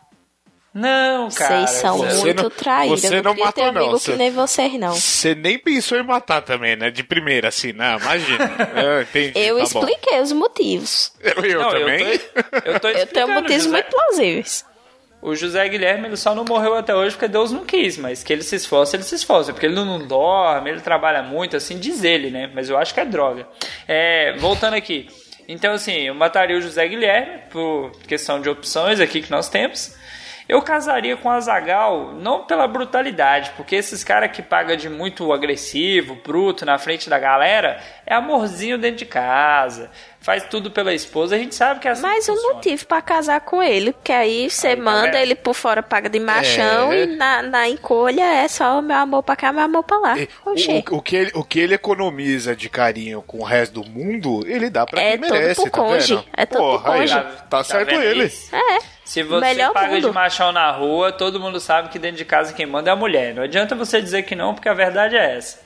Não, 0.74 1.28
cara. 1.30 1.66
Vocês 1.66 1.70
são 1.80 1.98
você 1.98 2.16
muito 2.22 2.42
não- 2.44 2.50
traíra. 2.50 2.96
você 2.96 3.18
eu 3.18 3.22
não 3.22 3.34
ter 3.34 3.44
matou, 3.44 3.72
não, 3.72 3.82
amigo 3.82 3.98
você- 3.98 4.12
que 4.12 4.16
nem 4.18 4.30
vocês, 4.30 4.72
não. 4.80 4.94
Você 4.94 5.34
nem 5.34 5.58
pensou 5.58 5.98
em 5.98 6.02
matar 6.02 6.40
também, 6.40 6.76
né? 6.76 6.90
De 6.90 7.02
primeira, 7.04 7.48
assim, 7.48 7.74
não, 7.74 7.98
imagina. 7.98 8.50
Eu 8.82 9.02
entendi, 9.04 9.32
Eu 9.38 9.58
tá 9.58 9.64
expliquei 9.64 10.20
os 10.22 10.32
motivos. 10.32 11.12
bom. 11.22 11.28
Eu, 11.28 11.44
eu 11.44 11.60
Não, 11.60 11.70
também. 11.70 12.00
Eu 12.02 12.18
tô, 12.18 12.58
eu 12.70 12.80
tô 12.80 12.88
Eu 13.02 13.06
tenho 13.06 13.28
motivos 13.28 13.64
José- 13.64 13.70
muito 13.70 13.90
plausíveis. 13.90 14.64
O 15.20 15.36
José 15.36 15.68
Guilherme 15.68 16.06
ele 16.08 16.16
só 16.16 16.34
não 16.34 16.44
morreu 16.44 16.74
até 16.74 16.92
hoje 16.96 17.14
porque 17.14 17.28
Deus 17.28 17.52
não 17.52 17.64
quis, 17.64 17.96
mas 17.98 18.24
que 18.24 18.32
ele 18.32 18.42
se 18.42 18.56
esforça, 18.56 18.96
ele 18.96 19.04
se 19.04 19.14
esforça, 19.14 19.52
porque 19.52 19.66
ele 19.66 19.74
não, 19.76 19.84
não 19.84 20.04
dorme, 20.06 20.68
ele 20.70 20.80
trabalha 20.80 21.22
muito, 21.22 21.54
assim 21.56 21.78
diz 21.78 22.02
ele, 22.02 22.28
né? 22.30 22.50
Mas 22.52 22.68
eu 22.70 22.76
acho 22.78 22.92
que 22.94 22.98
é 22.98 23.04
droga. 23.04 23.46
É, 23.86 24.34
voltando 24.38 24.74
aqui. 24.74 25.06
Então, 25.49 25.74
assim, 25.74 25.93
eu 25.93 26.14
mataria 26.14 26.57
o 26.57 26.61
José 26.61 26.86
Guilherme, 26.86 27.40
por 27.51 27.93
questão 28.07 28.40
de 28.40 28.49
opções 28.49 29.01
aqui 29.01 29.20
que 29.20 29.30
nós 29.30 29.49
temos. 29.49 29.97
Eu 30.49 30.61
casaria 30.61 31.16
com 31.16 31.30
a 31.30 31.40
Zagal, 31.40 32.12
não 32.14 32.45
pela 32.45 32.66
brutalidade, 32.66 33.53
porque 33.57 33.76
esses 33.76 34.03
caras 34.03 34.32
que 34.32 34.43
pagam 34.43 34.76
de 34.76 34.88
muito 34.88 35.32
agressivo, 35.32 36.16
bruto, 36.16 36.66
na 36.66 36.78
frente 36.78 37.09
da 37.09 37.18
galera, 37.18 37.80
é 38.07 38.14
amorzinho 38.14 38.76
dentro 38.78 38.98
de 38.98 39.07
casa, 39.07 39.90
faz 40.20 40.44
tudo 40.44 40.70
pela 40.70 40.92
esposa, 40.94 41.34
a 41.34 41.38
gente 41.38 41.55
sabe 41.55 41.80
que 41.80 41.88
é 41.88 41.92
assim 41.92 42.03
Mais 42.03 42.24
que 42.26 42.30
um 42.32 42.42
motivo 42.55 42.86
pra 42.86 43.00
casar 43.03 43.40
com 43.40 43.62
ele, 43.62 43.92
porque 43.92 44.12
aí 44.12 44.48
você 44.50 44.68
Aí, 44.68 44.76
tá 44.76 44.82
manda 44.82 45.20
ele 45.20 45.34
por 45.34 45.55
fora, 45.55 45.82
paga 45.82 46.09
de 46.09 46.18
machão 46.20 46.92
É. 46.92 47.03
e 47.05 47.07
na, 47.16 47.42
na 47.42 47.68
encolha 47.68 48.22
é 48.24 48.48
só 48.48 48.80
meu 48.82 48.96
amor 48.96 49.22
pra 49.22 49.36
cá, 49.36 49.53
meu 49.53 49.62
amor 49.64 49.82
pra 49.84 49.98
lá. 49.98 50.14
Oxê. 50.44 50.84
O, 50.90 50.96
o, 50.96 51.03
que 51.03 51.16
ele, 51.16 51.30
o 51.34 51.44
que 51.44 51.59
ele 51.61 51.74
economiza 51.74 52.55
de 52.57 52.68
carinho 52.68 53.22
com 53.22 53.38
o 53.38 53.44
resto 53.44 53.80
do 53.82 53.88
mundo, 53.88 54.42
ele 54.46 54.68
dá 54.70 54.84
pra 54.86 55.00
É 55.00 55.16
quem 55.18 55.20
todo 55.28 55.32
merece, 55.32 55.62
pro 55.62 55.70
tá 55.70 55.78
conge, 55.78 56.14
vendo? 56.16 56.24
é 56.36 56.46
todo 56.46 56.59
pro 56.59 56.70
Porra, 56.78 56.92
aí, 56.94 57.00
conge. 57.00 57.14
tá, 57.14 57.22
Tá 57.50 57.64
certo 57.64 57.90
ele. 57.94 58.24
isso? 58.24 58.55
É. 58.55 58.78
Se 59.05 59.22
você 59.22 59.40
Melhor 59.40 59.72
paga 59.72 59.94
mundo. 59.94 60.07
de 60.09 60.14
machão 60.14 60.53
na 60.53 60.70
rua, 60.70 61.12
todo 61.12 61.38
mundo 61.40 61.59
sabe 61.61 61.88
que 61.88 61.98
dentro 61.98 62.16
de 62.16 62.24
casa 62.24 62.53
quem 62.53 62.64
manda 62.66 62.88
é 62.90 62.92
a 62.92 62.96
mulher. 62.96 63.34
Não 63.34 63.42
adianta 63.42 63.74
você 63.74 64.00
dizer 64.00 64.22
que 64.22 64.34
não, 64.34 64.55
porque 64.55 64.68
a 64.68 64.74
verdade 64.74 65.16
é 65.16 65.36
essa. 65.36 65.61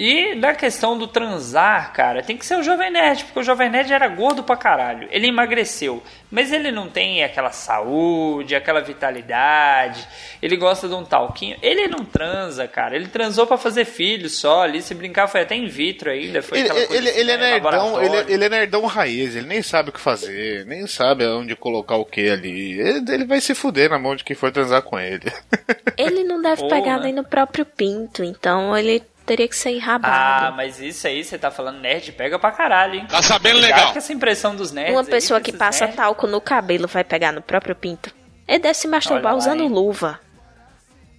E 0.00 0.36
da 0.36 0.54
questão 0.54 0.96
do 0.96 1.08
transar, 1.08 1.92
cara, 1.92 2.22
tem 2.22 2.36
que 2.36 2.46
ser 2.46 2.56
o 2.56 2.62
Jovem 2.62 2.88
Nerd, 2.88 3.24
porque 3.24 3.40
o 3.40 3.42
Jovem 3.42 3.68
Nerd 3.68 3.92
era 3.92 4.06
gordo 4.06 4.44
pra 4.44 4.56
caralho. 4.56 5.08
Ele 5.10 5.26
emagreceu, 5.26 6.00
mas 6.30 6.52
ele 6.52 6.70
não 6.70 6.88
tem 6.88 7.24
aquela 7.24 7.50
saúde, 7.50 8.54
aquela 8.54 8.80
vitalidade. 8.80 10.06
Ele 10.40 10.56
gosta 10.56 10.86
de 10.86 10.94
um 10.94 11.04
talquinho. 11.04 11.56
Ele 11.60 11.88
não 11.88 12.04
transa, 12.04 12.68
cara. 12.68 12.94
Ele 12.94 13.08
transou 13.08 13.44
pra 13.44 13.58
fazer 13.58 13.86
filho 13.86 14.28
só 14.28 14.62
ali. 14.62 14.80
Se 14.82 14.94
brincar, 14.94 15.26
foi 15.26 15.40
até 15.40 15.56
in 15.56 15.66
vitro 15.66 16.12
ainda. 16.12 16.42
Foi 16.42 16.60
Ele, 16.60 16.68
aquela 16.68 16.86
coisa 16.86 17.02
ele, 17.02 17.10
assim, 17.10 17.18
ele 17.18 17.30
é 17.32 17.36
né, 17.36 17.50
nerdão, 17.50 18.00
ele, 18.00 18.32
ele 18.32 18.44
é 18.44 18.48
nerdão 18.48 18.86
raiz, 18.86 19.34
ele 19.34 19.48
nem 19.48 19.62
sabe 19.62 19.90
o 19.90 19.92
que 19.92 20.00
fazer, 20.00 20.64
nem 20.64 20.86
sabe 20.86 21.26
onde 21.26 21.56
colocar 21.56 21.96
o 21.96 22.04
que 22.04 22.30
ali. 22.30 22.78
Ele, 22.80 23.12
ele 23.12 23.24
vai 23.24 23.40
se 23.40 23.52
fuder 23.52 23.90
na 23.90 23.98
mão 23.98 24.14
de 24.14 24.22
quem 24.22 24.36
for 24.36 24.52
transar 24.52 24.82
com 24.82 24.96
ele. 24.96 25.26
Ele 25.98 26.22
não 26.22 26.40
deve 26.40 26.62
Ou, 26.62 26.68
pegar 26.68 26.98
né? 26.98 27.06
nem 27.06 27.12
no 27.12 27.24
próprio 27.24 27.64
pinto, 27.64 28.22
então 28.22 28.76
ele 28.78 29.02
teria 29.28 29.46
que 29.46 29.54
ser 29.56 29.68
Ah, 29.68 29.72
enrabado. 29.72 30.56
mas 30.56 30.80
isso 30.80 31.06
aí, 31.06 31.22
você 31.22 31.38
tá 31.38 31.50
falando 31.50 31.78
nerd, 31.80 32.10
pega 32.12 32.38
pra 32.38 32.50
caralho, 32.50 32.94
hein? 32.96 33.06
Tá 33.08 33.22
sabendo 33.22 33.60
legal. 33.60 33.92
com 33.92 33.98
essa 33.98 34.12
impressão 34.12 34.56
dos 34.56 34.72
nerds. 34.72 34.92
Uma 34.94 35.02
aí, 35.02 35.06
pessoa 35.06 35.40
que 35.40 35.50
esses 35.50 35.58
passa 35.58 35.84
nerds- 35.84 35.96
talco 35.96 36.26
no 36.26 36.40
cabelo 36.40 36.88
vai 36.88 37.04
pegar 37.04 37.30
no 37.32 37.42
próprio 37.42 37.76
pinto. 37.76 38.12
Ele 38.46 38.58
deve 38.60 38.74
se 38.74 38.88
masturbar 38.88 39.32
lá, 39.32 39.38
usando 39.38 39.62
hein? 39.62 39.68
luva. 39.68 40.18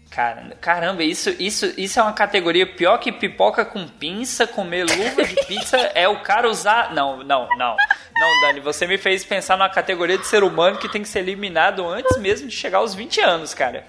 Cara, 0.09 0.57
caramba, 0.59 1.03
isso, 1.03 1.29
isso, 1.39 1.71
isso 1.77 1.99
é 1.99 2.03
uma 2.03 2.13
categoria 2.13 2.65
pior 2.65 2.97
que 2.97 3.11
pipoca 3.11 3.63
com 3.63 3.87
pinça, 3.87 4.47
comer 4.47 4.83
luva 4.83 5.23
de 5.23 5.35
pizza, 5.45 5.77
é 5.93 6.07
o 6.07 6.21
cara 6.21 6.49
usar. 6.49 6.91
Não, 6.95 7.17
não, 7.23 7.47
não. 7.57 7.75
Não, 8.17 8.41
Dani, 8.41 8.59
você 8.59 8.87
me 8.87 8.97
fez 8.97 9.23
pensar 9.23 9.55
numa 9.55 9.69
categoria 9.69 10.17
de 10.17 10.25
ser 10.25 10.43
humano 10.43 10.77
que 10.79 10.89
tem 10.89 11.03
que 11.03 11.07
ser 11.07 11.19
eliminado 11.19 11.87
antes 11.87 12.17
mesmo 12.17 12.47
de 12.47 12.55
chegar 12.55 12.79
aos 12.79 12.95
20 12.95 13.21
anos, 13.21 13.53
cara. 13.53 13.85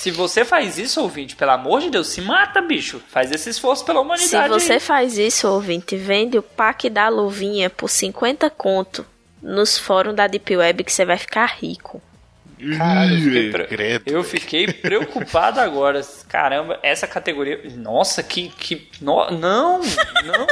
Se 0.00 0.10
você 0.10 0.44
faz 0.46 0.78
isso, 0.78 1.00
ouvinte, 1.02 1.36
pelo 1.36 1.50
amor 1.50 1.80
de 1.82 1.90
Deus, 1.90 2.08
se 2.08 2.22
mata, 2.22 2.60
bicho. 2.62 3.02
Faz 3.10 3.30
esse 3.30 3.50
esforço 3.50 3.84
pela 3.84 4.00
Se 4.00 4.04
humanidade. 4.06 4.48
você 4.48 4.72
aí. 4.74 4.80
faz 4.80 5.18
isso, 5.18 5.46
ouvinte, 5.46 5.94
vende 5.94 6.38
o 6.38 6.42
pack 6.42 6.88
da 6.88 7.08
luvinha 7.08 7.68
por 7.68 7.88
50 7.90 8.48
conto 8.48 9.04
nos 9.42 9.76
fóruns 9.78 10.16
da 10.16 10.26
Deep 10.26 10.56
Web 10.56 10.84
que 10.84 10.92
você 10.92 11.04
vai 11.04 11.18
ficar 11.18 11.44
rico. 11.60 12.00
Caralho, 12.78 13.14
eu 13.14 13.20
fiquei, 13.22 13.46
Ih, 13.48 13.50
pre- 13.52 13.64
credo, 13.66 14.02
eu 14.10 14.24
fiquei 14.24 14.66
preocupado 14.72 15.60
agora. 15.60 16.00
Caramba, 16.28 16.78
essa 16.82 17.06
categoria. 17.06 17.60
Nossa, 17.76 18.22
que. 18.22 18.48
que 18.50 18.88
no- 19.00 19.30
não, 19.30 19.80
não. 19.80 20.46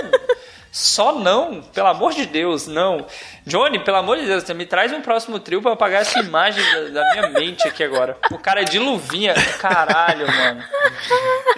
Só 0.70 1.12
não, 1.12 1.62
pelo 1.62 1.88
amor 1.88 2.12
de 2.12 2.26
Deus, 2.26 2.66
não. 2.66 3.06
Johnny, 3.46 3.78
pelo 3.78 3.96
amor 3.96 4.18
de 4.18 4.26
Deus, 4.26 4.44
me 4.50 4.66
traz 4.66 4.92
um 4.92 5.00
próximo 5.00 5.40
trio 5.40 5.62
pra 5.62 5.70
eu 5.70 5.74
apagar 5.74 6.02
essa 6.02 6.18
imagem 6.20 6.62
da, 6.72 7.02
da 7.02 7.10
minha 7.12 7.30
mente 7.30 7.66
aqui 7.66 7.82
agora. 7.82 8.16
O 8.30 8.38
cara 8.38 8.60
é 8.60 8.64
de 8.64 8.78
luvinha. 8.78 9.34
Caralho, 9.58 10.26
mano. 10.26 10.62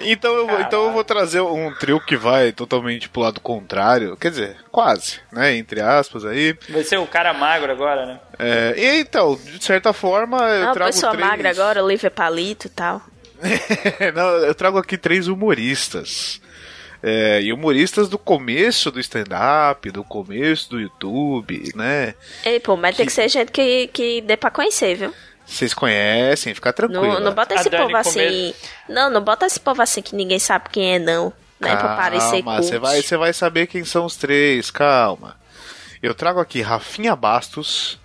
Então 0.00 0.34
eu, 0.34 0.46
vou, 0.46 0.60
então 0.60 0.84
eu 0.84 0.92
vou 0.92 1.04
trazer 1.04 1.40
um 1.40 1.74
trio 1.74 2.00
que 2.00 2.16
vai 2.16 2.52
totalmente 2.52 3.08
pro 3.08 3.22
lado 3.22 3.40
contrário. 3.40 4.16
Quer 4.16 4.30
dizer, 4.30 4.56
quase, 4.70 5.20
né? 5.32 5.56
Entre 5.56 5.80
aspas 5.80 6.24
aí. 6.24 6.56
Vai 6.68 6.84
ser 6.84 6.98
o 6.98 7.06
cara 7.06 7.32
magro 7.32 7.72
agora, 7.72 8.06
né? 8.06 8.20
É, 8.38 8.74
e 8.76 9.00
então, 9.00 9.36
de 9.36 9.62
certa 9.62 9.92
forma, 9.92 10.38
eu 10.48 10.66
Não, 10.66 10.72
trago 10.72 10.92
pessoa 10.92 11.12
três... 11.12 11.28
magra 11.28 11.50
agora, 11.50 11.84
Olivia 11.84 12.10
Palito 12.10 12.68
e 12.68 12.70
tal. 12.70 13.02
Não, 14.14 14.28
eu 14.44 14.54
trago 14.54 14.78
aqui 14.78 14.96
três 14.96 15.26
humoristas. 15.26 16.40
É, 17.02 17.40
e 17.40 17.52
humoristas 17.52 18.08
do 18.08 18.18
começo 18.18 18.90
do 18.90 19.00
stand-up, 19.00 19.90
do 19.90 20.04
começo 20.04 20.68
do 20.70 20.80
YouTube, 20.80 21.72
né? 21.74 22.14
Ei, 22.44 22.60
pô, 22.60 22.76
mas 22.76 22.96
tem 22.96 23.06
que 23.06 23.12
ser 23.12 23.28
gente 23.28 23.50
que, 23.50 23.86
que 23.88 24.20
dê 24.20 24.36
pra 24.36 24.50
conhecer, 24.50 24.94
viu? 24.96 25.14
Vocês 25.46 25.72
conhecem, 25.74 26.54
fica 26.54 26.72
tranquilo. 26.72 27.02
Não, 27.14 27.20
não 27.20 27.32
bota 27.34 27.54
A 27.54 27.60
esse 27.60 27.70
Dani 27.70 27.84
povo 27.84 27.96
assim. 27.96 28.12
comer- 28.12 28.54
Não, 28.88 29.10
não 29.10 29.20
bota 29.22 29.46
esse 29.46 29.58
povo 29.58 29.80
assim 29.82 30.02
que 30.02 30.14
ninguém 30.14 30.38
sabe 30.38 30.68
quem 30.70 30.94
é, 30.94 30.98
não. 30.98 31.32
Né? 31.58 31.74
Pra 31.76 31.96
parecer 31.96 32.42
Calma, 32.42 32.62
você 32.62 32.78
vai, 32.78 33.02
você 33.02 33.16
vai 33.16 33.32
saber 33.32 33.66
quem 33.66 33.84
são 33.84 34.04
os 34.04 34.16
três, 34.16 34.70
calma. 34.70 35.36
Eu 36.02 36.14
trago 36.14 36.38
aqui 36.40 36.62
Rafinha 36.62 37.14
Bastos, 37.16 37.98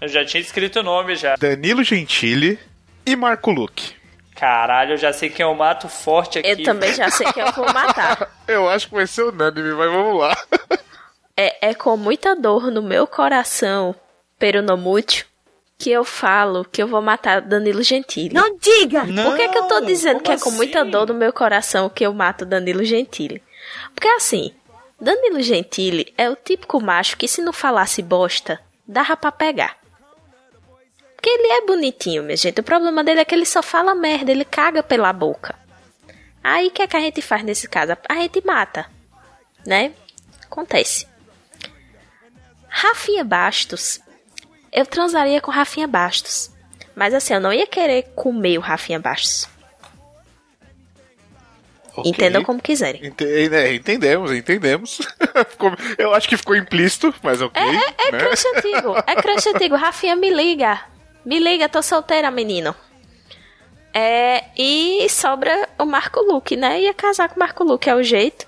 Eu 0.00 0.08
já 0.08 0.24
tinha 0.24 0.40
escrito 0.40 0.80
o 0.80 0.82
nome 0.82 1.16
já. 1.16 1.34
Danilo 1.36 1.82
Gentili 1.82 2.58
e 3.04 3.16
Marco 3.16 3.50
Luque. 3.50 3.97
Caralho, 4.38 4.92
eu 4.92 4.96
já 4.96 5.12
sei 5.12 5.28
quem 5.28 5.44
eu 5.44 5.52
mato 5.54 5.88
forte 5.88 6.38
aqui. 6.38 6.48
Eu 6.48 6.62
também 6.62 6.94
já 6.94 7.10
sei 7.10 7.26
que 7.32 7.40
eu 7.40 7.50
vou 7.52 7.72
matar. 7.72 8.30
Eu 8.46 8.68
acho 8.68 8.88
que 8.88 8.94
vai 8.94 9.06
ser 9.06 9.24
unânime, 9.24 9.74
mas 9.74 9.90
vamos 9.90 10.20
lá. 10.20 10.36
É, 11.36 11.70
é 11.70 11.74
com 11.74 11.96
muita 11.96 12.34
dor 12.34 12.70
no 12.70 12.80
meu 12.80 13.06
coração, 13.06 13.94
pero 14.38 14.62
no 14.62 14.76
mucho, 14.76 15.26
que 15.76 15.90
eu 15.90 16.02
falo 16.04 16.64
que 16.64 16.82
eu 16.82 16.88
vou 16.88 17.00
matar 17.02 17.40
Danilo 17.40 17.82
Gentili. 17.82 18.34
Não 18.34 18.56
diga! 18.58 19.00
Por 19.04 19.36
que, 19.36 19.48
que 19.48 19.58
eu 19.58 19.64
tô 19.64 19.80
Não, 19.80 19.86
dizendo 19.86 20.20
que 20.20 20.32
é 20.32 20.38
com 20.38 20.50
muita 20.50 20.82
assim? 20.82 20.90
dor 20.90 21.06
no 21.08 21.14
meu 21.14 21.32
coração 21.32 21.88
que 21.88 22.04
eu 22.04 22.12
mato 22.12 22.44
Danilo 22.44 22.84
Gentili? 22.84 23.42
Porque 23.94 24.08
assim, 24.08 24.52
Danilo 25.00 25.40
Gentili 25.42 26.12
é 26.16 26.28
o 26.28 26.36
típico 26.36 26.80
macho 26.80 27.16
que 27.16 27.28
se 27.28 27.42
não 27.42 27.52
falasse 27.52 28.02
bosta, 28.02 28.58
dava 28.86 29.16
pra 29.16 29.30
pegar. 29.30 29.77
Porque 31.18 31.30
ele 31.30 31.48
é 31.48 31.66
bonitinho, 31.66 32.22
minha 32.22 32.36
gente. 32.36 32.60
O 32.60 32.62
problema 32.62 33.02
dele 33.02 33.18
é 33.20 33.24
que 33.24 33.34
ele 33.34 33.44
só 33.44 33.60
fala 33.60 33.92
merda, 33.92 34.30
ele 34.30 34.44
caga 34.44 34.84
pela 34.84 35.12
boca. 35.12 35.52
Aí 36.44 36.68
o 36.68 36.70
que 36.70 36.80
é 36.80 36.86
que 36.86 36.96
a 36.96 37.00
gente 37.00 37.20
faz 37.20 37.42
nesse 37.42 37.68
caso? 37.68 37.96
A 38.08 38.14
gente 38.14 38.40
mata, 38.46 38.86
né? 39.66 39.92
Acontece. 40.44 41.08
Rafinha 42.68 43.24
Bastos. 43.24 44.00
Eu 44.72 44.86
transaria 44.86 45.40
com 45.40 45.50
Rafinha 45.50 45.88
Bastos. 45.88 46.52
Mas 46.94 47.12
assim, 47.12 47.34
eu 47.34 47.40
não 47.40 47.52
ia 47.52 47.66
querer 47.66 48.12
comer 48.14 48.56
o 48.56 48.60
Rafinha 48.60 49.00
Bastos. 49.00 49.48
Ok. 51.96 52.12
Entendam 52.12 52.44
como 52.44 52.62
quiserem. 52.62 53.04
Ente- 53.04 53.24
é, 53.24 53.74
entendemos, 53.74 54.30
entendemos. 54.30 54.98
Ficou- 55.50 55.72
eu 55.98 56.14
acho 56.14 56.28
que 56.28 56.36
ficou 56.36 56.54
implícito, 56.54 57.12
mas 57.24 57.42
ok. 57.42 57.60
É 57.60 58.12
né? 58.12 58.18
crush 58.20 58.44
antigo, 58.54 58.94
é 59.04 59.16
crush 59.16 59.48
antigo. 59.48 59.74
Rafinha, 59.76 60.14
me 60.14 60.30
liga. 60.30 60.80
Me 61.28 61.38
liga, 61.38 61.68
tô 61.68 61.82
solteira, 61.82 62.30
menino. 62.30 62.74
É, 63.92 64.44
e 64.56 65.06
sobra 65.10 65.68
o 65.78 65.84
Marco 65.84 66.20
Luque, 66.20 66.56
né? 66.56 66.80
Ia 66.80 66.94
casar 66.94 67.28
com 67.28 67.36
o 67.36 67.38
Marco 67.38 67.62
Luque, 67.62 67.90
é 67.90 67.94
o 67.94 68.02
jeito. 68.02 68.46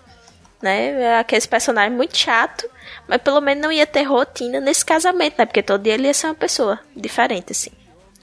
Né? 0.62 1.03
É 1.03 1.18
Aqueles 1.18 1.45
personagens 1.45 1.95
muito 1.95 2.16
chato, 2.16 2.66
mas 3.07 3.20
pelo 3.20 3.39
menos 3.43 3.62
não 3.62 3.70
ia 3.70 3.87
ter 3.87 4.05
rotina 4.05 4.61
nesse 4.61 4.83
casamento, 4.83 5.35
né? 5.37 5.45
Porque 5.45 5.62
todo 5.62 5.83
dia 5.83 5.93
ele 5.93 6.07
ia 6.07 6.14
ser 6.14 6.28
uma 6.28 6.35
pessoa 6.35 6.81
diferente, 6.97 7.53
assim. 7.53 7.70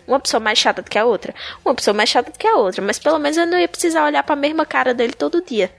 Uma 0.07 0.19
pessoa 0.19 0.39
mais 0.39 0.57
chata 0.57 0.81
do 0.81 0.89
que 0.89 0.97
a 0.97 1.05
outra, 1.05 1.35
uma 1.63 1.75
pessoa 1.75 1.93
mais 1.93 2.09
chata 2.09 2.31
do 2.31 2.39
que 2.39 2.47
a 2.47 2.55
outra, 2.55 2.81
mas 2.81 2.97
pelo 2.97 3.19
menos 3.19 3.37
eu 3.37 3.45
não 3.45 3.59
ia 3.59 3.67
precisar 3.67 4.05
olhar 4.05 4.23
pra 4.23 4.35
mesma 4.35 4.65
cara 4.65 4.91
dele 4.91 5.13
todo 5.13 5.39
dia. 5.39 5.69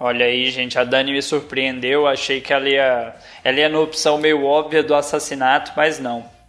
Olha 0.00 0.26
aí, 0.26 0.50
gente, 0.50 0.76
a 0.80 0.82
Dani 0.82 1.12
me 1.12 1.22
surpreendeu. 1.22 2.08
Achei 2.08 2.40
que 2.40 2.52
ela 2.52 2.68
ia, 2.68 3.14
ela 3.44 3.56
ia 3.56 3.68
na 3.68 3.78
opção 3.78 4.18
meio 4.18 4.44
óbvia 4.44 4.82
do 4.82 4.96
assassinato, 4.96 5.70
mas 5.76 6.00
não. 6.00 6.41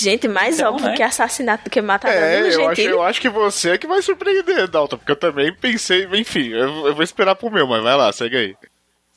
Gente, 0.00 0.26
mais 0.26 0.58
Então, 0.58 0.72
óbvio 0.72 0.88
né? 0.88 0.96
que 0.96 1.02
assassinato 1.02 1.64
do 1.64 1.70
que 1.70 1.80
matar 1.82 2.08
É, 2.10 2.20
Danilo 2.20 2.46
eu 2.46 2.68
acho, 2.68 2.76
Gentili. 2.76 2.88
eu 2.94 3.02
acho 3.02 3.20
que 3.20 3.28
você 3.28 3.70
é 3.70 3.78
que 3.78 3.86
vai 3.86 4.00
surpreender, 4.00 4.66
Dalton, 4.68 4.96
porque 4.96 5.12
eu 5.12 5.16
também 5.16 5.52
pensei, 5.52 6.08
enfim, 6.14 6.48
eu, 6.48 6.86
eu 6.86 6.94
vou 6.94 7.02
esperar 7.02 7.34
pro 7.34 7.50
meu, 7.50 7.66
mas 7.66 7.82
vai 7.82 7.96
lá, 7.96 8.12
segue 8.12 8.36
aí. 8.36 8.56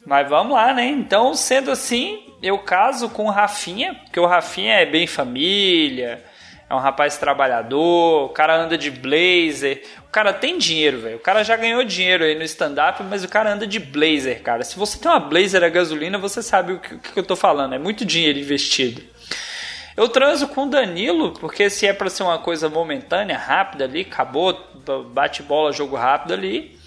Mas 0.06 0.28
vamos 0.30 0.54
lá, 0.54 0.74
né? 0.74 0.86
Então, 0.86 1.34
sendo 1.34 1.72
assim, 1.72 2.34
eu 2.44 2.58
caso 2.60 3.10
com 3.10 3.26
o 3.26 3.32
Rafinha, 3.32 3.96
porque 4.04 4.20
o 4.20 4.26
Rafinha 4.26 4.74
é 4.76 4.86
bem 4.86 5.08
família, 5.08 6.24
é 6.70 6.74
um 6.76 6.80
rapaz 6.80 7.18
trabalhador, 7.18 8.26
o 8.26 8.30
cara 8.30 8.56
anda 8.56 8.78
de 8.78 8.92
blazer, 8.92 9.84
o 10.08 10.12
cara 10.12 10.34
tem 10.34 10.58
dinheiro, 10.58 11.00
velho. 11.00 11.16
O 11.16 11.20
cara 11.20 11.44
já 11.44 11.56
ganhou 11.56 11.84
dinheiro 11.84 12.24
aí 12.24 12.36
no 12.36 12.44
stand-up, 12.44 13.02
mas 13.04 13.24
o 13.24 13.28
cara 13.30 13.54
anda 13.54 13.66
de 13.66 13.80
blazer, 13.80 14.42
cara. 14.42 14.64
Se 14.64 14.78
você 14.78 14.98
tem 15.00 15.10
uma 15.10 15.20
blazer 15.20 15.64
a 15.64 15.70
gasolina, 15.70 16.18
você 16.18 16.42
sabe 16.42 16.74
o 16.74 16.80
que, 16.80 16.96
o 16.96 17.00
que 17.00 17.18
eu 17.20 17.24
tô 17.24 17.36
falando. 17.36 17.74
É 17.76 17.80
muito 17.80 18.04
dinheiro 18.06 18.38
investido. 18.40 19.02
Eu 19.96 20.10
transo 20.10 20.48
com 20.50 20.64
o 20.64 20.70
Danilo, 20.70 21.32
porque 21.40 21.70
se 21.70 21.88
é 21.88 21.94
pra 21.94 22.10
ser 22.10 22.24
uma 22.24 22.38
coisa 22.38 22.68
momentânea, 22.70 23.38
rápida 23.38 23.86
ali, 23.86 24.02
acabou, 24.02 24.54
bate 25.12 25.42
bola, 25.42 25.72
jogo 25.72 25.96
rápido 25.96 26.34
ali. 26.34 26.78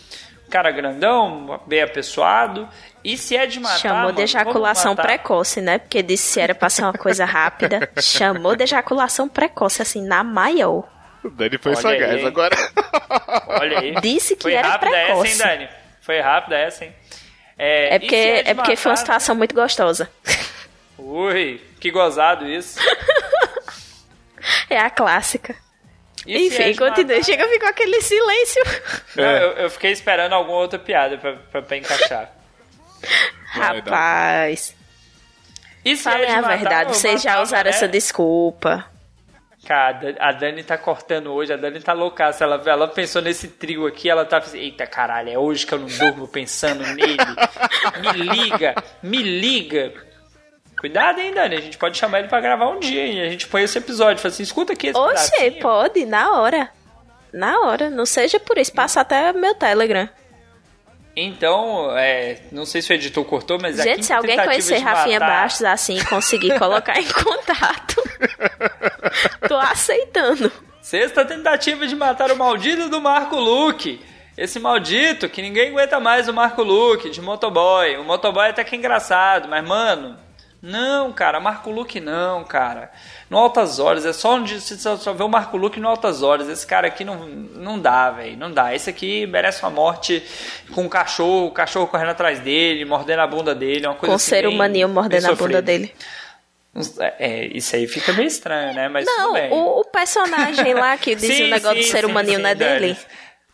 Cara 0.51 0.71
grandão, 0.71 1.61
bem 1.67 1.83
apessoado. 1.83 2.69
E 3.05 3.17
se 3.19 3.37
é 3.37 3.47
de 3.47 3.61
matar. 3.61 3.79
Chamou 3.79 4.03
mano, 4.05 4.13
de 4.17 4.23
ejaculação 4.23 4.93
matar. 4.93 5.03
precoce, 5.03 5.61
né? 5.61 5.79
Porque 5.79 6.03
disse 6.03 6.33
se 6.33 6.41
era 6.41 6.55
pra 6.55 6.71
ser 6.71 6.83
uma 6.83 6.93
coisa 6.95 7.25
rápida. 7.25 7.89
Chamou 8.01 8.57
de 8.57 8.65
ejaculação 8.65 9.29
precoce, 9.29 9.83
assim, 9.83 10.03
na 10.07 10.25
maior. 10.25 10.85
O 11.23 11.31
Dani 11.31 11.59
foi 11.59 11.73
Olha 11.73 11.81
sagaz 11.83 12.15
aí, 12.15 12.27
agora. 12.27 12.57
Olha 13.49 13.79
aí. 13.81 13.95
Disse 14.01 14.37
que 14.37 14.43
Foi 14.45 14.55
era 14.55 14.69
rápida 14.69 14.91
precoce. 14.91 15.31
essa, 15.33 15.49
hein, 15.53 15.59
Dani? 15.59 15.69
Foi 16.01 16.21
rápida 16.21 16.57
essa, 16.57 16.85
hein? 16.85 16.95
É, 17.59 17.97
É 17.97 17.99
porque, 17.99 18.43
de 18.43 18.51
é 18.51 18.55
porque 18.55 18.77
foi 18.77 18.91
uma 18.91 18.95
matar, 18.95 18.97
situação 18.97 19.35
muito 19.35 19.55
gostosa. 19.55 20.09
Ui, 20.99 21.61
que 21.81 21.91
gozado 21.91 22.47
isso. 22.47 22.79
É 24.71 24.79
a 24.79 24.91
clássica. 24.91 25.55
E 26.27 26.35
é 26.35 26.41
Enfim, 26.47 26.73
de 26.73 26.79
continua. 26.79 27.23
Chega, 27.23 27.49
ficou 27.49 27.69
aquele 27.69 28.01
silêncio. 28.03 28.63
Não, 29.17 29.25
eu, 29.25 29.51
eu 29.53 29.71
fiquei 29.71 29.91
esperando 29.93 30.33
alguma 30.35 30.59
outra 30.59 30.79
piada 30.79 31.17
pra, 31.19 31.35
pra, 31.35 31.63
pra 31.63 31.77
encaixar. 31.77 32.31
Rapaz. 33.51 34.75
E 35.85 35.97
se 35.97 36.03
Falem 36.03 36.27
é 36.27 36.33
a 36.35 36.43
matar, 36.43 36.57
verdade, 36.57 36.97
vocês 36.97 37.23
já 37.23 37.41
usaram 37.41 37.71
né? 37.71 37.77
essa 37.77 37.89
desculpa. 37.89 38.85
Cara, 39.67 39.89
a 39.89 39.93
Dani- 39.93 40.17
a 40.21 40.33
Dani 40.33 40.63
tá 40.65 40.79
cortando 40.79 41.33
hoje, 41.33 41.53
a 41.53 41.57
Dani 41.57 41.81
tá 41.81 41.93
loucaça. 41.93 42.45
Ela, 42.45 42.63
ela 42.67 42.89
pensou 42.89 43.21
nesse 43.23 43.49
trio 43.49 43.87
aqui, 43.87 44.09
ela 44.09 44.25
tá 44.25 44.39
assim, 44.39 44.59
eita 44.59 44.87
caralho, 44.87 45.31
é 45.31 45.39
hoje 45.39 45.67
que 45.67 45.73
eu 45.75 45.79
não 45.79 45.89
durmo 45.89 46.29
pensando 46.29 46.85
nele. 46.95 47.17
Me 48.01 48.13
liga, 48.13 48.75
me 49.03 49.23
liga. 49.23 50.08
Cuidado, 50.81 51.21
hein, 51.21 51.33
Dani? 51.35 51.57
A 51.57 51.61
gente 51.61 51.77
pode 51.77 51.99
chamar 51.99 52.21
ele 52.21 52.29
pra 52.29 52.41
gravar 52.41 52.69
um 52.69 52.79
dia, 52.79 53.05
hein? 53.07 53.21
A 53.23 53.29
gente 53.31 53.47
põe 53.49 53.63
esse 53.63 53.77
episódio, 53.79 54.23
fala 54.23 54.33
assim, 54.33 54.43
escuta 54.45 54.73
aqui 54.75 54.89
esse 54.89 54.99
Oxê, 54.99 55.31
pedacinho. 55.37 55.63
pode, 55.63 56.07
na 56.07 56.33
hora. 56.41 56.69
Na 57.33 57.61
hora. 57.61 57.91
Não 57.91 58.07
seja 58.07 58.39
por 58.39 58.57
isso, 58.59 58.73
passa 58.73 59.01
até 59.01 59.33
meu 59.33 59.55
Telegram. 59.55 60.09
Então, 61.17 61.91
é, 61.99 62.39
não 62.53 62.65
sei 62.65 62.81
se 62.81 62.93
o 62.93 62.95
editor 62.95 63.25
cortou, 63.25 63.59
mas 63.61 63.77
Gente, 63.77 64.07
se 64.07 64.13
alguém 64.13 64.37
conhecer 64.37 64.79
Rafinha 64.79 65.19
matar- 65.19 65.43
Bastos 65.43 65.65
assim 65.65 65.97
e 65.99 66.05
conseguir 66.05 66.57
colocar 66.61 66.97
em 67.01 67.09
contato, 67.09 68.01
tô 69.49 69.57
aceitando. 69.57 70.53
Sexta 70.81 71.25
tentativa 71.25 71.89
de 71.89 71.97
matar 71.97 72.31
o 72.31 72.37
maldito 72.37 72.89
do 72.89 73.01
Marco 73.01 73.35
Luque. 73.37 74.01
Esse 74.37 74.61
maldito 74.61 75.29
que 75.29 75.43
ninguém 75.43 75.71
aguenta 75.71 75.99
mais 75.99 76.29
o 76.29 76.33
Marco 76.33 76.63
Luque 76.63 77.11
de 77.11 77.21
motoboy. 77.21 77.97
O 77.97 78.05
motoboy 78.05 78.49
até 78.51 78.63
que 78.63 78.77
é 78.77 78.79
engraçado, 78.79 79.49
mas 79.49 79.67
mano, 79.67 80.17
não, 80.61 81.13
cara, 81.13 81.39
Marco 81.39 81.71
Luque 81.71 82.01
não, 82.01 82.43
cara. 82.45 82.91
No 83.31 83.39
Altas 83.39 83.79
Horas, 83.79 84.05
é 84.05 84.13
só 84.13 84.35
onde 84.35 84.61
você 84.61 84.77
só, 84.77 84.97
vê 85.13 85.23
o 85.23 85.29
Marco 85.29 85.57
Luque 85.57 85.79
no 85.79 85.89
Altas 85.89 86.23
Horas. 86.23 86.49
Esse 86.49 86.67
cara 86.67 86.89
aqui 86.89 87.05
não, 87.05 87.27
não 87.27 87.79
dá, 87.79 88.11
velho, 88.11 88.37
não 88.37 88.51
dá. 88.51 88.75
Esse 88.75 88.91
aqui 88.91 89.27
merece 89.27 89.63
uma 89.63 89.71
morte 89.71 90.23
com 90.75 90.83
um 90.83 90.89
cachorro, 90.89 91.47
o 91.47 91.51
cachorro 91.53 91.87
correndo 91.87 92.11
atrás 92.11 92.41
dele, 92.41 92.85
mordendo 92.85 93.21
a 93.21 93.27
bunda 93.27 93.55
dele, 93.55 93.87
é 93.87 93.89
uma 93.89 93.95
coisa 93.95 94.11
Com 94.13 94.17
assim, 94.17 94.31
ser 94.31 94.43
bem 94.49 94.87
mordendo 94.87 95.27
a 95.31 95.35
bunda 95.35 95.63
dele. 95.63 95.95
É, 97.19 97.47
isso 97.47 97.75
aí 97.75 97.87
fica 97.89 98.13
meio 98.13 98.29
estranho, 98.29 98.73
né? 98.75 98.89
Mas 98.89 99.05
Não, 99.07 99.17
tudo 99.29 99.33
bem. 99.35 99.51
o, 99.53 99.81
o 99.81 99.85
personagem 99.85 100.75
lá 100.75 100.97
que 100.97 101.15
dizia 101.15 101.47
o 101.47 101.51
negócio 101.51 101.77
do 101.79 101.83
sim, 101.83 101.91
ser 101.91 102.05
sim, 102.05 102.07
humaninho 102.11 102.37
sim, 102.37 102.43
não 102.43 102.51
é 102.51 102.55
Dani. 102.55 102.81
dele. 102.81 102.99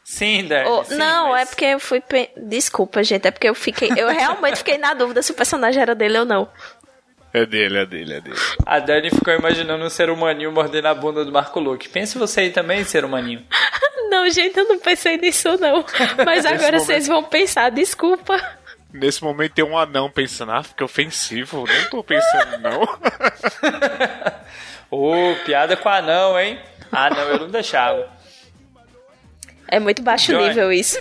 Sim, 0.05 0.45
Dani. 0.47 0.85
Sim, 0.85 0.95
não, 0.97 1.31
mas- 1.31 1.43
é 1.43 1.47
porque 1.47 1.65
eu 1.65 1.81
fui. 1.81 2.01
pe- 2.01 2.31
Desculpa, 2.37 3.03
gente, 3.03 3.27
é 3.27 3.31
porque 3.31 3.49
eu 3.49 3.55
fiquei. 3.55 3.91
Eu 3.97 4.09
realmente 4.09 4.57
fiquei 4.59 4.77
na 4.77 4.93
dúvida 4.93 5.23
se 5.23 5.33
o 5.33 5.35
personagem 5.35 5.81
era 5.81 5.95
dele 5.95 6.19
ou 6.19 6.25
não. 6.27 6.47
É 7.35 7.45
dele, 7.45 7.79
é 7.79 7.85
dele, 7.85 8.15
é 8.15 8.21
dele. 8.21 8.37
A 8.65 8.79
Dani 8.79 9.11
ficou 9.11 9.35
imaginando 9.35 9.85
um 9.85 9.91
ser 9.91 10.09
humaninho 10.09 10.53
mordendo 10.53 10.87
a 10.87 10.95
bunda 10.95 11.25
do 11.25 11.33
Marco 11.33 11.59
Luque. 11.59 11.89
Pense 11.89 12.17
você 12.17 12.43
aí 12.43 12.51
também, 12.51 12.85
ser 12.85 13.05
humaninho. 13.05 13.45
Não, 14.09 14.31
gente, 14.31 14.57
eu 14.57 14.69
não 14.69 14.79
pensei 14.79 15.17
nisso, 15.17 15.59
não. 15.59 15.85
Mas 16.25 16.47
agora 16.47 16.73
momento. 16.73 16.85
vocês 16.85 17.09
vão 17.09 17.25
pensar, 17.25 17.71
desculpa. 17.71 18.41
Nesse 18.93 19.25
momento 19.25 19.55
tem 19.55 19.65
um 19.65 19.77
anão 19.77 20.09
pensando, 20.09 20.53
ah, 20.53 20.63
fica 20.63 20.85
ofensivo. 20.85 21.65
Não 21.67 21.91
tô 21.91 22.05
pensando, 22.05 22.59
não. 22.59 22.83
Ô, 24.89 25.35
piada 25.45 25.77
com 25.77 25.89
anão, 25.89 26.39
hein? 26.39 26.61
Ah, 26.93 27.11
não, 27.11 27.23
eu 27.23 27.41
não 27.41 27.51
deixava. 27.51 28.09
É 29.67 29.81
muito 29.81 30.01
baixo 30.01 30.31
Joy. 30.31 30.47
nível 30.47 30.71
isso. 30.71 31.01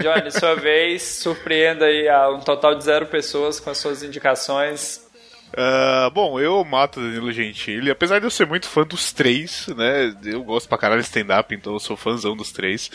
Johnny, 0.00 0.32
sua 0.32 0.56
vez, 0.56 1.02
surpreenda 1.02 1.84
aí 1.84 2.08
a 2.08 2.28
um 2.30 2.40
total 2.40 2.74
de 2.74 2.82
zero 2.82 3.06
pessoas 3.06 3.60
com 3.60 3.70
as 3.70 3.78
suas 3.78 4.02
indicações. 4.02 5.08
Ah, 5.56 6.10
bom, 6.14 6.38
eu 6.38 6.64
mato 6.64 7.00
Danilo 7.00 7.32
Gentili, 7.32 7.90
apesar 7.90 8.18
de 8.20 8.26
eu 8.26 8.30
ser 8.30 8.46
muito 8.46 8.68
fã 8.68 8.84
dos 8.84 9.12
três, 9.12 9.66
né? 9.76 10.14
Eu 10.24 10.42
gosto 10.44 10.68
pra 10.68 10.78
caralho 10.78 11.00
de 11.00 11.06
stand-up, 11.08 11.54
então 11.54 11.72
eu 11.72 11.80
sou 11.80 11.96
fãzão 11.96 12.36
dos 12.36 12.52
três. 12.52 12.90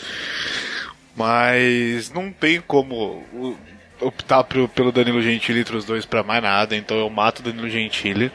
Mas 1.14 2.10
não 2.10 2.30
tem 2.32 2.60
como 2.60 3.24
uh, 3.32 3.56
optar 4.00 4.44
pro- 4.44 4.68
pelo 4.68 4.92
Danilo 4.92 5.22
Gentili 5.22 5.60
entre 5.60 5.76
os 5.76 5.84
dois 5.84 6.04
pra 6.04 6.22
mais 6.22 6.42
nada, 6.42 6.76
então 6.76 6.96
eu 6.98 7.08
mato 7.08 7.42
Danilo 7.42 7.68
Gentili. 7.68 8.30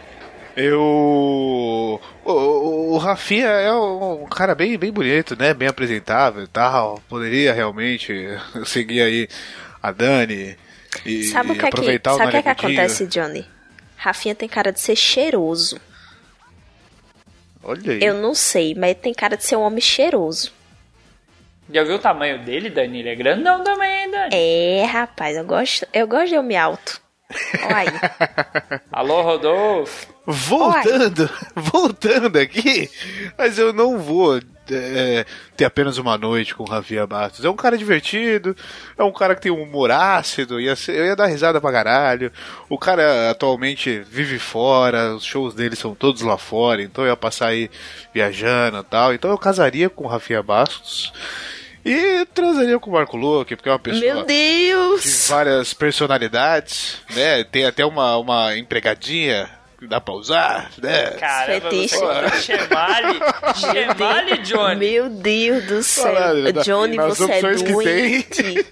Eu. 0.55 0.81
O, 0.81 1.99
o, 2.25 2.93
o 2.93 2.97
Rafinha 2.97 3.47
é 3.47 3.73
um 3.73 4.25
cara 4.25 4.53
bem, 4.53 4.77
bem 4.77 4.91
bonito, 4.91 5.35
né? 5.37 5.53
Bem 5.53 5.67
apresentável 5.67 6.43
e 6.43 6.47
tal. 6.47 7.01
Poderia 7.07 7.53
realmente 7.53 8.13
seguir 8.65 9.01
aí 9.01 9.27
a 9.81 9.91
Dani 9.91 10.57
e, 11.05 11.23
Sabe 11.23 11.51
o 11.51 11.53
e 11.53 11.55
que 11.55 11.65
é 11.65 11.71
que, 11.71 11.77
aproveitar 11.77 12.13
o 12.13 12.17
sabe 12.17 12.27
o 12.27 12.31
que, 12.31 12.37
é 12.37 12.41
que 12.41 12.49
acontece, 12.49 13.07
Johnny? 13.07 13.45
Rafinha 14.01 14.33
tem 14.33 14.49
cara 14.49 14.71
de 14.71 14.79
ser 14.79 14.95
cheiroso. 14.95 15.79
Olha 17.63 17.91
aí. 17.91 18.03
Eu 18.03 18.15
não 18.15 18.33
sei, 18.33 18.73
mas 18.73 18.97
tem 18.97 19.13
cara 19.13 19.37
de 19.37 19.45
ser 19.45 19.57
um 19.57 19.61
homem 19.61 19.79
cheiroso. 19.79 20.51
Já 21.71 21.83
viu 21.83 21.97
o 21.97 21.99
tamanho 21.99 22.43
dele, 22.43 22.71
Dani? 22.71 23.01
Ele 23.01 23.09
é 23.09 23.15
grandão 23.15 23.63
também, 23.63 24.09
Dani? 24.09 24.29
É, 24.33 24.85
rapaz, 24.85 25.37
eu 25.37 25.45
gosto, 25.45 25.85
eu 25.93 26.07
gosto 26.07 26.29
de 26.29 26.37
homem 26.39 26.57
alto. 26.57 26.99
Olha 27.63 27.77
aí. 27.77 27.87
Alô, 28.91 29.21
Rodolfo? 29.21 30.11
Voltando, 30.25 31.29
voltando 31.55 32.39
aqui, 32.39 32.89
mas 33.37 33.59
eu 33.59 33.71
não 33.71 33.99
vou 33.99 34.41
é, 34.71 35.25
ter 35.57 35.65
apenas 35.65 35.97
uma 35.97 36.17
noite 36.17 36.55
com 36.55 36.63
o 36.63 36.67
Rafinha 36.69 37.05
Bastos. 37.05 37.43
É 37.45 37.49
um 37.49 37.55
cara 37.55 37.77
divertido, 37.77 38.55
é 38.97 39.03
um 39.03 39.11
cara 39.11 39.35
que 39.35 39.41
tem 39.41 39.51
um 39.51 39.61
humor 39.61 39.91
ácido, 39.91 40.59
ia 40.59 40.75
ser- 40.75 40.95
eu 40.95 41.05
ia 41.05 41.15
dar 41.15 41.27
risada 41.27 41.59
pra 41.59 41.71
caralho. 41.71 42.31
O 42.69 42.77
cara 42.77 43.29
atualmente 43.31 43.99
vive 44.09 44.39
fora, 44.39 45.13
os 45.15 45.23
shows 45.23 45.53
dele 45.53 45.75
são 45.75 45.93
todos 45.95 46.21
lá 46.21 46.37
fora, 46.37 46.81
então 46.81 47.03
eu 47.03 47.09
ia 47.11 47.17
passar 47.17 47.47
aí 47.47 47.69
viajando 48.13 48.79
e 48.79 48.83
tal. 48.83 49.13
Então 49.13 49.29
eu 49.31 49.37
casaria 49.37 49.89
com 49.89 50.05
o 50.05 50.07
Rafinha 50.07 50.41
Bastos 50.43 51.11
e 51.83 52.25
transaria 52.33 52.77
com 52.79 52.89
o 52.91 52.93
Marco 52.93 53.17
Luque, 53.17 53.55
porque 53.55 53.67
é 53.69 53.71
uma 53.71 53.79
pessoa 53.79 54.01
de 54.23 54.29
várias 55.27 55.73
personalidades, 55.73 56.97
né? 57.15 57.43
Tem 57.43 57.65
até 57.65 57.83
uma, 57.85 58.17
uma 58.17 58.55
empregadinha 58.55 59.49
dá 59.87 59.99
pra 60.01 60.13
usar, 60.13 60.69
né? 60.81 61.11
Caramba, 61.11 61.69
Fetiche. 61.69 61.95
Chemale? 62.41 63.19
Chemale, 63.55 64.37
Johnny? 64.43 64.75
Meu 64.91 65.09
Deus 65.09 65.63
do 65.65 65.83
céu. 65.83 66.03
Caralho, 66.13 66.53
da- 66.53 66.61
Johnny, 66.61 66.97
nas 66.97 67.17
você 67.17 67.31
é 67.31 67.41
doente. 67.41 68.65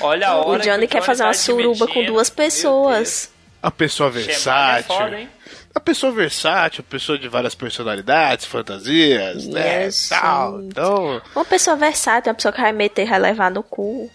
Olha 0.00 0.28
a 0.28 0.36
O 0.40 0.48
hora 0.50 0.62
Johnny 0.62 0.86
que 0.86 0.92
quer 0.94 1.02
fazer 1.02 1.22
tá 1.22 1.28
uma 1.28 1.34
suruba 1.34 1.86
com 1.86 2.04
duas 2.04 2.30
pessoas. 2.30 3.30
A 3.62 3.70
pessoa 3.70 4.08
é 4.08 4.12
versátil. 4.12 4.94
foda, 4.94 5.20
hein? 5.20 5.28
a 5.74 5.80
pessoa 5.80 6.10
versátil, 6.12 6.84
a 6.86 6.90
pessoa 6.90 7.16
de 7.18 7.28
várias 7.28 7.54
personalidades, 7.54 8.44
fantasias, 8.46 9.46
né? 9.46 9.84
Yes, 9.84 10.08
Tal. 10.08 10.58
gente. 10.58 10.66
Então, 10.70 11.22
Uma 11.36 11.44
pessoa 11.44 11.76
versátil, 11.76 12.30
uma 12.30 12.34
pessoa 12.34 12.52
que 12.52 12.60
vai 12.60 12.72
meter 12.72 13.02
e 13.06 13.10
vai 13.10 13.18
levar 13.20 13.50
no 13.50 13.62
cu. 13.62 14.10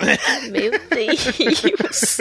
Meu 0.50 0.70
Deus. 0.88 2.18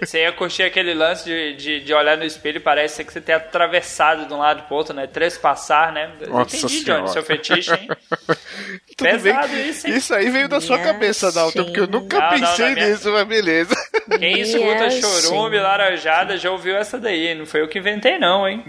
Você 0.00 0.18
ia 0.22 0.32
curtir 0.32 0.62
aquele 0.62 0.94
lance 0.94 1.24
de, 1.24 1.54
de, 1.56 1.80
de 1.80 1.94
olhar 1.94 2.16
no 2.16 2.24
espelho 2.24 2.56
e 2.58 2.60
parece 2.60 3.04
que 3.04 3.12
você 3.12 3.20
tem 3.20 3.34
atravessado 3.34 4.26
de 4.26 4.32
um 4.32 4.38
lado 4.38 4.62
pro 4.64 4.76
outro, 4.76 4.94
né? 4.94 5.06
Trespassar, 5.06 5.92
né? 5.92 6.10
Nossa 6.28 6.56
Entendi, 6.56 6.80
Senhora. 6.84 7.00
Johnny, 7.02 7.12
seu 7.12 7.22
fetiche, 7.22 7.72
hein? 7.74 7.88
tudo 8.96 9.10
Pesado 9.10 9.48
bem. 9.48 9.68
isso, 9.68 9.86
hein? 9.86 9.96
Isso 9.96 10.14
aí 10.14 10.30
veio 10.30 10.48
da 10.48 10.60
sua 10.60 10.78
Minha 10.78 10.92
cabeça, 10.92 11.32
Dalton, 11.32 11.64
porque 11.64 11.80
eu 11.80 11.86
nunca 11.86 12.18
Não, 12.18 12.30
não, 12.30 12.40
pensei 12.40 12.74
minha- 12.74 12.88
nisso, 12.88 13.10
mas 13.12 13.26
beleza. 13.26 13.74
Quem 14.18 14.40
escuta 14.40 14.86
Minha 14.88 14.90
chorume, 14.90 15.58
laranjada, 15.58 16.36
já 16.36 16.50
ouviu 16.50 16.76
essa 16.76 16.98
daí. 16.98 17.34
Não 17.34 17.46
foi 17.46 17.60
eu 17.62 17.68
que 17.68 17.78
inventei, 17.78 18.18
não, 18.18 18.48
hein? 18.48 18.62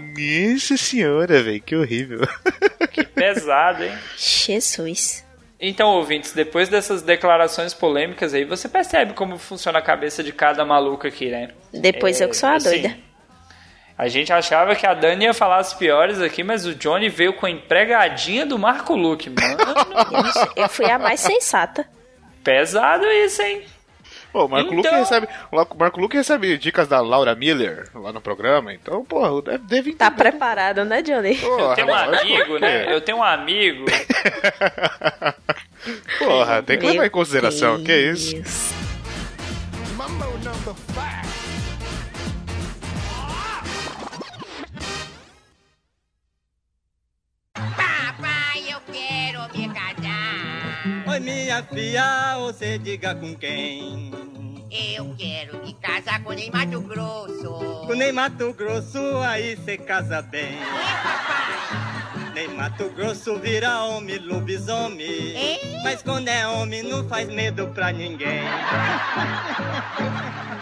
Nossa 0.52 0.76
senhora, 0.76 1.42
velho, 1.42 1.60
que 1.60 1.76
horrível. 1.76 2.20
Que 2.92 3.04
pesado, 3.04 3.84
hein? 3.84 3.92
Jesus. 4.16 5.24
Então, 5.60 5.90
ouvintes, 5.90 6.32
depois 6.32 6.68
dessas 6.68 7.00
declarações 7.02 7.72
polêmicas 7.72 8.34
aí, 8.34 8.44
você 8.44 8.68
percebe 8.68 9.14
como 9.14 9.38
funciona 9.38 9.78
a 9.78 9.82
cabeça 9.82 10.22
de 10.22 10.32
cada 10.32 10.64
maluco 10.64 11.06
aqui, 11.06 11.30
né? 11.30 11.50
Depois 11.72 12.20
É, 12.20 12.24
eu 12.24 12.28
que 12.28 12.36
sou 12.36 12.48
a 12.48 12.54
assim, 12.54 12.82
doida. 12.82 12.96
A 13.96 14.08
gente 14.08 14.32
achava 14.32 14.74
que 14.74 14.84
a 14.84 14.92
Dani 14.92 15.24
ia 15.24 15.32
falar 15.32 15.58
as 15.58 15.72
piores 15.72 16.20
aqui, 16.20 16.42
mas 16.42 16.66
o 16.66 16.74
Johnny 16.74 17.08
veio 17.08 17.32
com 17.34 17.46
a 17.46 17.50
empregadinha 17.50 18.44
do 18.44 18.58
Marco 18.58 18.96
Luque, 18.96 19.30
mano. 19.30 19.56
Eu 20.56 20.68
fui 20.68 20.90
a 20.90 20.98
mais 20.98 21.20
sensata. 21.20 21.86
Pesado 22.42 23.06
isso, 23.06 23.40
hein? 23.40 23.62
Pô, 24.34 24.46
o 24.46 24.48
Marco 24.48 24.74
Então- 24.74 24.90
Luque 24.92 24.96
recebe. 24.96 25.28
O 25.52 25.76
Marco 25.76 26.00
Luque 26.00 26.16
recebe 26.16 26.58
dicas 26.58 26.88
da 26.88 27.00
Laura 27.00 27.36
Miller 27.36 27.88
lá 27.94 28.12
no 28.12 28.20
programa, 28.20 28.74
então, 28.74 29.04
porra, 29.04 29.40
deve, 29.40 29.58
deve 29.64 29.92
Tá 29.94 30.10
preparado, 30.10 30.84
né, 30.84 31.02
Johnny? 31.02 31.38
Eu 31.40 31.56
Porra, 31.56 31.74
tenho 31.76 31.86
um 31.88 31.94
amigo, 31.94 32.54
que 32.54 32.58
né? 32.60 32.86
é. 32.86 32.92
Eu 32.96 33.00
tenho 33.00 33.18
um 33.18 33.22
amigo. 33.22 33.84
Porra, 36.18 36.64
tem 36.64 36.76
que 36.80 36.84
levar 36.84 37.06
em 37.06 37.10
consideração, 37.10 37.80
que 37.84 37.92
é 37.92 38.10
isso? 38.10 38.34
Papai, 47.54 48.72
eu 48.72 48.80
quero 48.92 49.74
casar. 49.74 49.93
Oi, 51.14 51.20
minha 51.20 51.62
filha, 51.62 52.36
você 52.40 52.76
diga 52.76 53.14
com 53.14 53.36
quem? 53.36 54.10
Eu 54.68 55.14
quero 55.16 55.64
me 55.64 55.72
casar 55.74 56.20
com 56.24 56.32
nem 56.32 56.50
Mato 56.50 56.80
Grosso. 56.80 57.84
Com 57.86 57.94
nem 57.94 58.10
Mato 58.10 58.52
Grosso, 58.52 58.98
aí 59.18 59.56
cê 59.64 59.78
casa 59.78 60.20
bem. 60.22 60.54
Ih, 60.54 61.04
papai. 61.04 62.32
Nem 62.34 62.48
Mato 62.48 62.90
Grosso 62.90 63.38
vira 63.38 63.84
homem, 63.84 64.18
lobisomem. 64.18 65.60
Mas 65.84 66.02
quando 66.02 66.26
é 66.26 66.48
homem, 66.48 66.82
não 66.82 67.08
faz 67.08 67.28
medo 67.28 67.68
pra 67.68 67.92
ninguém. 67.92 68.42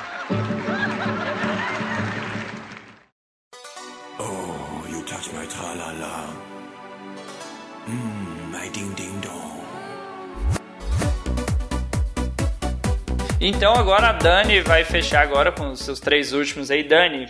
Então 13.44 13.74
agora 13.74 14.10
a 14.10 14.12
Dani 14.12 14.60
vai 14.60 14.84
fechar 14.84 15.22
agora 15.22 15.50
com 15.50 15.70
os 15.70 15.80
seus 15.80 15.98
três 15.98 16.32
últimos 16.32 16.70
aí. 16.70 16.84
Dani, 16.84 17.28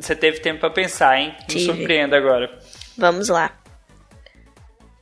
você 0.00 0.16
teve 0.16 0.40
tempo 0.40 0.60
pra 0.60 0.70
pensar, 0.70 1.18
hein? 1.18 1.34
Me 1.40 1.46
Tive. 1.46 1.66
surpreenda 1.66 2.16
agora. 2.16 2.50
Vamos 2.96 3.28
lá. 3.28 3.50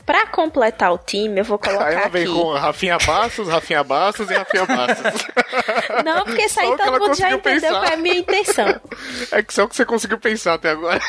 Pra 0.04 0.26
completar 0.26 0.92
o 0.92 0.98
time, 0.98 1.38
eu 1.40 1.44
vou 1.44 1.60
Aí 1.62 1.68
colocar 1.70 1.92
ela 1.92 2.08
vem 2.08 2.24
aqui. 2.24 2.32
com 2.32 2.52
Rafinha 2.54 2.98
Bastos, 2.98 3.46
Rafinha 3.48 3.84
Bastos 3.84 4.30
e 4.30 4.34
Rafinha 4.34 4.64
Bastos. 4.66 5.26
Não, 6.04 6.24
porque 6.24 6.42
isso 6.46 6.58
aí 6.60 6.66
todo 6.70 6.80
ela 6.80 6.98
mundo 6.98 7.14
já 7.14 7.30
conseguiu 7.30 7.36
entendeu 7.36 7.60
pensar. 7.60 7.80
qual 7.80 7.84
é 7.84 7.94
a 7.94 7.96
minha 7.98 8.16
intenção. 8.16 8.80
é 9.30 9.42
que 9.42 9.54
só 9.54 9.64
o 9.64 9.68
que 9.68 9.76
você 9.76 9.84
conseguiu 9.84 10.18
pensar 10.18 10.54
até 10.54 10.70
agora. 10.70 11.00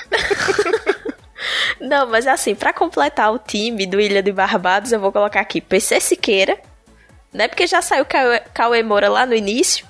Não, 1.80 2.08
mas 2.08 2.28
assim, 2.28 2.54
pra 2.54 2.74
completar 2.74 3.34
o 3.34 3.40
time 3.40 3.88
do 3.88 4.00
Ilha 4.00 4.22
de 4.22 4.32
Barbados, 4.34 4.92
eu 4.92 5.00
vou 5.00 5.12
colocar 5.14 5.40
aqui 5.40 5.62
PC 5.62 6.02
Siqueira, 6.02 6.60
né? 7.34 7.48
Porque 7.48 7.68
já 7.68 7.82
saiu 7.82 8.06
Cauê- 8.06 8.42
Cauê 8.54 8.84
Moura 8.84 9.10
lá 9.10 9.26
no 9.26 9.34
início, 9.36 9.86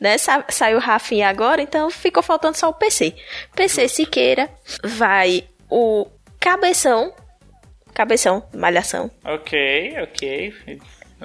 né? 0.00 0.18
Sa- 0.18 0.44
saiu 0.48 0.78
Rafinha 0.78 1.28
agora, 1.28 1.62
então 1.62 1.90
ficou 1.90 2.22
faltando 2.22 2.56
só 2.56 2.68
o 2.68 2.74
PC. 2.74 3.14
PC 3.54 3.88
Siqueira, 3.88 4.50
vai 4.84 5.44
o 5.70 6.06
Cabeção, 6.40 7.14
Cabeção, 7.94 8.42
Malhação. 8.54 9.10
Ok, 9.24 9.94
ok. 10.02 10.80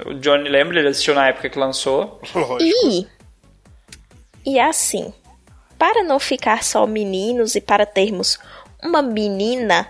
O 0.06 0.14
Johnny 0.16 0.48
lembra, 0.48 0.80
ele 0.80 0.90
assistiu 0.90 1.16
na 1.16 1.28
época 1.28 1.50
que 1.50 1.58
lançou. 1.58 2.22
E, 2.62 3.08
e 4.46 4.60
assim, 4.60 5.12
para 5.78 6.04
não 6.04 6.20
ficar 6.20 6.64
só 6.64 6.86
meninos 6.86 7.56
e 7.56 7.62
para 7.62 7.86
termos 7.86 8.38
uma 8.84 9.02
menina, 9.02 9.88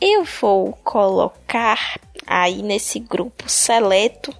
eu 0.00 0.24
vou 0.24 0.72
colocar 0.82 1.98
aí 2.26 2.62
nesse 2.62 2.98
grupo 2.98 3.48
seleto 3.48 4.34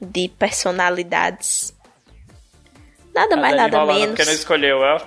de 0.00 0.28
personalidades 0.28 1.74
Nada 3.14 3.34
mais, 3.34 3.56
nada 3.56 3.86
menos. 3.86 4.08
Porque 4.08 4.24
não 4.26 4.32
escolheu, 4.32 4.78
ó. 4.78 5.00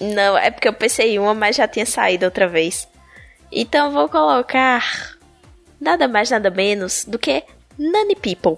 Não, 0.00 0.38
é 0.38 0.52
porque 0.52 0.68
eu 0.68 0.72
pensei 0.72 1.14
em 1.14 1.18
uma, 1.18 1.34
mas 1.34 1.56
já 1.56 1.66
tinha 1.66 1.84
saído 1.84 2.24
outra 2.24 2.46
vez. 2.46 2.86
Então 3.50 3.90
vou 3.90 4.08
colocar 4.08 5.16
nada 5.80 6.06
mais, 6.06 6.30
nada 6.30 6.48
menos 6.48 7.04
do 7.04 7.18
que 7.18 7.42
Nani 7.76 8.14
People. 8.14 8.56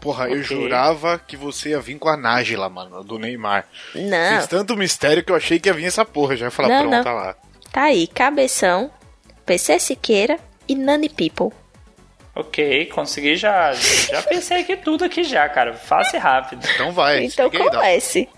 Porra, 0.00 0.26
eu 0.28 0.34
Ok. 0.40 0.44
jurava 0.44 1.18
que 1.18 1.36
você 1.36 1.70
ia 1.70 1.80
vir 1.80 1.98
com 1.98 2.08
a 2.08 2.16
Nájila, 2.16 2.68
mano, 2.68 3.02
do 3.02 3.18
Neymar. 3.18 3.66
Não, 3.92 4.36
Fiz 4.38 4.46
tanto 4.46 4.76
mistério 4.76 5.24
que 5.24 5.32
eu 5.32 5.36
achei 5.36 5.58
que 5.58 5.68
ia 5.68 5.74
vir 5.74 5.86
essa 5.86 6.04
porra. 6.04 6.36
Já 6.36 6.44
ia 6.44 6.50
falar, 6.52 6.68
Não, 6.68 6.80
pronto, 6.82 6.92
não. 6.92 7.02
tá 7.02 7.12
lá. 7.12 7.34
tá 7.72 7.82
aí, 7.84 8.06
Cabeção, 8.06 8.88
PC 9.44 9.80
Siqueira 9.80 10.38
e 10.68 10.76
Nani 10.76 11.08
People. 11.08 11.50
Ok, 12.36 12.86
consegui 12.86 13.34
já. 13.36 13.72
Já 13.72 14.22
pensei 14.22 14.60
aqui 14.60 14.76
tudo 14.76 15.04
aqui 15.04 15.24
já, 15.24 15.48
cara. 15.48 15.72
Fácil 15.72 16.16
e 16.16 16.20
rápido. 16.20 16.66
Então 16.74 16.92
vai. 16.92 17.24
então 17.24 17.50
comece. 17.50 18.28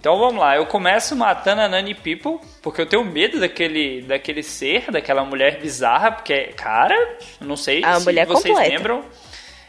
Então 0.00 0.18
vamos 0.18 0.36
lá, 0.36 0.56
eu 0.56 0.66
começo 0.66 1.16
matando 1.16 1.62
a 1.62 1.68
Nani 1.68 1.94
People, 1.94 2.38
porque 2.62 2.78
eu 2.80 2.86
tenho 2.86 3.02
medo 3.04 3.40
daquele, 3.40 4.02
daquele 4.02 4.42
ser, 4.42 4.90
daquela 4.90 5.24
mulher 5.24 5.58
bizarra, 5.60 6.12
porque, 6.12 6.48
cara, 6.56 6.94
não 7.40 7.56
sei 7.56 7.82
A 7.82 7.98
se 7.98 8.04
mulher 8.04 8.26
vocês 8.26 8.52
completa. 8.54 8.74
lembram. 8.74 9.02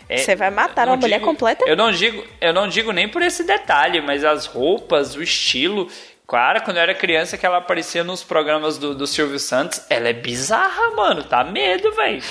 É, 0.09 0.17
Você 0.17 0.35
vai 0.35 0.51
matar 0.51 0.87
uma 0.87 0.97
mulher 0.97 1.19
digo- 1.19 1.31
completa? 1.31 1.63
Eu 1.65 1.75
não 1.77 1.89
digo, 1.89 2.21
eu 2.41 2.53
não 2.53 2.67
digo 2.67 2.91
nem 2.91 3.07
por 3.07 3.21
esse 3.21 3.43
detalhe, 3.45 4.01
mas 4.01 4.23
as 4.25 4.45
roupas, 4.45 5.15
o 5.15 5.23
estilo. 5.23 5.89
Cara, 6.27 6.59
quando 6.59 6.77
eu 6.77 6.83
era 6.83 6.93
criança 6.93 7.37
que 7.37 7.45
ela 7.45 7.57
aparecia 7.59 8.03
nos 8.03 8.21
programas 8.23 8.77
do, 8.77 8.93
do 8.93 9.07
Silvio 9.07 9.39
Santos, 9.39 9.81
ela 9.89 10.09
é 10.09 10.13
bizarra, 10.13 10.91
mano. 10.95 11.23
Tá 11.23 11.43
medo, 11.43 11.91
velho. 11.93 12.21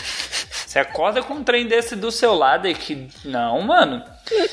Você 0.75 0.81
acorda 0.81 1.23
com 1.23 1.35
um 1.35 1.45
trem 1.45 1.69
desse 1.69 1.95
do 1.95 2.11
seu 2.11 2.35
lado 2.35 2.67
e 2.67 2.75
que. 2.75 3.07
Não, 3.25 3.61
mano. 3.61 4.03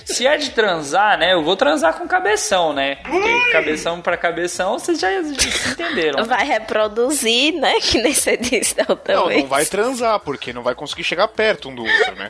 Se 0.05 0.27
é 0.27 0.37
de 0.37 0.51
transar, 0.51 1.17
né? 1.17 1.33
Eu 1.33 1.41
vou 1.41 1.55
transar 1.55 1.95
com 1.95 2.07
cabeção, 2.07 2.73
né? 2.73 2.97
Porque 2.97 3.51
cabeção 3.51 3.99
pra 4.01 4.15
cabeção, 4.15 4.77
vocês 4.77 4.99
já, 4.99 5.09
já 5.23 5.33
se 5.33 5.69
entenderam. 5.71 6.21
Vai 6.29 6.45
reproduzir, 6.45 7.55
né? 7.55 7.79
Que 7.81 7.99
nem 7.99 8.13
você 8.13 8.37
disse 8.37 8.75
da 8.75 8.85
outra 8.87 9.15
Não, 9.15 9.27
vez. 9.29 9.41
não 9.41 9.49
vai 9.49 9.65
transar, 9.65 10.19
porque 10.19 10.53
não 10.53 10.61
vai 10.61 10.75
conseguir 10.75 11.03
chegar 11.03 11.27
perto 11.27 11.69
um 11.69 11.73
do 11.73 11.81
outro, 11.83 12.15
né? 12.15 12.29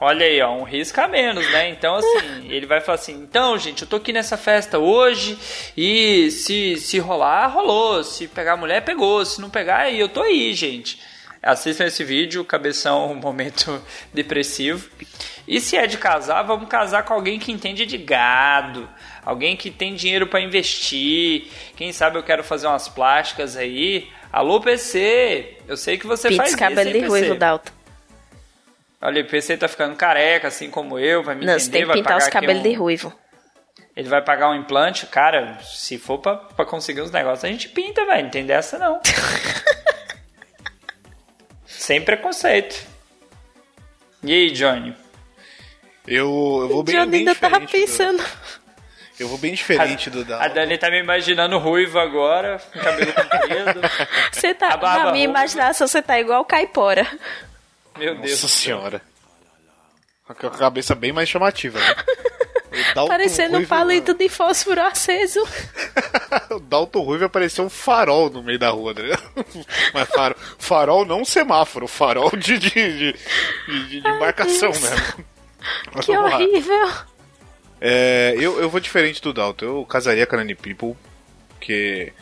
Olha 0.00 0.24
aí, 0.24 0.40
ó, 0.40 0.52
um 0.52 0.62
risco 0.62 1.00
a 1.00 1.08
menos, 1.08 1.44
né? 1.50 1.70
Então, 1.70 1.96
assim, 1.96 2.46
ele 2.48 2.66
vai 2.66 2.80
falar 2.80 2.98
assim: 2.98 3.14
então, 3.14 3.58
gente, 3.58 3.82
eu 3.82 3.88
tô 3.88 3.96
aqui 3.96 4.12
nessa 4.12 4.36
festa 4.36 4.78
hoje 4.78 5.36
e 5.76 6.30
se, 6.30 6.76
se 6.76 7.00
rolar, 7.00 7.48
rolou. 7.48 8.04
Se 8.04 8.28
pegar 8.28 8.52
a 8.52 8.56
mulher, 8.56 8.84
pegou. 8.84 9.24
Se 9.24 9.40
não 9.40 9.50
pegar, 9.50 9.78
aí 9.78 9.98
eu 9.98 10.08
tô 10.08 10.22
aí, 10.22 10.54
gente. 10.54 11.00
Assistam 11.42 11.84
esse 11.84 12.02
vídeo, 12.04 12.44
cabeção, 12.44 13.12
um 13.12 13.14
momento 13.20 13.82
depressivo. 14.12 14.88
E 15.46 15.60
se 15.60 15.76
é 15.76 15.86
de 15.86 15.96
casar, 15.96 16.42
vamos 16.42 16.68
casar 16.68 17.04
com 17.04 17.14
alguém 17.14 17.38
que 17.38 17.50
entende 17.52 17.86
de 17.86 17.96
gado. 17.96 18.88
Alguém 19.24 19.56
que 19.56 19.70
tem 19.70 19.94
dinheiro 19.94 20.26
pra 20.26 20.40
investir. 20.40 21.46
Quem 21.76 21.92
sabe 21.92 22.18
eu 22.18 22.22
quero 22.22 22.42
fazer 22.44 22.66
umas 22.66 22.88
plásticas 22.88 23.56
aí. 23.56 24.08
Alô, 24.32 24.60
PC! 24.60 25.56
Eu 25.66 25.76
sei 25.76 25.96
que 25.96 26.06
você 26.06 26.28
faz 26.28 26.38
Pix 26.38 26.48
isso, 26.50 26.58
cabelo 26.58 26.88
hein, 26.90 27.02
de 27.02 27.08
ruivo, 27.08 27.34
Dalton. 27.34 27.72
Olha, 29.00 29.22
o 29.22 29.26
PC 29.26 29.56
tá 29.56 29.68
ficando 29.68 29.94
careca, 29.96 30.48
assim 30.48 30.70
como 30.70 30.98
eu, 30.98 31.22
vai 31.22 31.34
me 31.34 31.46
Não, 31.46 31.52
entender, 31.54 31.64
você 31.64 31.70
tem 31.70 31.86
que 31.86 31.92
pintar 31.92 32.16
os 32.18 32.26
cabelos 32.28 32.60
um- 32.60 32.62
de 32.68 32.72
ruivo. 32.74 33.12
Ele 33.96 34.08
vai 34.08 34.22
pagar 34.22 34.50
um 34.50 34.54
implante, 34.54 35.06
cara, 35.06 35.58
se 35.62 35.98
for 35.98 36.18
pra, 36.18 36.36
pra 36.36 36.64
conseguir 36.64 37.00
uns 37.02 37.10
negócios, 37.10 37.44
a 37.44 37.48
gente 37.48 37.68
pinta, 37.68 38.04
velho, 38.04 38.24
não 38.24 38.30
tem 38.30 38.44
dessa 38.44 38.76
não. 38.78 39.00
Sem 41.88 42.02
preconceito. 42.02 42.86
E 44.22 44.30
aí, 44.30 44.50
Johnny? 44.50 44.94
Eu, 46.06 46.58
eu 46.60 46.68
vou 46.68 46.82
bem, 46.82 46.94
Johnny 46.94 47.10
bem 47.10 47.20
ainda 47.20 47.34
tava 47.34 47.62
pensando. 47.62 48.18
Do, 48.18 48.28
eu 49.18 49.26
vou 49.26 49.38
bem 49.38 49.54
diferente 49.54 50.10
do 50.10 50.22
Dal. 50.22 50.38
A 50.38 50.48
Dani 50.48 50.76
tá 50.76 50.90
me 50.90 51.00
imaginando 51.00 51.56
ruivo 51.56 51.98
agora, 51.98 52.58
com 52.58 52.78
cabelo 52.78 53.10
comprido. 53.10 53.80
Você 54.30 54.52
tá, 54.52 54.74
A 54.74 54.98
na 54.98 55.12
minha 55.12 55.24
imaginação, 55.24 55.88
você 55.88 56.02
tá 56.02 56.20
igual 56.20 56.42
o 56.42 56.44
Caipora. 56.44 57.06
Meu 57.96 58.14
Deus. 58.16 58.32
Nossa 58.32 58.46
do 58.46 58.50
céu. 58.50 58.76
senhora. 58.76 59.00
Com 60.26 60.46
a 60.46 60.50
cabeça 60.50 60.94
bem 60.94 61.10
mais 61.10 61.26
chamativa, 61.26 61.78
né? 61.78 61.94
Dalton 62.94 63.08
Parecendo 63.08 63.50
um 63.52 63.56
Ruivo- 63.56 63.68
palito 63.68 64.14
de 64.14 64.28
fósforo 64.28 64.80
aceso. 64.82 65.40
o 66.50 66.60
Dalton 66.60 67.00
Ruivo 67.02 67.24
apareceu 67.24 67.64
um 67.64 67.70
farol 67.70 68.30
no 68.30 68.42
meio 68.42 68.58
da 68.58 68.70
rua, 68.70 68.94
né? 68.94 69.16
Mas 69.94 70.08
farol, 70.08 70.36
farol 70.58 71.04
não 71.04 71.24
semáforo, 71.24 71.86
farol 71.88 72.30
de, 72.36 72.58
de, 72.58 72.70
de, 72.70 73.12
de- 73.12 73.88
de 73.88 73.98
embarcação 74.08 74.70
Deus. 74.70 74.82
mesmo. 74.82 75.24
Mas 75.94 76.06
Que 76.06 76.16
horrível. 76.16 76.90
É, 77.80 78.34
eu, 78.38 78.60
eu 78.60 78.68
vou 78.68 78.80
diferente 78.80 79.20
do 79.22 79.32
Dalton. 79.32 79.64
Eu 79.66 79.84
casaria 79.86 80.26
com 80.26 80.34
a 80.34 80.38
Nani 80.38 80.54
People, 80.54 80.94
que 81.60 82.12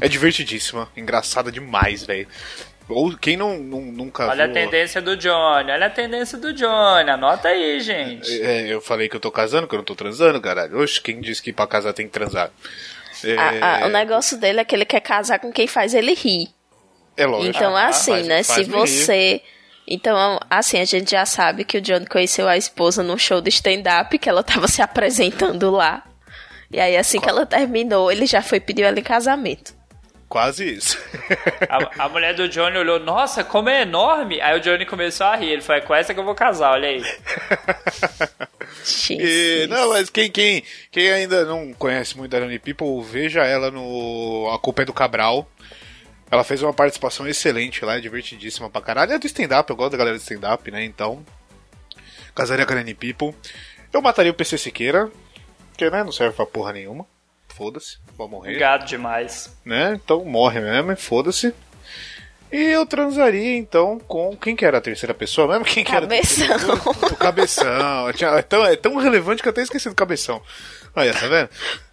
é 0.00 0.08
divertidíssima, 0.08 0.88
engraçada 0.96 1.50
demais, 1.50 2.04
velho. 2.04 2.28
Ou 2.90 3.16
quem 3.16 3.36
não, 3.36 3.56
não- 3.58 3.80
nunca 3.80 4.26
Olha 4.28 4.44
a 4.44 4.48
tendência 4.48 5.00
do 5.00 5.16
Johnny, 5.16 5.70
olha 5.70 5.86
a 5.86 5.90
tendência 5.90 6.36
do 6.38 6.52
Johnny, 6.52 7.10
anota 7.10 7.48
aí, 7.48 7.80
gente. 7.80 8.42
É, 8.42 8.66
eu 8.72 8.80
falei 8.80 9.08
que 9.08 9.16
eu 9.16 9.20
tô 9.20 9.30
casando, 9.30 9.66
que 9.68 9.74
eu 9.74 9.78
não 9.78 9.84
tô 9.84 9.94
transando, 9.94 10.40
caralho. 10.40 10.78
Oxe, 10.80 11.00
quem 11.00 11.20
disse 11.20 11.42
que 11.42 11.52
pra 11.52 11.66
casar 11.66 11.92
tem 11.92 12.06
que 12.06 12.12
transar? 12.12 12.50
É, 13.24 13.36
A- 13.36 13.82
a- 13.82 13.86
o 13.86 13.88
negócio 13.90 14.38
dele 14.38 14.60
é 14.60 14.64
que 14.64 14.74
ele 14.74 14.84
quer 14.84 15.00
casar 15.00 15.38
com 15.38 15.52
quem 15.52 15.66
faz 15.66 15.94
ele 15.94 16.14
rir. 16.14 16.48
é 17.16 17.26
lógico. 17.26 17.54
Então, 17.56 17.76
Ah, 17.76 17.88
assim, 17.88 18.12
faz- 18.12 18.26
né? 18.26 18.42
faz 18.42 18.58
Se 18.58 18.64
rir. 18.64 18.70
você. 18.70 19.42
Então, 19.86 20.38
assim, 20.48 20.78
a 20.80 20.84
gente 20.84 21.10
já 21.10 21.26
sabe 21.26 21.64
que 21.64 21.76
o 21.76 21.80
John 21.80 22.04
conheceu 22.08 22.46
a 22.48 22.56
esposa 22.56 23.02
num 23.02 23.18
show 23.18 23.40
de 23.40 23.48
stand-up, 23.50 24.16
que 24.18 24.28
ela 24.28 24.42
tava 24.42 24.68
se 24.68 24.80
apresentando 24.80 25.70
lá. 25.70 26.02
E 26.72 26.78
aí, 26.80 26.96
assim 26.96 27.20
que 27.20 27.28
ela 27.28 27.44
terminou, 27.44 28.10
ele 28.10 28.24
já 28.24 28.40
foi 28.40 28.60
pedir 28.60 28.82
ela 28.84 28.98
em 28.98 29.02
casamento. 29.02 29.74
Quase 30.30 30.76
isso. 30.76 30.96
A, 31.68 32.04
a 32.04 32.08
mulher 32.08 32.34
do 32.34 32.48
Johnny 32.48 32.78
olhou, 32.78 33.00
nossa, 33.00 33.42
como 33.42 33.68
é 33.68 33.82
enorme. 33.82 34.40
Aí 34.40 34.56
o 34.56 34.60
Johnny 34.60 34.86
começou 34.86 35.26
a 35.26 35.34
rir. 35.34 35.50
Ele 35.50 35.60
falou, 35.60 35.82
é 35.82 35.84
com 35.84 35.92
essa 35.92 36.14
que 36.14 36.20
eu 36.20 36.24
vou 36.24 36.36
casar, 36.36 36.70
olha 36.70 36.88
aí. 36.88 37.02
E, 39.10 39.66
não, 39.68 39.88
mas 39.88 40.08
quem, 40.08 40.30
quem, 40.30 40.62
quem 40.92 41.10
ainda 41.10 41.44
não 41.44 41.72
conhece 41.74 42.16
muito 42.16 42.34
a 42.36 42.40
Nani 42.40 42.60
People, 42.60 43.02
veja 43.02 43.44
ela 43.44 43.72
no 43.72 44.48
A 44.54 44.58
Culpa 44.60 44.82
é 44.82 44.84
do 44.84 44.92
Cabral. 44.92 45.50
Ela 46.30 46.44
fez 46.44 46.62
uma 46.62 46.72
participação 46.72 47.26
excelente 47.26 47.84
lá, 47.84 47.98
divertidíssima 47.98 48.70
pra 48.70 48.80
caralho. 48.80 49.12
É 49.12 49.18
do 49.18 49.26
stand-up, 49.26 49.68
eu 49.68 49.76
gosto 49.76 49.90
da 49.90 49.98
galera 49.98 50.16
do 50.16 50.20
stand-up, 50.20 50.70
né? 50.70 50.84
Então, 50.84 51.26
casaria 52.36 52.64
com 52.64 52.72
a 52.72 52.76
Nani 52.76 52.94
People. 52.94 53.34
Eu 53.92 54.00
mataria 54.00 54.30
o 54.30 54.34
PC 54.34 54.56
Siqueira, 54.56 55.10
que 55.76 55.90
né, 55.90 56.04
não 56.04 56.12
serve 56.12 56.36
pra 56.36 56.46
porra 56.46 56.72
nenhuma. 56.72 57.04
Foda-se, 57.60 57.98
vai 58.16 58.26
morrer. 58.26 58.56
Gado 58.58 58.86
demais. 58.86 59.54
né? 59.66 59.92
Então 60.02 60.24
morre 60.24 60.60
mesmo, 60.60 60.96
foda-se. 60.96 61.52
E 62.50 62.56
eu 62.56 62.86
transaria 62.86 63.54
então 63.58 63.98
com. 64.00 64.34
Quem 64.34 64.56
que 64.56 64.64
era 64.64 64.78
a 64.78 64.80
terceira 64.80 65.12
pessoa 65.12 65.46
mesmo? 65.46 65.64
Quem 65.66 65.84
que 65.84 65.94
era 65.94 66.06
a 66.06 66.08
terceira 66.08 66.54
Cabeção. 66.58 66.92
O 67.12 67.16
cabeção. 67.16 68.12
Tinha- 68.14 68.30
É 68.30 68.40
tão, 68.42 68.64
é 68.64 68.76
tão 68.76 68.96
relevante 68.96 69.42
que 69.42 69.48
eu 69.48 69.50
até 69.52 69.60
esqueci 69.60 69.90
do 69.90 69.94
cabeção. 69.94 70.40
Olha, 70.96 71.12
tá 71.12 71.26
vendo? 71.28 71.50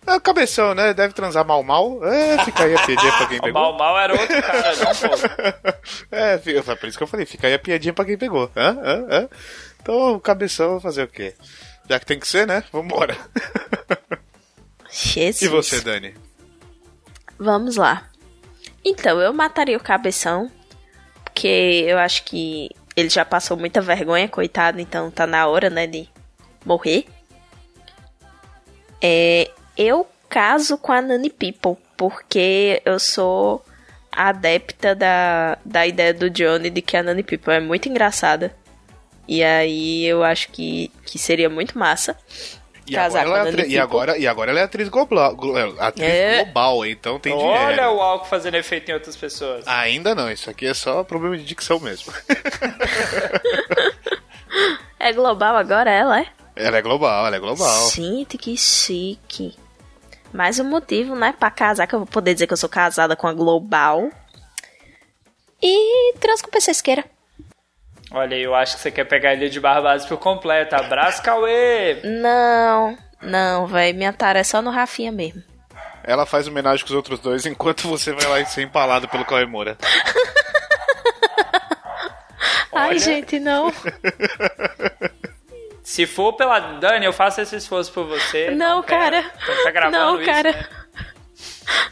É 0.07 0.15
o 0.15 0.21
cabeção, 0.21 0.73
né? 0.73 0.93
Deve 0.93 1.13
transar 1.13 1.45
mal 1.45 1.61
mal. 1.63 1.99
É, 2.05 2.43
fica 2.45 2.63
aí 2.63 2.73
a 2.73 2.79
piadinha 2.85 3.11
pra 3.11 3.27
quem 3.27 3.37
O 3.39 3.41
pegou. 3.43 3.61
mal 3.61 3.77
mal 3.77 3.99
era 3.99 4.13
outro 4.19 4.41
cara, 4.41 4.73
não, 4.77 4.95
pô. 4.95 6.15
É, 6.15 6.37
fica, 6.39 6.63
foi 6.63 6.75
por 6.77 6.87
isso 6.89 6.97
que 6.97 7.03
eu 7.03 7.07
falei, 7.07 7.25
fica 7.25 7.45
aí 7.45 7.53
a 7.53 7.59
piadinha 7.59 7.93
pra 7.93 8.05
quem 8.05 8.17
pegou. 8.17 8.49
Hã? 8.55 8.69
Hã? 8.81 9.05
Hã? 9.11 9.29
Então, 9.81 10.13
o 10.15 10.19
cabeção 10.21 10.71
vai 10.71 10.79
fazer 10.79 11.03
o 11.03 11.07
quê? 11.09 11.35
Já 11.89 11.99
que 11.99 12.05
tem 12.05 12.19
que 12.19 12.27
ser, 12.27 12.47
né? 12.47 12.63
Vambora. 12.71 13.15
Jesus. 14.97 15.41
E 15.41 15.47
você, 15.47 15.81
Dani? 15.81 16.15
Vamos 17.37 17.75
lá. 17.75 18.09
Então, 18.83 19.19
eu 19.19 19.31
mataria 19.33 19.77
o 19.77 19.83
cabeção, 19.83 20.51
porque 21.23 21.85
eu 21.87 21.99
acho 21.99 22.23
que 22.23 22.69
ele 22.95 23.09
já 23.09 23.23
passou 23.23 23.55
muita 23.55 23.79
vergonha, 23.79 24.27
coitado, 24.27 24.79
então 24.79 25.11
tá 25.11 25.27
na 25.27 25.45
hora, 25.45 25.69
né, 25.69 25.85
de 25.85 26.09
morrer. 26.65 27.05
É, 29.01 29.51
eu 29.77 30.07
caso 30.27 30.77
com 30.77 30.91
a 30.91 31.01
Nani 31.01 31.29
People, 31.29 31.77
porque 31.95 32.81
eu 32.83 32.99
sou 32.99 33.63
adepta 34.11 34.95
da, 34.95 35.59
da 35.63 35.85
ideia 35.85 36.11
do 36.11 36.29
Johnny 36.29 36.71
de 36.71 36.81
que 36.81 36.97
a 36.97 37.03
Nani 37.03 37.21
People 37.21 37.53
é 37.53 37.59
muito 37.59 37.87
engraçada. 37.87 38.55
E 39.27 39.43
aí 39.43 40.05
eu 40.05 40.23
acho 40.23 40.49
que, 40.49 40.91
que 41.05 41.19
seria 41.19 41.49
muito 41.49 41.77
massa. 41.77 42.17
E 42.87 42.93
casar 42.93 43.21
agora, 43.21 43.39
ela 43.39 43.47
é 43.47 43.51
atri- 43.51 43.67
e, 43.69 43.79
agora, 43.79 44.17
e 44.17 44.27
agora 44.27 44.51
ela 44.51 44.59
é 44.61 44.63
atriz 44.63 44.87
global, 44.89 45.35
glo- 45.35 45.57
atriz 45.79 46.07
É. 46.09 46.43
global, 46.45 46.85
então 46.85 47.19
tem 47.19 47.33
Olha 47.33 47.73
dinheiro. 47.75 47.91
o 47.95 48.01
álcool 48.01 48.25
fazendo 48.27 48.55
efeito 48.55 48.89
em 48.89 48.93
outras 48.93 49.15
pessoas. 49.15 49.67
Ainda 49.67 50.15
não, 50.15 50.31
isso 50.31 50.49
aqui 50.49 50.65
é 50.65 50.73
só 50.73 51.03
problema 51.03 51.37
de 51.37 51.43
dicção 51.43 51.79
mesmo. 51.79 52.13
É 54.99 55.13
global 55.13 55.55
agora, 55.55 55.91
ela 55.91 56.19
é? 56.21 56.27
ela 56.55 56.77
é 56.77 56.81
global, 56.81 57.27
ela 57.27 57.35
é 57.35 57.39
global. 57.39 57.89
Gente, 57.91 58.37
que 58.37 58.57
chique. 58.57 59.55
Mais 60.33 60.59
um 60.59 60.63
motivo, 60.63 61.15
né, 61.15 61.33
pra 61.37 61.51
casar, 61.51 61.85
que 61.87 61.93
eu 61.95 61.99
vou 61.99 62.07
poder 62.07 62.33
dizer 62.33 62.47
que 62.47 62.53
eu 62.53 62.57
sou 62.57 62.67
casada 62.67 63.15
com 63.15 63.27
a 63.27 63.33
Global. 63.33 64.09
E 65.61 66.13
trans 66.19 66.41
com 66.41 66.49
pesqueira. 66.49 67.05
Olha 68.11 68.35
aí, 68.37 68.43
eu 68.43 68.55
acho 68.55 68.75
que 68.77 68.81
você 68.81 68.91
quer 68.91 69.03
pegar 69.05 69.33
ele 69.33 69.49
de 69.49 69.59
Barbados 69.59 70.05
por 70.05 70.17
completo. 70.17 70.75
Abraço, 70.75 71.21
Cauê! 71.21 71.99
Não, 72.03 72.97
Não, 73.21 73.67
véi, 73.67 73.91
minha 73.93 74.13
tara 74.13 74.39
é 74.39 74.43
só 74.43 74.61
no 74.61 74.69
Rafinha 74.71 75.11
mesmo. 75.11 75.43
Ela 76.03 76.25
faz 76.25 76.47
homenagem 76.47 76.85
com 76.85 76.91
os 76.91 76.95
outros 76.95 77.19
dois 77.19 77.45
enquanto 77.45 77.87
você 77.89 78.13
vai 78.13 78.25
lá 78.27 78.39
e 78.39 78.45
ser 78.45 78.61
empalado 78.61 79.07
pelo 79.09 79.25
Cauê 79.25 79.45
Moura. 79.45 79.77
Ai, 82.73 82.89
Olha. 82.91 82.99
gente, 82.99 83.39
não. 83.39 83.73
Se 85.83 86.05
for 86.05 86.33
pela 86.33 86.59
Dani, 86.59 87.05
eu 87.05 87.13
faço 87.13 87.41
esse 87.41 87.55
esforço 87.55 87.91
por 87.91 88.05
você. 88.05 88.51
Não, 88.51 88.83
cara. 88.83 89.23
Tá 89.63 89.71
gravando 89.71 89.97
Não, 89.97 90.15
isso, 90.21 90.25
cara. 90.31 90.51
né? 90.51 90.65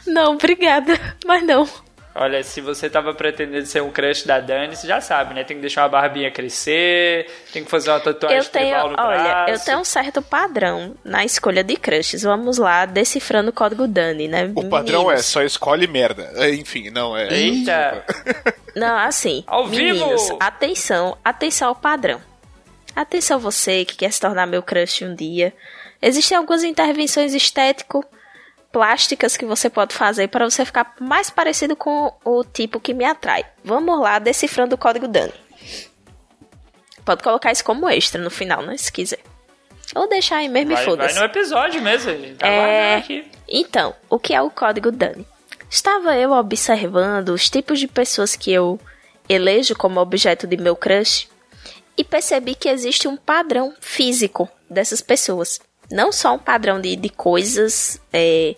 Não, 0.06 0.32
obrigada. 0.34 0.98
Mas 1.26 1.42
não. 1.44 1.68
Olha, 2.18 2.42
se 2.42 2.60
você 2.60 2.88
tava 2.88 3.12
pretendendo 3.14 3.66
ser 3.66 3.82
um 3.82 3.90
crush 3.90 4.26
da 4.26 4.40
Dani, 4.40 4.74
você 4.74 4.86
já 4.86 5.00
sabe, 5.00 5.34
né? 5.34 5.44
Tem 5.44 5.56
que 5.56 5.60
deixar 5.60 5.82
uma 5.82 5.88
barbinha 5.88 6.30
crescer, 6.30 7.30
tem 7.52 7.62
que 7.64 7.70
fazer 7.70 7.90
uma 7.90 8.00
tatuagem 8.00 8.38
Eu 8.38 8.44
tenho, 8.44 8.70
tribal 8.70 8.90
no 8.90 8.96
olha, 8.98 9.22
braço. 9.22 9.50
eu 9.52 9.60
tenho 9.60 9.78
um 9.80 9.84
certo 9.84 10.22
padrão 10.22 10.94
na 11.04 11.24
escolha 11.24 11.62
de 11.62 11.76
crushes. 11.76 12.22
Vamos 12.22 12.58
lá, 12.58 12.86
decifrando 12.86 13.50
o 13.50 13.52
código 13.52 13.86
Dani, 13.86 14.28
né? 14.28 14.50
O 14.54 14.64
padrão 14.68 15.02
é 15.02 15.04
Meninos. 15.06 15.26
só 15.26 15.42
escolhe 15.42 15.86
merda. 15.86 16.30
É, 16.36 16.54
Enfim, 16.54 16.90
não 16.90 17.16
é. 17.16 17.32
Eita! 17.32 18.04
Não, 18.76 18.94
assim, 18.98 19.42
Ao 19.46 19.66
meninos, 19.66 20.24
vivo! 20.24 20.36
atenção, 20.38 21.16
atenção 21.24 21.68
ao 21.68 21.74
padrão. 21.74 22.20
Atenção 22.94 23.38
você 23.38 23.86
que 23.86 23.96
quer 23.96 24.12
se 24.12 24.20
tornar 24.20 24.46
meu 24.46 24.62
crush 24.62 25.02
um 25.02 25.14
dia. 25.14 25.52
Existem 26.02 26.36
algumas 26.36 26.62
intervenções 26.62 27.32
estético 27.34 28.04
plásticas 28.76 29.38
que 29.38 29.46
você 29.46 29.70
pode 29.70 29.94
fazer 29.94 30.28
para 30.28 30.44
você 30.44 30.62
ficar 30.62 30.94
mais 31.00 31.30
parecido 31.30 31.74
com 31.74 32.12
o 32.22 32.44
tipo 32.44 32.78
que 32.78 32.92
me 32.92 33.06
atrai. 33.06 33.42
Vamos 33.64 33.98
lá, 33.98 34.18
decifrando 34.18 34.74
o 34.74 34.78
código 34.78 35.08
Dani. 35.08 35.32
Pode 37.02 37.22
colocar 37.22 37.50
isso 37.52 37.64
como 37.64 37.88
extra 37.88 38.20
no 38.20 38.28
final, 38.30 38.60
né, 38.60 38.76
se 38.76 38.92
quiser. 38.92 39.20
Ou 39.94 40.06
deixar 40.06 40.36
aí 40.36 40.48
mesmo 40.50 40.72
e 40.72 40.74
Vai, 40.74 40.84
vai 40.84 40.90
foda-se. 40.94 41.18
no 41.18 41.24
episódio 41.24 41.80
mesmo, 41.80 42.12
tá 42.36 42.46
É, 42.46 42.56
guardando 42.58 42.98
aqui. 43.02 43.30
Então, 43.48 43.94
o 44.10 44.18
que 44.18 44.34
é 44.34 44.42
o 44.42 44.50
código 44.50 44.92
Dani? 44.92 45.26
Estava 45.70 46.14
eu 46.14 46.32
observando 46.32 47.30
os 47.30 47.48
tipos 47.48 47.78
de 47.80 47.88
pessoas 47.88 48.36
que 48.36 48.52
eu 48.52 48.78
elejo 49.26 49.74
como 49.74 50.00
objeto 50.00 50.46
de 50.46 50.58
meu 50.58 50.76
crush 50.76 51.28
e 51.96 52.04
percebi 52.04 52.54
que 52.54 52.68
existe 52.68 53.08
um 53.08 53.16
padrão 53.16 53.74
físico 53.80 54.46
dessas 54.68 55.00
pessoas. 55.00 55.60
Não 55.90 56.10
só 56.10 56.34
um 56.34 56.38
padrão 56.38 56.80
de, 56.80 56.96
de 56.96 57.08
coisas 57.08 58.00
é, 58.12 58.56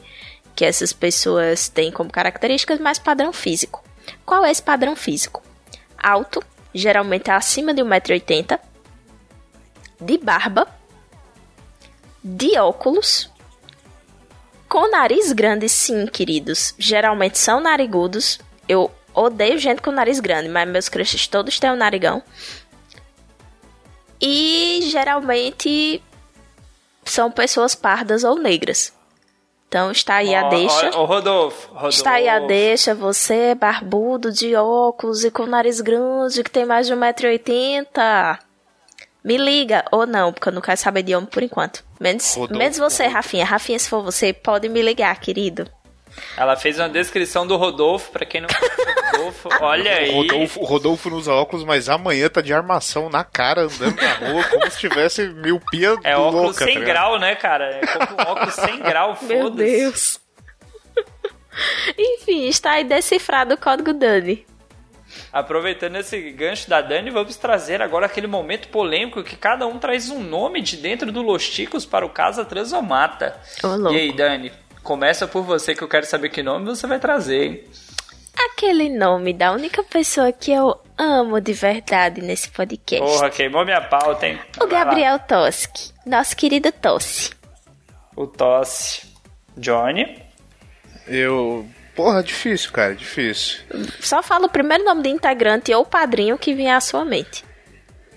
que 0.54 0.64
essas 0.64 0.92
pessoas 0.92 1.68
têm 1.68 1.92
como 1.92 2.10
características, 2.10 2.80
mas 2.80 2.98
padrão 2.98 3.32
físico. 3.32 3.84
Qual 4.24 4.44
é 4.44 4.50
esse 4.50 4.62
padrão 4.62 4.96
físico? 4.96 5.42
Alto, 5.96 6.42
geralmente 6.74 7.30
acima 7.30 7.74
de 7.74 7.82
1,80m, 7.82 8.58
de 10.00 10.18
barba, 10.18 10.66
de 12.22 12.58
óculos, 12.58 13.30
com 14.68 14.90
nariz 14.90 15.32
grande, 15.32 15.68
sim, 15.68 16.06
queridos. 16.06 16.74
Geralmente 16.78 17.38
são 17.38 17.60
narigudos. 17.60 18.38
Eu 18.68 18.90
odeio 19.14 19.58
gente 19.58 19.80
com 19.80 19.90
nariz 19.90 20.20
grande, 20.20 20.48
mas 20.48 20.68
meus 20.68 20.88
crushes 20.88 21.26
todos 21.26 21.58
têm 21.58 21.70
um 21.70 21.76
narigão. 21.76 22.22
E 24.20 24.80
geralmente 24.90 26.02
são 27.10 27.30
pessoas 27.30 27.74
pardas 27.74 28.24
ou 28.24 28.38
negras. 28.38 28.92
Então 29.68 29.90
está 29.90 30.16
aí 30.16 30.34
a 30.34 30.48
deixa. 30.48 30.98
Ô, 30.98 31.04
Rodolfo, 31.04 31.68
Rodolfo. 31.68 31.88
Está 31.88 32.12
aí 32.12 32.28
a 32.28 32.38
deixa, 32.38 32.94
você 32.94 33.54
barbudo, 33.54 34.32
de 34.32 34.56
óculos 34.56 35.24
e 35.24 35.30
com 35.30 35.44
nariz 35.44 35.80
grande, 35.80 36.42
que 36.42 36.50
tem 36.50 36.64
mais 36.64 36.86
de 36.86 36.94
1,80m. 36.94 38.38
Me 39.22 39.36
liga, 39.36 39.84
ou 39.92 40.06
não, 40.06 40.32
porque 40.32 40.48
eu 40.48 40.52
não 40.52 40.62
quero 40.62 40.78
saber 40.78 41.02
de 41.02 41.14
homem 41.14 41.28
por 41.28 41.42
enquanto. 41.42 41.84
Menos, 42.00 42.34
Rodolfo, 42.34 42.56
menos 42.56 42.78
você, 42.78 43.06
Rafinha. 43.06 43.44
Rafinha, 43.44 43.78
se 43.78 43.90
for 43.90 44.02
você, 44.02 44.32
pode 44.32 44.68
me 44.70 44.80
ligar, 44.80 45.14
querido. 45.20 45.70
Ela 46.36 46.56
fez 46.56 46.78
uma 46.78 46.88
descrição 46.88 47.46
do 47.46 47.56
Rodolfo, 47.56 48.10
pra 48.12 48.24
quem 48.26 48.40
não 48.40 48.48
conhece 48.48 48.80
o 48.80 49.16
Rodolfo. 49.16 49.48
Olha 49.60 49.92
aí. 49.92 50.10
O 50.10 50.16
Rodolfo, 50.22 50.60
o 50.60 50.64
Rodolfo 50.64 51.10
não 51.10 51.16
usa 51.18 51.32
óculos, 51.32 51.64
mas 51.64 51.88
amanhã 51.88 52.28
tá 52.28 52.40
de 52.40 52.52
armação 52.52 53.08
na 53.10 53.24
cara, 53.24 53.62
andando 53.62 53.96
na 54.00 54.12
rua, 54.14 54.44
como 54.44 54.70
se 54.70 54.78
tivesse 54.78 55.28
miopia 55.28 55.96
É 56.04 56.16
louca. 56.16 56.36
óculos 56.38 56.56
tá 56.56 56.64
100 56.64 56.74
ligado? 56.74 56.86
grau, 56.88 57.18
né, 57.18 57.34
cara? 57.34 57.64
É 57.82 57.86
como 57.86 58.20
um 58.20 58.32
óculos 58.32 58.54
100 58.56 58.78
grau, 58.80 59.16
foda-se. 59.16 59.34
Meu 59.34 59.50
Deus. 59.50 60.20
Enfim, 61.98 62.46
está 62.48 62.72
aí 62.72 62.84
decifrado 62.84 63.54
o 63.54 63.58
código 63.58 63.92
Dani. 63.92 64.46
Aproveitando 65.32 65.96
esse 65.96 66.30
gancho 66.32 66.68
da 66.70 66.80
Dani, 66.80 67.10
vamos 67.10 67.36
trazer 67.36 67.82
agora 67.82 68.06
aquele 68.06 68.26
momento 68.26 68.68
polêmico 68.68 69.22
que 69.24 69.36
cada 69.36 69.66
um 69.66 69.78
traz 69.78 70.08
um 70.10 70.20
nome 70.22 70.60
de 70.60 70.76
dentro 70.76 71.10
do 71.10 71.22
Los 71.22 71.48
Ticos 71.48 71.84
para 71.84 72.04
o 72.06 72.10
Casa 72.10 72.44
Transomata. 72.44 73.36
Louco. 73.62 73.92
e 73.92 73.96
aí, 73.98 74.12
Dani, 74.12 74.52
começa 74.88 75.28
por 75.28 75.42
você 75.42 75.74
que 75.74 75.82
eu 75.82 75.88
quero 75.88 76.06
saber 76.06 76.30
que 76.30 76.42
nome 76.42 76.64
você 76.64 76.86
vai 76.86 76.98
trazer, 76.98 77.44
hein? 77.44 77.64
Aquele 78.50 78.88
nome 78.88 79.34
da 79.34 79.52
única 79.52 79.82
pessoa 79.82 80.32
que 80.32 80.50
eu 80.50 80.80
amo 80.96 81.38
de 81.42 81.52
verdade 81.52 82.22
nesse 82.22 82.48
podcast. 82.48 83.04
Porra, 83.04 83.28
queimou 83.28 83.66
minha 83.66 83.82
pauta, 83.82 84.26
hein? 84.26 84.40
o 84.56 84.66
Vai 84.66 84.78
lá. 84.78 84.84
Gabriel 84.84 85.18
Toschi, 85.18 85.92
nosso 86.06 86.34
querido 86.34 86.72
Tossi. 86.72 87.32
O 88.16 88.26
Tosse. 88.26 89.06
Johnny. 89.58 90.22
Eu. 91.06 91.66
Porra, 91.94 92.22
difícil, 92.22 92.72
cara, 92.72 92.94
difícil. 92.94 93.60
Só 94.00 94.22
fala 94.22 94.46
o 94.46 94.50
primeiro 94.50 94.84
nome 94.84 95.02
de 95.02 95.10
integrante 95.10 95.74
ou 95.74 95.84
padrinho 95.84 96.38
que 96.38 96.54
vier 96.54 96.74
à 96.74 96.80
sua 96.80 97.04
mente. 97.04 97.44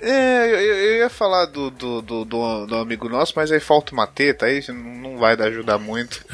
É, 0.01 0.47
eu, 0.47 0.59
eu 0.59 0.97
ia 0.97 1.09
falar 1.09 1.45
do, 1.45 1.69
do, 1.69 2.01
do, 2.01 2.25
do- 2.25 2.75
amigo 2.75 3.07
nosso, 3.07 3.33
mas 3.35 3.51
aí 3.51 3.59
falta 3.59 3.93
uma 3.93 4.07
teta, 4.07 4.47
aí 4.47 4.63
não 4.73 5.17
vai 5.17 5.37
dar 5.37 5.45
ajudar 5.45 5.77
muito. 5.77 6.25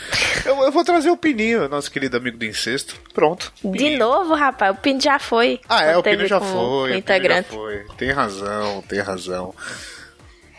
Eu, 0.45 0.63
eu 0.63 0.71
vou 0.71 0.85
trazer 0.85 1.09
o 1.09 1.17
Pininho, 1.17 1.67
nosso 1.67 1.91
querido 1.91 2.15
amigo 2.15 2.37
do 2.37 2.45
incesto. 2.45 2.95
Pronto. 3.13 3.51
De 3.63 3.97
novo, 3.97 4.33
rapaz, 4.35 4.73
o 4.73 4.79
Pino 4.79 5.01
já 5.01 5.19
foi. 5.19 5.59
Ah, 5.67 5.83
é, 5.83 5.97
o 5.97 6.01
Pino 6.03 6.15
teve 6.17 6.27
já 6.29 6.39
foi. 6.39 6.49
o 6.49 6.81
Pino 6.83 6.89
já 6.93 6.97
integrante. 6.97 7.49
foi. 7.49 7.85
Tem 7.97 8.11
razão, 8.11 8.81
tem 8.87 8.99
razão. 9.01 9.53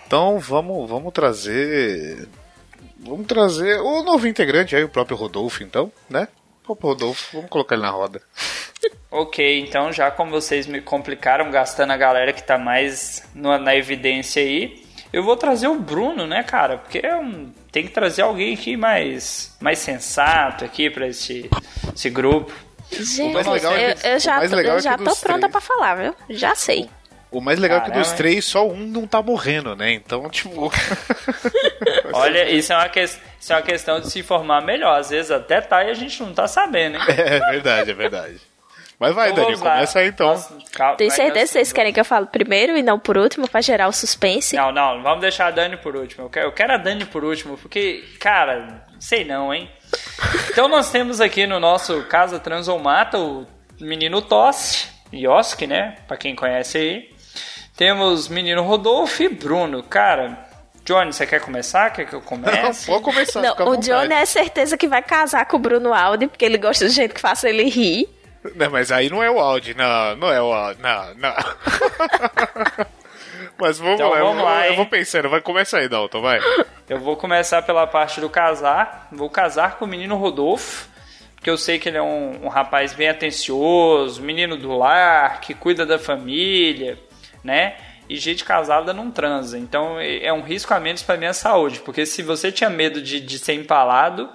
Então 0.07 0.39
vamos, 0.39 0.89
vamos 0.89 1.13
trazer. 1.13 2.29
Vamos 2.99 3.27
trazer 3.27 3.79
o 3.81 4.03
novo 4.03 4.27
integrante 4.27 4.75
aí, 4.77 4.85
o 4.85 4.89
próprio 4.89 5.17
Rodolfo, 5.17 5.63
então, 5.63 5.91
né? 6.11 6.29
O 6.69 6.77
próprio 6.77 6.91
Rodolfo, 6.91 7.29
vamos 7.37 7.51
colocar 7.51 7.75
ele 7.75 7.83
na 7.83 7.91
roda. 7.91 8.21
Ok, 9.11 9.61
então 9.61 9.91
já 9.91 10.11
como 10.11 10.31
vocês 10.31 10.67
me 10.67 10.83
complicaram 10.83 11.51
gastando 11.51 11.93
a 11.93 11.97
galera 11.97 12.31
que 12.31 12.43
tá 12.43 12.59
mais 12.59 13.27
no- 13.35 13.57
na 13.57 13.75
evidência 13.75 14.43
aí, 14.43 14.85
eu 15.11 15.23
vou 15.23 15.35
trazer 15.35 15.67
o 15.67 15.77
Bruno, 15.81 16.27
né, 16.27 16.43
cara? 16.43 16.77
Porque 16.77 16.99
é 16.99 17.17
um- 17.17 17.51
tem 17.73 17.85
que 17.87 17.91
trazer 17.91 18.21
alguém 18.21 18.53
aqui 18.53 18.77
mais, 18.77 19.57
mais 19.63 19.79
sensato 19.79 20.63
aqui 20.63 20.91
pra 20.91 21.07
esse, 21.09 21.49
esse 21.95 22.11
grupo. 22.11 22.53
Gente, 22.93 23.33
mais 23.33 23.47
legal 23.47 23.75
é 23.75 23.95
que- 23.95 24.07
eu, 24.07 24.11
eu 24.13 24.17
o 24.19 24.21
já, 24.21 24.37
mais 24.37 24.51
tô, 24.51 24.57
legal 24.57 24.73
eu 24.75 24.79
é 24.79 24.83
já 24.83 24.99
tô 24.99 25.05
pronta 25.17 25.39
três- 25.49 25.53
pra 25.53 25.61
falar, 25.63 25.95
viu? 25.95 26.15
Já 26.29 26.55
sei. 26.55 26.91
O 27.31 27.41
mais 27.43 27.59
legal 27.59 27.79
é 27.79 27.81
que 27.83 27.91
dos 27.91 28.09
Caramba, 28.09 28.17
três, 28.17 28.45
só 28.47 28.67
um 28.67 28.77
não 28.79 29.07
tá 29.07 29.21
morrendo, 29.23 29.77
né? 29.77 29.93
Então, 29.93 30.29
tipo. 30.31 30.73
Olha, 32.13 32.49
isso 32.51 32.73
é, 32.73 32.77
uma 32.77 32.89
que- 32.89 33.03
isso 33.03 33.21
é 33.53 33.55
uma 33.57 33.63
questão 33.63 34.01
de 34.01 34.11
se 34.11 34.19
informar 34.21 34.63
melhor. 34.63 34.99
Às 34.99 35.11
vezes 35.11 35.31
até 35.31 35.61
tá 35.61 35.85
e 35.85 35.91
a 35.91 35.95
gente 35.95 36.23
não 36.23 36.33
tá 36.33 36.49
sabendo, 36.49 36.97
hein? 36.97 37.03
é 37.09 37.39
verdade, 37.51 37.91
é 37.91 37.95
verdade. 37.95 38.41
Mas 38.99 39.15
vai, 39.15 39.31
Então 39.31 39.45
Dani, 39.45 39.57
começa 39.59 40.01
aí 40.01 40.09
então. 40.09 40.29
Nossa, 40.31 40.57
calma, 40.73 40.97
Tenho 40.97 41.11
vai, 41.11 41.17
certeza 41.17 41.47
que 41.47 41.53
vocês 41.53 41.73
querem 41.73 41.93
que 41.93 42.01
eu 42.01 42.05
fale 42.05 42.27
primeiro 42.27 42.77
e 42.77 42.83
não 42.83 42.99
por 42.99 43.17
último, 43.17 43.47
pra 43.49 43.61
gerar 43.61 43.87
o 43.87 43.93
suspense. 43.93 44.57
Não, 44.57 44.73
não, 44.73 45.01
vamos 45.03 45.21
deixar 45.21 45.47
a 45.47 45.51
Dani 45.53 45.77
por 45.77 45.95
último. 45.95 46.25
Eu 46.25 46.31
quero, 46.31 46.47
eu 46.49 46.53
quero 46.53 46.73
a 46.73 46.77
Dani 46.79 47.05
por 47.05 47.23
último, 47.23 47.57
porque, 47.59 48.05
cara, 48.19 48.85
sei 48.99 49.25
não, 49.25 49.55
hein? 49.55 49.71
Então 50.51 50.67
nós 50.67 50.91
temos 50.91 51.21
aqui 51.21 51.47
no 51.47 51.61
nosso 51.61 52.03
Casa 52.05 52.41
Transomata 52.41 53.19
o 53.19 53.47
menino 53.81 54.21
Tosse, 54.21 54.89
Yoski, 55.15 55.69
né? 55.69 55.95
Pra 56.09 56.17
quem 56.17 56.35
conhece 56.35 56.77
aí. 56.79 57.18
Temos 57.79 58.27
menino 58.27 58.61
Rodolfo 58.65 59.23
e 59.23 59.29
Bruno. 59.29 59.85
Cara, 59.85 60.37
Johnny, 60.85 61.13
você 61.13 61.25
quer 61.25 61.41
começar? 61.41 61.93
Quer 61.93 62.07
que 62.07 62.13
eu 62.13 62.19
Não, 62.19 62.27
comece? 62.27 62.87
pode 62.87 63.05
começar. 63.05 63.41
Não, 63.41 63.55
o. 63.69 63.77
Johnny 63.77 64.13
é 64.15 64.27
certeza 64.27 64.77
que 64.77 64.89
vai 64.89 65.01
casar 65.01 65.47
com 65.47 65.59
o 65.59 65.61
Bruno 65.61 65.95
Aldi, 65.95 66.27
porque 66.27 66.45
ele 66.45 66.59
gosta 66.59 66.89
de 66.89 66.93
gente 66.93 67.15
que 67.15 67.21
faça 67.21 67.49
ele 67.49 67.71
rir. 67.71 68.09
Não, 68.57 68.69
mas 68.69 68.91
aí 68.91 69.09
não 69.09 69.23
é 69.23 69.31
o 69.31 69.39
áudio, 69.39 69.77
não, 69.77 70.17
não 70.17 70.33
é 70.33 70.43
o 70.43 70.53
áudio, 70.53 70.83
não, 70.83 71.15
não. 71.15 71.35
mas 73.57 73.79
vamos 73.79 73.95
Então 73.95 74.11
lá, 74.11 74.19
vamos 74.19 74.39
eu, 74.39 74.45
lá, 74.45 74.67
eu 74.67 74.71
hein? 74.71 74.77
vou 74.77 74.87
pensando, 74.87 75.29
vai 75.29 75.41
começar 75.41 75.79
aí, 75.79 75.89
Dalton, 75.89 76.21
vai. 76.21 76.41
Eu 76.89 76.99
vou 76.99 77.17
começar 77.17 77.63
pela 77.63 77.87
parte 77.87 78.21
do 78.21 78.29
casar. 78.29 79.07
Vou 79.13 79.31
casar 79.31 79.77
com 79.79 79.85
o 79.85 79.89
menino 79.89 80.17
Rodolfo, 80.17 80.89
porque 81.37 81.49
eu 81.51 81.57
sei 81.57 81.79
que 81.79 81.89
ele 81.89 81.99
é 81.99 82.03
um, 82.03 82.47
um 82.47 82.49
rapaz 82.49 82.93
bem 82.93 83.09
atencioso, 83.09 84.21
menino 84.21 84.57
do 84.57 84.77
lar, 84.77 85.41
que 85.41 85.55
cuida 85.55 85.87
da 85.87 85.99
família, 85.99 86.99
né? 87.49 87.77
E 88.09 88.17
gente 88.17 88.45
casada 88.45 88.93
não 88.93 89.11
transa. 89.11 89.59
Então 89.59 89.99
é 89.99 90.27
é 90.27 90.33
um 90.33 90.43
risco 90.43 90.73
a 90.75 90.79
menos 90.79 91.03
para 91.03 91.17
minha 91.17 91.33
saúde, 91.33 91.81
porque 91.81 92.05
se 92.05 92.23
você 92.23 92.53
tinha 92.53 92.69
medo 92.69 93.01
de, 93.03 93.21
de 93.21 93.39
ser 93.39 93.55
empalado, 93.55 94.31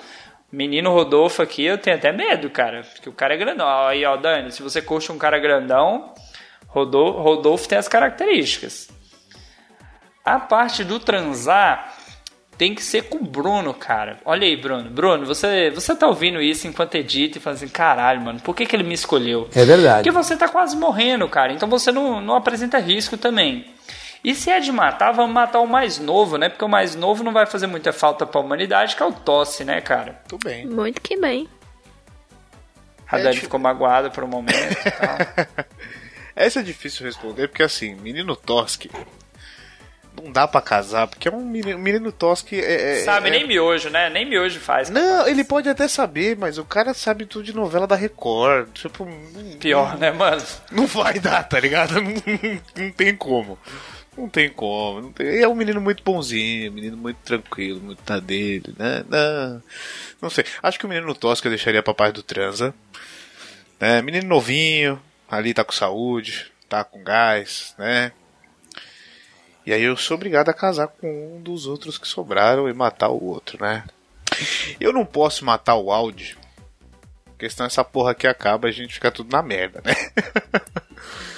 menino 0.51 0.91
Rodolfo 0.91 1.41
aqui, 1.41 1.63
eu 1.63 1.77
tenho 1.77 1.95
até 1.95 2.11
medo, 2.11 2.49
cara, 2.49 2.81
porque 2.81 3.07
o 3.09 3.13
cara 3.13 3.35
é 3.35 3.37
grandão. 3.37 3.67
Aí, 3.87 4.03
ó, 4.03 4.17
Dani, 4.17 4.51
se 4.51 4.61
você 4.61 4.81
curte 4.81 5.11
um 5.11 5.17
cara 5.17 5.37
grandão, 5.39 6.13
Rodolfo, 6.67 7.21
Rodolfo 7.21 7.67
tem 7.67 7.77
as 7.77 7.87
características. 7.87 8.89
A 10.25 10.39
parte 10.39 10.83
do 10.83 10.99
transar, 10.99 11.93
tem 12.57 12.73
que 12.75 12.83
ser 12.83 13.03
com 13.09 13.17
o 13.17 13.23
Bruno, 13.23 13.73
cara. 13.73 14.19
Olha 14.25 14.47
aí, 14.47 14.55
Bruno. 14.55 14.89
Bruno, 14.89 15.25
você, 15.25 15.69
você 15.71 15.95
tá 15.95 16.07
ouvindo 16.07 16.41
isso 16.41 16.67
enquanto 16.67 16.95
edita 16.95 17.37
e 17.37 17.41
fala 17.41 17.55
assim, 17.55 17.67
caralho, 17.67 18.21
mano, 18.21 18.39
por 18.39 18.55
que, 18.55 18.65
que 18.65 18.75
ele 18.75 18.83
me 18.83 18.93
escolheu? 18.93 19.49
É 19.55 19.65
verdade. 19.65 19.97
Porque 19.97 20.11
você 20.11 20.35
tá 20.37 20.47
quase 20.47 20.75
morrendo, 20.77 21.27
cara. 21.27 21.51
Então 21.53 21.67
você 21.69 21.91
não, 21.91 22.21
não 22.21 22.35
apresenta 22.35 22.77
risco 22.79 23.17
também. 23.17 23.65
E 24.23 24.33
se 24.33 24.49
é 24.49 24.59
de 24.59 24.71
matar, 24.71 25.11
vamos 25.11 25.33
matar 25.33 25.59
o 25.59 25.67
mais 25.67 25.99
novo, 25.99 26.37
né? 26.37 26.47
Porque 26.47 26.63
o 26.63 26.69
mais 26.69 26.95
novo 26.95 27.23
não 27.23 27.33
vai 27.33 27.45
fazer 27.45 27.67
muita 27.67 27.91
falta 27.91 28.25
pra 28.25 28.39
humanidade, 28.39 28.95
que 28.95 29.03
é 29.03 29.05
o 29.05 29.11
Tosse, 29.11 29.65
né, 29.65 29.81
cara? 29.81 30.21
Tudo 30.29 30.45
bem. 30.47 30.65
Muito 30.65 31.01
que 31.01 31.17
bem. 31.17 31.49
A 33.11 33.19
É, 33.19 33.23
Dani 33.23 33.33
tipo- 33.35 33.45
ficou 33.45 33.59
magoada 33.59 34.09
por 34.09 34.23
um 34.23 34.27
momento 34.27 34.55
e 34.87 34.91
tal. 34.91 35.17
Essa 36.35 36.61
é 36.61 36.63
difícil 36.63 37.05
responder, 37.05 37.47
porque 37.49 37.61
assim, 37.63 37.95
menino 37.95 38.35
Toski. 38.35 38.89
Não 40.21 40.31
dá 40.31 40.47
pra 40.47 40.61
casar, 40.61 41.07
porque 41.07 41.27
é 41.27 41.31
um 41.31 41.43
menino, 41.43 41.77
menino 41.79 42.11
Toski. 42.11 42.59
É, 42.59 42.99
é- 42.99 43.03
Sabe, 43.03 43.29
é- 43.29 43.31
nem 43.31 43.47
miojo, 43.47 43.89
né? 43.89 44.09
Nem 44.09 44.29
miojo 44.29 44.59
faz. 44.59 44.89
Não, 44.89 45.27
ele 45.27 45.43
pode 45.43 45.67
até 45.67 45.87
saber, 45.87 46.37
mas 46.37 46.57
o 46.57 46.63
cara 46.65 46.93
sabe 46.93 47.25
tudo 47.25 47.43
de 47.43 47.53
novela 47.55 47.87
da 47.87 47.95
Record. 47.95 48.69
Tipo, 48.73 49.05
não- 49.05 49.57
Pior, 49.57 49.97
né, 49.97 50.11
mano? 50.11 50.41
não 50.71 50.85
vai 50.85 51.19
dar, 51.19 51.43
tá 51.43 51.59
ligado? 51.59 51.93
Não, 52.03 52.11
não 52.85 52.91
tem 52.91 53.15
como. 53.15 53.57
Não 54.15 54.29
tem 54.29 54.49
como. 54.49 55.01
Não 55.01 55.11
tem- 55.11 55.39
É 55.41 55.47
um 55.47 55.55
menino 55.55 55.81
muito 55.81 56.03
bonzinho, 56.03 56.69
um 56.71 56.75
menino 56.75 56.95
muito 56.97 57.17
tranquilo, 57.23 57.81
muito 57.81 58.01
na 58.07 58.19
dele, 58.19 58.73
né? 58.77 59.03
Não, 59.09 59.63
não 60.21 60.29
sei. 60.29 60.45
Acho 60.61 60.77
que 60.77 60.85
o 60.85 60.89
menino 60.89 61.15
Tosca 61.15 61.47
eu 61.47 61.51
deixaria 61.51 61.81
pra 61.81 61.93
paz 61.95 62.13
do 62.13 62.21
transa. 62.21 62.73
Né? 63.79 64.01
Menino 64.03 64.27
novinho, 64.27 65.01
ali 65.29 65.53
tá 65.53 65.63
com 65.63 65.71
saúde, 65.71 66.51
tá 66.69 66.83
com 66.83 67.03
gás, 67.03 67.73
né? 67.79 68.11
E 69.65 69.71
aí 69.73 69.83
eu 69.83 69.95
sou 69.95 70.15
obrigado 70.15 70.49
a 70.49 70.53
casar 70.53 70.87
com 70.87 71.37
um 71.37 71.41
dos 71.41 71.65
outros 71.65 71.97
que 71.97 72.07
sobraram 72.07 72.67
e 72.67 72.73
matar 72.73 73.09
o 73.09 73.23
outro, 73.23 73.63
né? 73.63 73.83
Eu 74.79 74.91
não 74.91 75.05
posso 75.05 75.45
matar 75.45 75.75
o 75.75 75.91
Audi. 75.91 76.37
Porque 77.25 77.49
senão 77.49 77.67
essa 77.67 77.83
porra 77.83 78.11
aqui 78.11 78.27
acaba 78.27 78.67
e 78.67 78.71
a 78.71 78.73
gente 78.73 78.93
fica 78.93 79.11
tudo 79.11 79.31
na 79.31 79.41
merda, 79.41 79.81
né? 79.83 79.93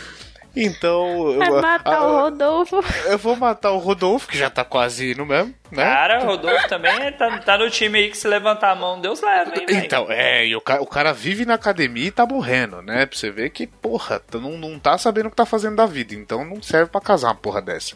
Então. 0.56 1.32
eu- 1.34 1.40
Vai 1.40 1.50
matar 1.62 1.96
a- 1.98 2.08
o 2.08 2.20
Rodolfo. 2.22 2.80
eu 3.08 3.18
vou 3.18 3.36
matar 3.36 3.72
o 3.72 3.78
Rodolfo, 3.78 4.28
que 4.28 4.38
já 4.38 4.50
tá 4.50 4.64
quase 4.64 5.12
indo 5.12 5.26
mesmo, 5.26 5.54
né? 5.72 5.84
Cara, 5.84 6.24
o 6.24 6.26
Rodolfo 6.28 6.68
também 6.70 7.12
tá, 7.14 7.38
tá 7.40 7.58
no 7.58 7.70
time 7.70 7.98
aí 8.00 8.10
que 8.10 8.18
se 8.18 8.28
levantar 8.28 8.72
a 8.72 8.76
mão, 8.76 9.00
Deus 9.02 9.22
leva, 9.22 9.54
hein, 9.58 9.66
velho? 9.66 9.86
Então, 9.86 10.08
é, 10.10 10.46
e 10.48 10.56
o 10.56 10.62
cara, 10.62 10.82
o 10.82 10.88
cara 10.88 11.12
vive 11.14 11.46
na 11.46 11.56
academia 11.56 12.08
e 12.08 12.12
tá 12.12 12.26
morrendo, 12.26 12.82
né? 12.82 13.06
Pra 13.06 13.18
você 13.18 13.30
ver 13.30 13.50
que, 13.50 13.68
porra, 13.68 14.20
tu 14.32 14.40
não, 14.40 14.52
não 14.58 14.80
tá 14.80 14.98
sabendo 14.98 15.28
o 15.28 15.30
que 15.30 15.36
tá 15.36 15.46
fazendo 15.46 15.76
da 15.76 15.86
vida, 15.86 16.14
então 16.16 16.46
não 16.46 16.62
serve 16.62 16.90
pra 16.90 17.02
casar 17.02 17.28
uma 17.30 17.36
porra 17.36 17.62
dessa, 17.62 17.96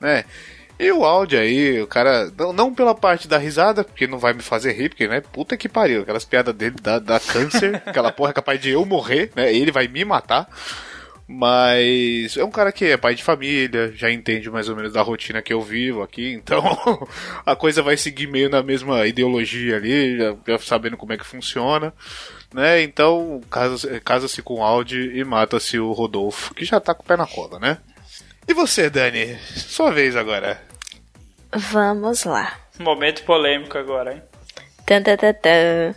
né? 0.00 0.24
E 0.78 0.92
o 0.92 1.06
áudio 1.06 1.38
aí, 1.40 1.80
o 1.80 1.86
cara, 1.86 2.30
não, 2.36 2.52
não 2.52 2.74
pela 2.74 2.94
parte 2.94 3.26
da 3.26 3.38
risada, 3.38 3.82
porque 3.82 4.06
não 4.06 4.18
vai 4.18 4.34
me 4.34 4.42
fazer 4.42 4.72
rir, 4.72 4.90
porque, 4.90 5.08
né, 5.08 5.22
puta 5.22 5.56
que 5.56 5.70
pariu, 5.70 6.02
aquelas 6.02 6.26
piadas 6.26 6.54
dele 6.54 6.76
dá, 6.82 6.98
dá 6.98 7.18
câncer, 7.18 7.76
aquela 7.86 8.12
porra 8.12 8.28
é 8.28 8.34
capaz 8.34 8.60
de 8.60 8.72
eu 8.72 8.84
morrer, 8.84 9.30
né, 9.34 9.50
ele 9.54 9.72
vai 9.72 9.88
me 9.88 10.04
matar, 10.04 10.46
mas 11.28 12.36
é 12.36 12.44
um 12.44 12.50
cara 12.50 12.70
que 12.72 12.84
é 12.84 12.96
pai 12.96 13.14
de 13.14 13.22
família, 13.24 13.92
já 13.94 14.10
entende 14.10 14.50
mais 14.50 14.68
ou 14.68 14.76
menos 14.76 14.92
da 14.92 15.02
rotina 15.02 15.42
que 15.42 15.52
eu 15.52 15.60
vivo 15.60 16.02
aqui, 16.02 16.32
então 16.34 16.62
a 17.44 17.56
coisa 17.56 17.82
vai 17.82 17.96
seguir 17.96 18.26
meio 18.26 18.48
na 18.48 18.62
mesma 18.62 19.06
ideologia 19.06 19.76
ali, 19.76 20.18
já, 20.18 20.36
já 20.48 20.58
sabendo 20.58 20.96
como 20.96 21.12
é 21.12 21.18
que 21.18 21.26
funciona, 21.26 21.92
né? 22.54 22.80
Então 22.82 23.40
casa- 23.50 24.00
casa-se 24.00 24.40
com 24.42 24.60
o 24.60 24.62
Audi 24.62 25.10
e 25.18 25.24
mata-se 25.24 25.78
o 25.78 25.92
Rodolfo, 25.92 26.54
que 26.54 26.64
já 26.64 26.78
tá 26.80 26.94
com 26.94 27.02
o 27.02 27.06
pé 27.06 27.16
na 27.16 27.26
cola, 27.26 27.58
né? 27.58 27.78
E 28.48 28.54
você, 28.54 28.88
Dani? 28.88 29.36
Sua 29.56 29.90
vez 29.90 30.14
agora. 30.14 30.62
Vamos 31.52 32.22
lá. 32.24 32.56
Momento 32.78 33.24
polêmico 33.24 33.76
agora, 33.76 34.12
hein? 34.14 34.22
Tan, 34.86 35.02
tan, 35.02 35.16
tan, 35.16 35.32
tan. 35.34 35.94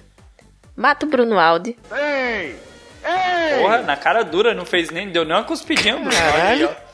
Mata 0.75 1.05
o 1.05 1.09
Bruno 1.09 1.37
Aldi. 1.37 1.77
Porra, 3.59 3.79
na 3.79 3.95
cara 3.95 4.23
dura, 4.23 4.53
não 4.53 4.65
fez 4.65 4.89
nem, 4.89 5.09
deu 5.09 5.25
nem 5.25 5.35
uma 5.35 5.43
cuspidinha, 5.43 5.95
Bruno. 5.95 6.11
Olha 6.33 6.43
aí, 6.43 6.63
ó. 6.65 6.89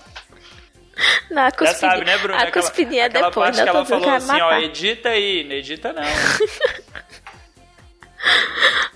Não, 1.30 1.41
a 1.41 1.45
Já 1.45 1.51
cuspidinha, 1.51 1.91
sabe, 1.91 2.06
né, 2.06 2.18
Bruno? 2.18 2.39
A 2.39 2.51
cuspidinha 2.51 3.03
é 3.03 3.06
aquela 3.08 3.28
depois, 3.28 3.45
parte 3.45 3.58
não 3.58 3.64
que 3.64 3.70
ela 3.70 3.86
falou 3.86 4.10
assim, 4.10 4.32
ó, 4.32 4.45
matar. 4.45 4.64
edita 4.64 5.10
aí, 5.10 5.43
não 5.43 5.56
edita 5.56 5.93
não. 5.93 6.03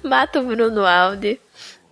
Mata 0.09 0.39
o 0.39 0.43
Bruno 0.43 0.85
Aldi, 0.85 1.39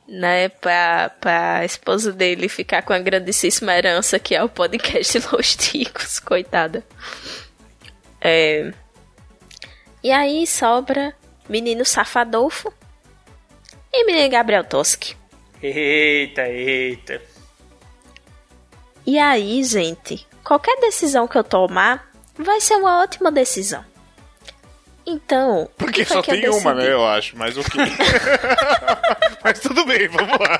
né, 0.07 0.47
pra, 0.49 1.11
pra 1.19 1.65
esposa 1.65 2.13
dele 2.13 2.47
ficar 2.47 2.81
com 2.83 2.93
a 2.93 2.99
grandíssima 2.99 3.75
herança 3.75 4.17
que 4.17 4.33
é 4.33 4.41
o 4.41 4.49
podcast 4.49 5.19
Los 5.31 5.55
Ticos, 5.55 6.19
coitada. 6.19 6.83
É... 8.21 8.71
E 10.03 10.11
aí 10.11 10.47
sobra 10.47 11.13
menino 11.49 11.83
Safadolfo 11.83 12.73
e 13.91 14.05
menino 14.05 14.29
Gabriel 14.29 14.63
Toski. 14.63 15.15
Eita, 15.61 16.47
eita. 16.47 17.21
E 19.05 19.17
aí, 19.17 19.63
gente, 19.63 20.27
qualquer 20.43 20.79
decisão 20.79 21.27
que 21.27 21.37
eu 21.37 21.43
tomar 21.43 22.11
vai 22.37 22.59
ser 22.61 22.75
uma 22.75 23.01
ótima 23.01 23.31
decisão. 23.31 23.83
Então, 25.05 25.63
o 25.63 25.67
Porque 25.77 26.03
só 26.03 26.21
tem 26.21 26.49
uma, 26.49 26.73
né? 26.73 26.91
Eu 26.91 27.07
acho, 27.07 27.37
mas 27.37 27.57
ok. 27.57 27.81
mas 29.41 29.59
tudo 29.61 29.85
bem, 29.85 30.09
vamos 30.09 30.37
lá. 30.37 30.59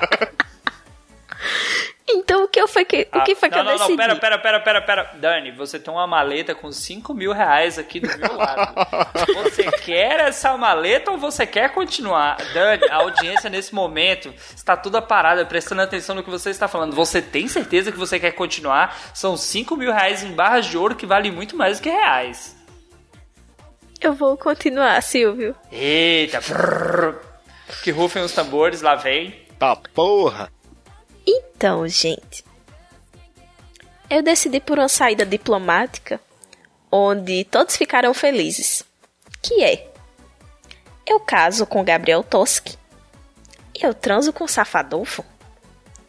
Então, 2.10 2.44
o 2.44 2.48
que 2.48 2.66
foi 2.66 2.84
que, 2.86 3.06
o 3.12 3.22
que, 3.22 3.32
Ah, 3.32 3.36
foi 3.36 3.50
que 3.50 3.56
não, 3.56 3.58
eu 3.58 3.64
não, 3.64 3.72
decidi? 3.72 3.90
Não, 3.90 4.16
pera, 4.16 4.16
pera, 4.16 4.38
pera, 4.38 4.60
pera, 4.60 4.80
pera. 4.80 5.10
Dani, 5.18 5.50
você 5.50 5.78
tem 5.78 5.92
uma 5.92 6.06
maleta 6.06 6.54
com 6.54 6.72
5 6.72 7.12
mil 7.12 7.32
reais 7.32 7.78
aqui 7.78 8.00
do 8.00 8.08
meu 8.18 8.34
lado. 8.36 8.74
Você 9.44 9.64
quer 9.70 10.20
essa 10.20 10.56
maleta 10.56 11.10
ou 11.10 11.18
você 11.18 11.46
quer 11.46 11.72
continuar? 11.72 12.36
Dani, 12.54 12.84
a 12.88 12.96
audiência 12.96 13.50
nesse 13.50 13.74
momento 13.74 14.32
está 14.56 14.76
toda 14.76 15.02
parada, 15.02 15.44
prestando 15.44 15.82
atenção 15.82 16.14
no 16.14 16.22
que 16.22 16.30
você 16.30 16.50
está 16.50 16.66
falando. 16.66 16.94
Você 16.94 17.20
tem 17.20 17.46
certeza 17.46 17.92
que 17.92 17.98
você 17.98 18.18
quer 18.18 18.32
continuar? 18.32 18.96
São 19.14 19.36
5 19.36 19.76
mil 19.76 19.92
reais 19.92 20.22
em 20.22 20.32
barras 20.32 20.66
de 20.66 20.78
ouro 20.78 20.94
que 20.96 21.06
valem 21.06 21.30
muito 21.30 21.56
mais 21.56 21.78
do 21.78 21.82
que 21.82 21.90
reais. 21.90 22.56
Eu 24.00 24.14
vou 24.14 24.36
continuar, 24.36 25.02
Silvio. 25.02 25.54
Eita, 25.70 26.40
brrr. 26.40 27.16
que 27.82 27.90
rufem 27.90 28.22
os 28.22 28.32
tambores, 28.32 28.80
lá 28.80 28.94
vem. 28.94 29.34
Tá 29.58 29.74
porra. 29.76 30.50
Então, 31.30 31.86
gente, 31.86 32.42
eu 34.08 34.22
decidi 34.22 34.60
por 34.60 34.78
uma 34.78 34.88
saída 34.88 35.26
diplomática 35.26 36.18
onde 36.90 37.44
todos 37.44 37.76
ficaram 37.76 38.14
felizes. 38.14 38.82
Que 39.42 39.62
é, 39.62 39.90
eu 41.06 41.20
caso 41.20 41.66
com 41.66 41.84
Gabriel 41.84 42.22
Toski, 42.22 42.78
eu 43.78 43.92
transo 43.92 44.32
com 44.32 44.48
Safadolfo 44.48 45.22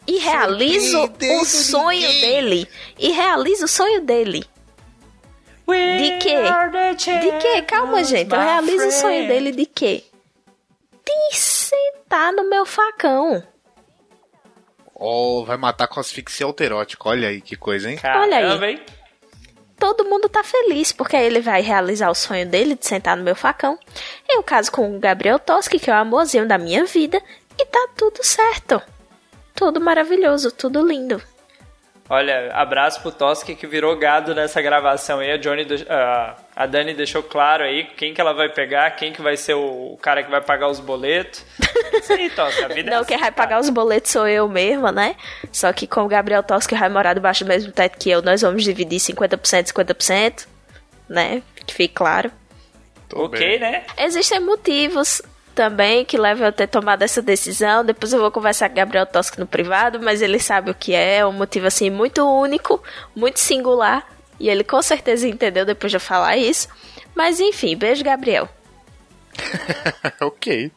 e 0.06 0.16
realizo 0.18 1.04
o 1.04 1.44
sonho 1.44 2.08
dele. 2.08 2.66
E 2.98 3.10
realizo 3.10 3.66
o 3.66 3.68
sonho 3.68 4.00
dele. 4.00 4.44
De 5.68 6.18
quê? 6.18 6.36
De 6.96 7.38
quê? 7.38 7.62
Calma, 7.62 8.02
gente. 8.02 8.32
Eu 8.32 8.40
realizo 8.40 8.88
o 8.88 8.92
sonho 8.92 9.28
dele 9.28 9.52
de 9.52 9.66
quê? 9.66 10.02
De 11.04 11.36
sentar 11.36 12.32
no 12.32 12.48
meu 12.48 12.64
facão. 12.64 13.44
Oh, 15.02 15.44
vai 15.46 15.56
matar 15.56 15.88
com 15.88 15.98
asfixia 15.98 16.44
alterótica. 16.44 17.08
Olha 17.08 17.28
aí 17.28 17.40
que 17.40 17.56
coisa, 17.56 17.90
hein? 17.90 17.98
Olha 18.04 18.36
aí. 18.36 18.42
Caramba, 18.44 18.70
hein? 18.70 18.80
todo 19.80 20.04
mundo 20.04 20.28
tá 20.28 20.44
feliz, 20.44 20.92
porque 20.92 21.16
aí 21.16 21.24
ele 21.24 21.40
vai 21.40 21.62
realizar 21.62 22.10
o 22.10 22.14
sonho 22.14 22.46
dele 22.46 22.76
de 22.76 22.86
sentar 22.86 23.16
no 23.16 23.24
meu 23.24 23.34
facão. 23.34 23.78
Eu 24.28 24.42
caso 24.42 24.70
com 24.70 24.94
o 24.94 25.00
Gabriel 25.00 25.38
Toski, 25.38 25.78
que 25.78 25.90
é 25.90 25.94
o 25.94 25.96
amorzinho 25.96 26.46
da 26.46 26.58
minha 26.58 26.84
vida, 26.84 27.20
e 27.58 27.64
tá 27.64 27.88
tudo 27.96 28.22
certo. 28.22 28.80
Tudo 29.54 29.80
maravilhoso, 29.80 30.52
tudo 30.52 30.86
lindo. 30.86 31.20
Olha, 32.12 32.50
abraço 32.54 33.00
pro 33.02 33.12
Toski 33.12 33.54
que 33.54 33.68
virou 33.68 33.96
gado 33.96 34.34
nessa 34.34 34.60
gravação 34.60 35.20
aí. 35.20 35.30
A, 35.30 35.36
Johnny, 35.36 35.64
ah, 35.88 36.34
a 36.56 36.66
Dani 36.66 36.92
deixou 36.92 37.22
claro 37.22 37.62
aí 37.62 37.84
quem 37.84 38.12
que 38.12 38.20
ela 38.20 38.32
vai 38.32 38.48
pegar, 38.48 38.90
quem 38.96 39.12
que 39.12 39.22
vai 39.22 39.36
ser 39.36 39.54
o 39.54 39.96
cara 40.02 40.24
que 40.24 40.28
vai 40.28 40.40
pagar 40.40 40.66
os 40.66 40.80
boletos. 40.80 41.44
Isso 41.94 42.12
aí, 42.12 42.28
Toski, 42.28 42.64
a 42.64 42.66
vida 42.66 42.90
é 42.90 42.94
Não, 42.94 42.98
assim, 43.02 43.08
quem 43.10 43.16
vai 43.16 43.30
cara. 43.30 43.46
pagar 43.46 43.60
os 43.60 43.70
boletos 43.70 44.10
sou 44.10 44.26
eu 44.26 44.48
mesma, 44.48 44.90
né? 44.90 45.14
Só 45.52 45.72
que 45.72 45.86
com 45.86 46.00
o 46.00 46.08
Gabriel 46.08 46.42
Toski 46.42 46.74
vai 46.74 46.88
morar 46.88 47.14
debaixo 47.14 47.44
do 47.44 47.48
mesmo 47.48 47.70
teto 47.70 47.96
que 47.96 48.10
eu, 48.10 48.20
nós 48.22 48.42
vamos 48.42 48.64
dividir 48.64 48.98
50%, 48.98 49.72
50%, 49.72 50.48
né? 51.08 51.44
Que 51.64 51.72
fique 51.72 51.94
claro. 51.94 52.32
Ok, 53.14 53.60
né? 53.60 53.84
Existem 53.96 54.40
motivos 54.40 55.22
também 55.54 56.04
que 56.04 56.16
levam 56.16 56.44
eu 56.44 56.48
a 56.48 56.52
ter 56.52 56.66
tomado 56.66 57.02
essa 57.02 57.20
decisão. 57.20 57.84
Depois 57.84 58.12
eu 58.12 58.20
vou 58.20 58.30
conversar 58.30 58.68
com 58.68 58.74
o 58.74 58.76
Gabriel 58.76 59.06
Tosca 59.06 59.40
no 59.40 59.46
privado, 59.46 60.00
mas 60.00 60.22
ele 60.22 60.38
sabe 60.38 60.70
o 60.70 60.74
que 60.74 60.94
é. 60.94 61.18
É 61.18 61.26
um 61.26 61.32
motivo 61.32 61.66
assim 61.66 61.90
muito 61.90 62.24
único, 62.26 62.82
muito 63.14 63.38
singular. 63.40 64.06
E 64.38 64.48
ele 64.48 64.64
com 64.64 64.80
certeza 64.80 65.28
entendeu 65.28 65.64
depois 65.66 65.90
de 65.90 65.96
eu 65.96 66.00
falar 66.00 66.36
isso. 66.36 66.68
Mas 67.14 67.40
enfim, 67.40 67.76
beijo, 67.76 68.02
Gabriel. 68.02 68.48
ok. 70.20 70.70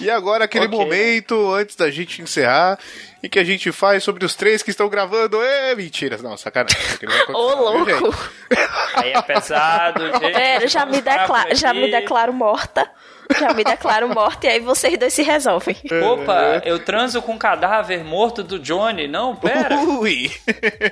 E 0.00 0.10
agora 0.10 0.44
aquele 0.44 0.66
Ok. 0.66 0.78
momento, 0.78 1.54
antes 1.54 1.74
da 1.74 1.90
gente 1.90 2.20
encerrar, 2.20 2.78
em 3.22 3.28
que 3.28 3.38
a 3.38 3.44
gente 3.44 3.72
faz 3.72 4.04
sobre 4.04 4.24
os 4.24 4.34
três 4.34 4.62
que 4.62 4.70
estão 4.70 4.88
gravando. 4.88 5.42
É 5.42 5.74
mentira, 5.74 6.18
não, 6.18 6.36
sacanagem. 6.36 6.78
Ô, 7.32 7.54
louco! 7.54 8.14
Aí 8.94 9.12
é 9.12 9.22
pesado, 9.22 10.06
gente. 10.06 10.32
Pera, 10.32 10.68
já 10.68 10.84
me, 10.84 11.00
decla 11.00 11.54
já 11.54 11.72
me 11.72 11.90
declaro 11.90 12.32
morta. 12.32 12.88
Já 13.38 13.52
me 13.52 13.64
declaro 13.64 14.08
morta 14.08 14.46
e 14.46 14.50
aí 14.50 14.60
vocês 14.60 14.98
dois 14.98 15.12
se 15.12 15.22
resolvem. 15.22 15.76
Opa, 16.04 16.62
eu 16.64 16.78
transo 16.78 17.20
com 17.22 17.34
o 17.34 17.38
cadáver 17.38 18.04
morto 18.04 18.42
do 18.42 18.58
Johnny. 18.58 19.08
Não, 19.08 19.34
pera. 19.34 19.76
Ui! 19.76 20.30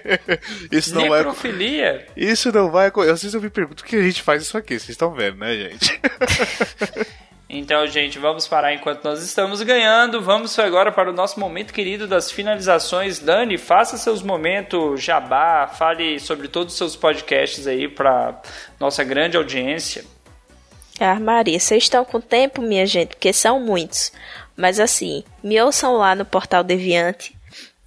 Isso 0.70 0.94
não 0.94 1.09
vai. 1.09 1.19
Necrofilia. 1.19 2.06
Isso 2.16 2.52
não 2.52 2.70
vai. 2.70 2.89
Às 2.89 3.23
vezes 3.23 3.35
eu 3.35 3.40
me 3.40 3.51
pergunto 3.51 3.82
por 3.82 3.89
que 3.89 3.97
a 3.97 4.02
gente 4.02 4.23
faz 4.23 4.43
isso 4.43 4.56
aqui. 4.56 4.78
Vocês 4.78 4.90
estão 4.90 5.12
vendo, 5.12 5.39
né, 5.39 5.55
gente? 5.55 6.01
Então, 7.56 7.86
gente, 7.86 8.19
vamos 8.19 8.48
parar 8.48 8.74
enquanto 8.74 9.05
nós 9.05 9.23
estamos 9.23 9.62
ganhando. 9.62 10.20
Vamos 10.20 10.59
agora 10.59 10.90
para 10.90 11.11
o 11.11 11.12
nosso 11.12 11.39
momento 11.39 11.73
querido 11.73 12.09
das 12.09 12.28
finalizações. 12.28 13.20
Dani, 13.20 13.59
faça 13.59 13.97
seus 13.97 14.23
momentos 14.23 15.01
jabá, 15.01 15.69
fale 15.69 16.19
sobre 16.19 16.48
todos 16.48 16.73
os 16.73 16.78
seus 16.78 16.97
podcasts 16.97 17.69
aí 17.69 17.86
para 17.86 18.40
nossa 18.81 19.05
grande 19.05 19.36
audiência. 19.36 20.05
Ah, 21.01 21.19
Maria, 21.19 21.59
vocês 21.59 21.85
estão 21.85 22.05
com 22.05 22.21
tempo, 22.21 22.62
minha 22.62 22.87
gente? 22.87 23.11
Porque 23.11 23.33
são 23.33 23.59
muitos. 23.59 24.12
Mas 24.57 24.79
assim, 24.79 25.25
me 25.43 25.61
ouçam 25.61 25.97
lá 25.97 26.15
no 26.15 26.25
Portal 26.25 26.62
Deviante. 26.62 27.37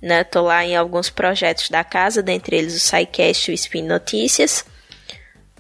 Né? 0.02 0.24
Tô 0.24 0.42
lá 0.42 0.64
em 0.66 0.76
alguns 0.76 1.10
projetos 1.10 1.70
da 1.70 1.84
casa, 1.84 2.22
dentre 2.22 2.58
eles 2.58 2.76
o 2.76 2.80
SciCast 2.80 3.50
e 3.50 3.54
o 3.54 3.56
Spin 3.56 3.84
Notícias. 3.84 4.66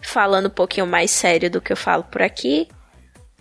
Falando 0.01 0.47
um 0.47 0.51
pouquinho 0.51 0.85
mais 0.85 1.09
sério 1.09 1.49
do 1.49 1.61
que 1.61 1.71
eu 1.71 1.77
falo 1.77 2.03
por 2.03 2.21
aqui. 2.21 2.67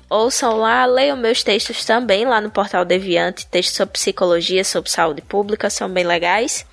Ouçam 0.09 0.57
lá, 0.57 0.87
leiam 0.87 1.17
meus 1.17 1.43
textos 1.43 1.85
também 1.85 2.25
lá 2.25 2.41
no 2.41 2.51
Portal 2.51 2.85
Deviante. 2.85 3.47
Textos 3.47 3.77
sobre 3.77 3.93
psicologia, 3.95 4.65
sobre 4.65 4.89
saúde 4.89 5.21
pública, 5.21 5.69
são 5.69 5.89
bem 5.89 6.05
legais. 6.05 6.65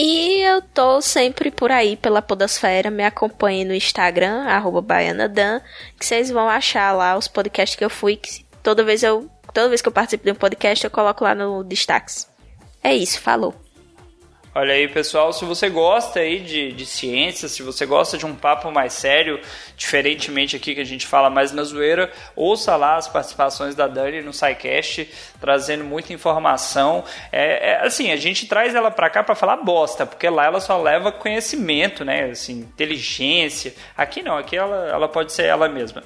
E 0.00 0.40
eu 0.42 0.62
tô 0.62 1.00
sempre 1.02 1.50
por 1.50 1.72
aí 1.72 1.96
pela 1.96 2.22
Podosfera. 2.22 2.88
Me 2.88 3.02
acompanhem 3.02 3.64
no 3.64 3.74
Instagram, 3.74 4.44
BaianaDan, 4.80 5.60
que 5.98 6.06
vocês 6.06 6.30
vão 6.30 6.48
achar 6.48 6.92
lá 6.92 7.18
os 7.18 7.26
podcasts 7.26 7.76
que 7.76 7.84
eu 7.84 7.90
fui. 7.90 8.14
Que 8.14 8.44
toda 8.62 8.84
vez 8.84 9.02
eu. 9.02 9.28
Toda 9.52 9.68
vez 9.68 9.82
que 9.82 9.88
eu 9.88 9.92
participo 9.92 10.24
de 10.24 10.30
um 10.30 10.36
podcast, 10.36 10.84
eu 10.84 10.90
coloco 10.90 11.24
lá 11.24 11.34
no 11.34 11.64
destaques. 11.64 12.28
É 12.80 12.94
isso, 12.94 13.20
falou. 13.20 13.52
Olha 14.58 14.74
aí, 14.74 14.88
pessoal, 14.88 15.32
se 15.32 15.44
você 15.44 15.70
gosta 15.70 16.18
aí 16.18 16.40
de, 16.40 16.72
de 16.72 16.84
ciência, 16.84 17.48
se 17.48 17.62
você 17.62 17.86
gosta 17.86 18.18
de 18.18 18.26
um 18.26 18.34
papo 18.34 18.72
mais 18.72 18.92
sério, 18.92 19.40
diferentemente 19.76 20.56
aqui 20.56 20.74
que 20.74 20.80
a 20.80 20.84
gente 20.84 21.06
fala 21.06 21.30
mais 21.30 21.52
na 21.52 21.62
zoeira, 21.62 22.10
ouça 22.34 22.74
lá 22.74 22.96
as 22.96 23.06
participações 23.06 23.76
da 23.76 23.86
Dani 23.86 24.20
no 24.20 24.32
SciCast, 24.32 25.08
trazendo 25.40 25.84
muita 25.84 26.12
informação. 26.12 27.04
É, 27.30 27.70
é, 27.70 27.86
assim, 27.86 28.10
a 28.10 28.16
gente 28.16 28.48
traz 28.48 28.74
ela 28.74 28.90
pra 28.90 29.08
cá 29.08 29.22
pra 29.22 29.36
falar 29.36 29.58
bosta, 29.58 30.04
porque 30.04 30.28
lá 30.28 30.46
ela 30.46 30.58
só 30.60 30.76
leva 30.82 31.12
conhecimento, 31.12 32.04
né? 32.04 32.24
Assim, 32.24 32.54
inteligência. 32.54 33.72
Aqui 33.96 34.24
não, 34.24 34.36
aqui 34.36 34.56
ela, 34.56 34.88
ela 34.88 35.06
pode 35.06 35.32
ser 35.32 35.44
ela 35.44 35.68
mesma. 35.68 36.02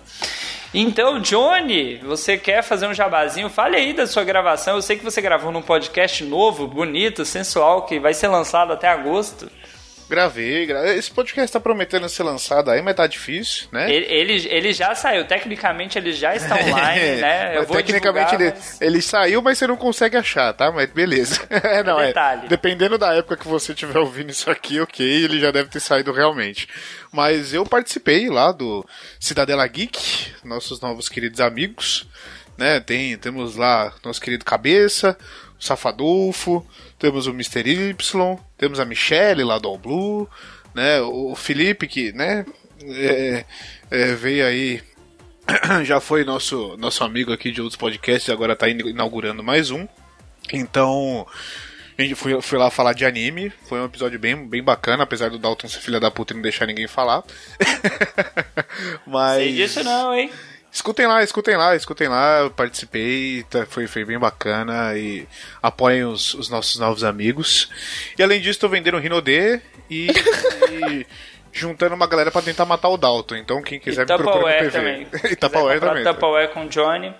Então, 0.74 1.20
Johnny, 1.20 1.96
você 1.98 2.38
quer 2.38 2.62
fazer 2.62 2.86
um 2.86 2.94
jabazinho? 2.94 3.50
Fale 3.50 3.76
aí 3.76 3.92
da 3.92 4.06
sua 4.06 4.24
gravação. 4.24 4.76
Eu 4.76 4.82
sei 4.82 4.96
que 4.96 5.04
você 5.04 5.20
gravou 5.20 5.52
num 5.52 5.60
podcast 5.60 6.24
novo, 6.24 6.66
bonito, 6.66 7.26
sensual, 7.26 7.82
que 7.82 8.00
vai 8.00 8.14
ser 8.14 8.28
lançado 8.28 8.72
até 8.72 8.88
agosto. 8.88 9.50
Gravei, 10.12 10.66
gravei. 10.66 10.98
Esse 10.98 11.10
podcast 11.10 11.50
tá 11.50 11.58
prometendo 11.58 12.06
ser 12.06 12.22
lançado 12.22 12.70
aí, 12.70 12.82
mas 12.82 12.94
tá 12.94 13.06
difícil, 13.06 13.66
né? 13.72 13.90
Ele, 13.90 14.04
ele, 14.12 14.46
ele 14.46 14.72
já 14.74 14.94
saiu, 14.94 15.26
tecnicamente 15.26 15.96
ele 15.96 16.12
já 16.12 16.36
está 16.36 16.54
online, 16.60 17.16
né? 17.16 17.56
Eu 17.56 17.64
Tecnicamente 17.64 18.32
divulgar, 18.32 18.40
ele, 18.42 18.50
mas- 18.50 18.82
ele 18.82 19.00
saiu, 19.00 19.40
mas 19.40 19.56
você 19.56 19.66
não 19.66 19.74
consegue 19.74 20.14
achar, 20.18 20.52
tá? 20.52 20.70
Mas 20.70 20.90
beleza. 20.90 21.40
É, 21.62 21.82
não, 21.82 21.98
é. 21.98 22.08
Detalhe. 22.08 22.46
Dependendo 22.48 22.98
da 22.98 23.14
época 23.14 23.38
que 23.38 23.48
você 23.48 23.72
estiver 23.72 23.98
ouvindo 23.98 24.28
isso 24.28 24.50
aqui, 24.50 24.78
ok, 24.80 25.06
ele 25.06 25.40
já 25.40 25.50
deve 25.50 25.70
ter 25.70 25.80
saído 25.80 26.12
realmente. 26.12 26.68
Mas 27.10 27.54
eu 27.54 27.64
participei 27.64 28.28
lá 28.28 28.52
do 28.52 28.84
Cidadela 29.18 29.66
Geek, 29.66 30.32
nossos 30.44 30.78
novos 30.82 31.08
queridos 31.08 31.40
amigos. 31.40 32.06
Né? 32.58 32.80
Tem, 32.80 33.16
temos 33.16 33.56
lá 33.56 33.94
nosso 34.04 34.20
querido 34.20 34.44
Cabeça, 34.44 35.16
o 35.62 35.64
Safadolfo, 35.64 36.66
temos 36.98 37.26
o 37.26 37.30
Mr. 37.30 37.60
Y, 37.60 38.38
temos 38.58 38.80
a 38.80 38.84
Michelle 38.84 39.44
lá 39.44 39.58
do 39.58 39.68
All 39.68 39.78
Blue, 39.78 40.28
né? 40.74 41.00
O 41.00 41.34
Felipe 41.36 41.86
que, 41.86 42.12
né? 42.12 42.44
é, 42.84 43.44
é, 43.90 44.14
veio 44.14 44.46
aí 44.46 44.82
já 45.84 46.00
foi 46.00 46.24
nosso, 46.24 46.76
nosso 46.76 47.04
amigo 47.04 47.32
aqui 47.32 47.50
de 47.50 47.60
outros 47.60 47.76
podcasts, 47.76 48.30
agora 48.30 48.54
está 48.54 48.68
inaugurando 48.68 49.42
mais 49.42 49.70
um. 49.70 49.86
Então, 50.52 51.26
a 51.96 52.02
gente 52.02 52.14
foi, 52.14 52.40
foi 52.42 52.58
lá 52.58 52.70
falar 52.70 52.92
de 52.92 53.04
anime. 53.04 53.52
Foi 53.68 53.80
um 53.80 53.84
episódio 53.84 54.18
bem, 54.18 54.48
bem 54.48 54.62
bacana, 54.62 55.04
apesar 55.04 55.30
do 55.30 55.38
Dalton 55.38 55.68
ser 55.68 55.80
filha 55.80 56.00
da 56.00 56.10
puta 56.10 56.32
e 56.32 56.36
não 56.36 56.42
deixar 56.42 56.66
ninguém 56.66 56.88
falar. 56.88 57.22
Mas. 59.06 59.42
Sei 59.42 59.52
disso 59.52 59.84
não, 59.84 60.14
hein? 60.14 60.30
Escutem 60.72 61.06
lá, 61.06 61.22
escutem 61.22 61.56
lá, 61.56 61.76
escutem 61.76 62.08
lá. 62.08 62.38
Eu 62.40 62.50
participei, 62.50 63.44
tá- 63.50 63.66
foi, 63.66 63.86
foi 63.86 64.04
bem 64.06 64.18
bacana. 64.18 64.96
E 64.96 65.28
apoiem 65.62 66.04
os, 66.04 66.32
os 66.32 66.48
nossos 66.48 66.78
novos 66.78 67.04
amigos. 67.04 67.68
E 68.18 68.22
além 68.22 68.40
disso, 68.40 68.52
estou 68.52 68.70
vendendo 68.70 68.98
Rinodê 68.98 69.60
e. 69.90 70.06
e 70.70 71.06
Juntando 71.54 71.94
uma 71.94 72.06
galera 72.06 72.30
pra 72.30 72.40
tentar 72.40 72.64
matar 72.64 72.88
o 72.88 72.96
Dalton. 72.96 73.36
Então, 73.36 73.60
quem 73.60 73.78
quiser 73.78 74.06
me 74.06 74.06
procura 74.06 74.24
no 74.24 74.40
Tupperware 74.40 74.70
PV. 74.70 74.70
também. 74.70 75.02
e 75.32 75.36
comprar 75.36 75.80
também. 75.80 76.04
tá? 76.04 76.14
Tupperware 76.14 76.48
com 76.48 76.64
o 76.64 76.68
Johnny. 76.70 77.14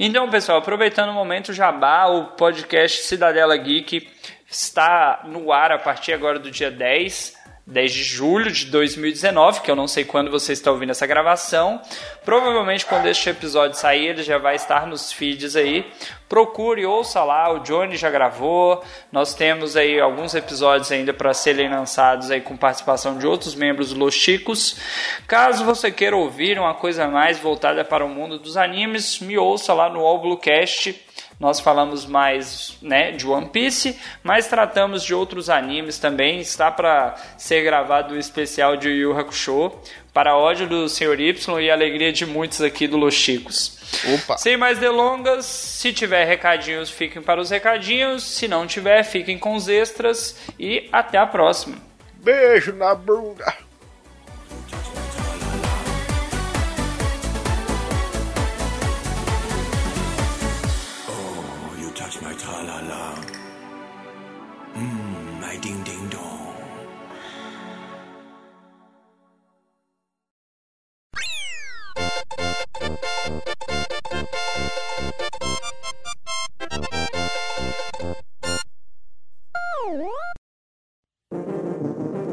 Então, 0.00 0.28
pessoal, 0.28 0.58
aproveitando 0.58 1.10
o 1.10 1.12
momento 1.12 1.52
jabá, 1.52 2.06
o 2.06 2.24
podcast 2.32 3.04
Cidadela 3.04 3.56
Geek 3.56 4.08
está 4.50 5.22
no 5.26 5.52
ar 5.52 5.70
a 5.70 5.78
partir 5.78 6.12
agora 6.12 6.40
do 6.40 6.50
dia 6.50 6.72
10. 6.72 7.37
10 7.70 7.92
de 7.92 8.02
julho 8.02 8.50
de 8.50 8.64
2019, 8.66 9.60
que 9.60 9.70
eu 9.70 9.76
não 9.76 9.86
sei 9.86 10.02
quando 10.02 10.30
você 10.30 10.54
está 10.54 10.70
ouvindo 10.70 10.88
essa 10.88 11.06
gravação. 11.06 11.78
Provavelmente 12.24 12.86
quando 12.86 13.06
este 13.06 13.28
episódio 13.28 13.76
sair, 13.76 14.06
ele 14.06 14.22
já 14.22 14.38
vai 14.38 14.56
estar 14.56 14.86
nos 14.86 15.12
feeds 15.12 15.54
aí. 15.54 15.84
Procure, 16.30 16.86
ouça 16.86 17.22
lá, 17.22 17.52
o 17.52 17.58
Johnny 17.58 17.98
já 17.98 18.08
gravou. 18.08 18.82
Nós 19.12 19.34
temos 19.34 19.76
aí 19.76 20.00
alguns 20.00 20.34
episódios 20.34 20.90
ainda 20.90 21.12
para 21.12 21.34
serem 21.34 21.68
lançados 21.68 22.30
aí 22.30 22.40
com 22.40 22.56
participação 22.56 23.18
de 23.18 23.26
outros 23.26 23.54
membros 23.54 23.92
do 23.92 23.98
Los 23.98 24.14
Chicos. 24.14 24.80
Caso 25.26 25.62
você 25.62 25.90
queira 25.90 26.16
ouvir 26.16 26.58
uma 26.58 26.72
coisa 26.72 27.06
mais 27.06 27.38
voltada 27.38 27.84
para 27.84 28.02
o 28.02 28.08
mundo 28.08 28.38
dos 28.38 28.56
animes, 28.56 29.20
me 29.20 29.36
ouça 29.36 29.74
lá 29.74 29.90
no 29.90 30.00
All 30.00 30.22
Bluecast. 30.22 31.07
Nós 31.38 31.60
falamos 31.60 32.04
mais 32.04 32.76
né, 32.82 33.12
de 33.12 33.26
One 33.26 33.48
Piece, 33.48 33.96
mas 34.24 34.48
tratamos 34.48 35.04
de 35.04 35.14
outros 35.14 35.48
animes 35.48 35.98
também. 35.98 36.40
Está 36.40 36.70
para 36.70 37.14
ser 37.36 37.62
gravado 37.62 38.14
o 38.14 38.18
especial 38.18 38.76
de 38.76 38.88
Yu 38.88 39.12
Yu 39.12 39.18
Hakusho, 39.18 39.72
para 40.12 40.36
ódio 40.36 40.66
do 40.66 40.88
Sr. 40.88 41.20
Y 41.20 41.60
e 41.60 41.70
alegria 41.70 42.12
de 42.12 42.26
muitos 42.26 42.60
aqui 42.60 42.88
do 42.88 42.96
Los 42.96 43.14
Chicos. 43.14 43.78
Opa! 44.14 44.36
Sem 44.36 44.56
mais 44.56 44.78
delongas, 44.78 45.46
se 45.46 45.92
tiver 45.92 46.24
recadinhos, 46.24 46.90
fiquem 46.90 47.22
para 47.22 47.40
os 47.40 47.50
recadinhos. 47.50 48.24
Se 48.24 48.48
não 48.48 48.66
tiver, 48.66 49.04
fiquem 49.04 49.38
com 49.38 49.54
os 49.54 49.68
extras. 49.68 50.36
E 50.58 50.88
até 50.90 51.18
a 51.18 51.26
próxima. 51.26 51.76
Beijo 52.14 52.72
na 52.72 52.94
bunda! 52.96 53.54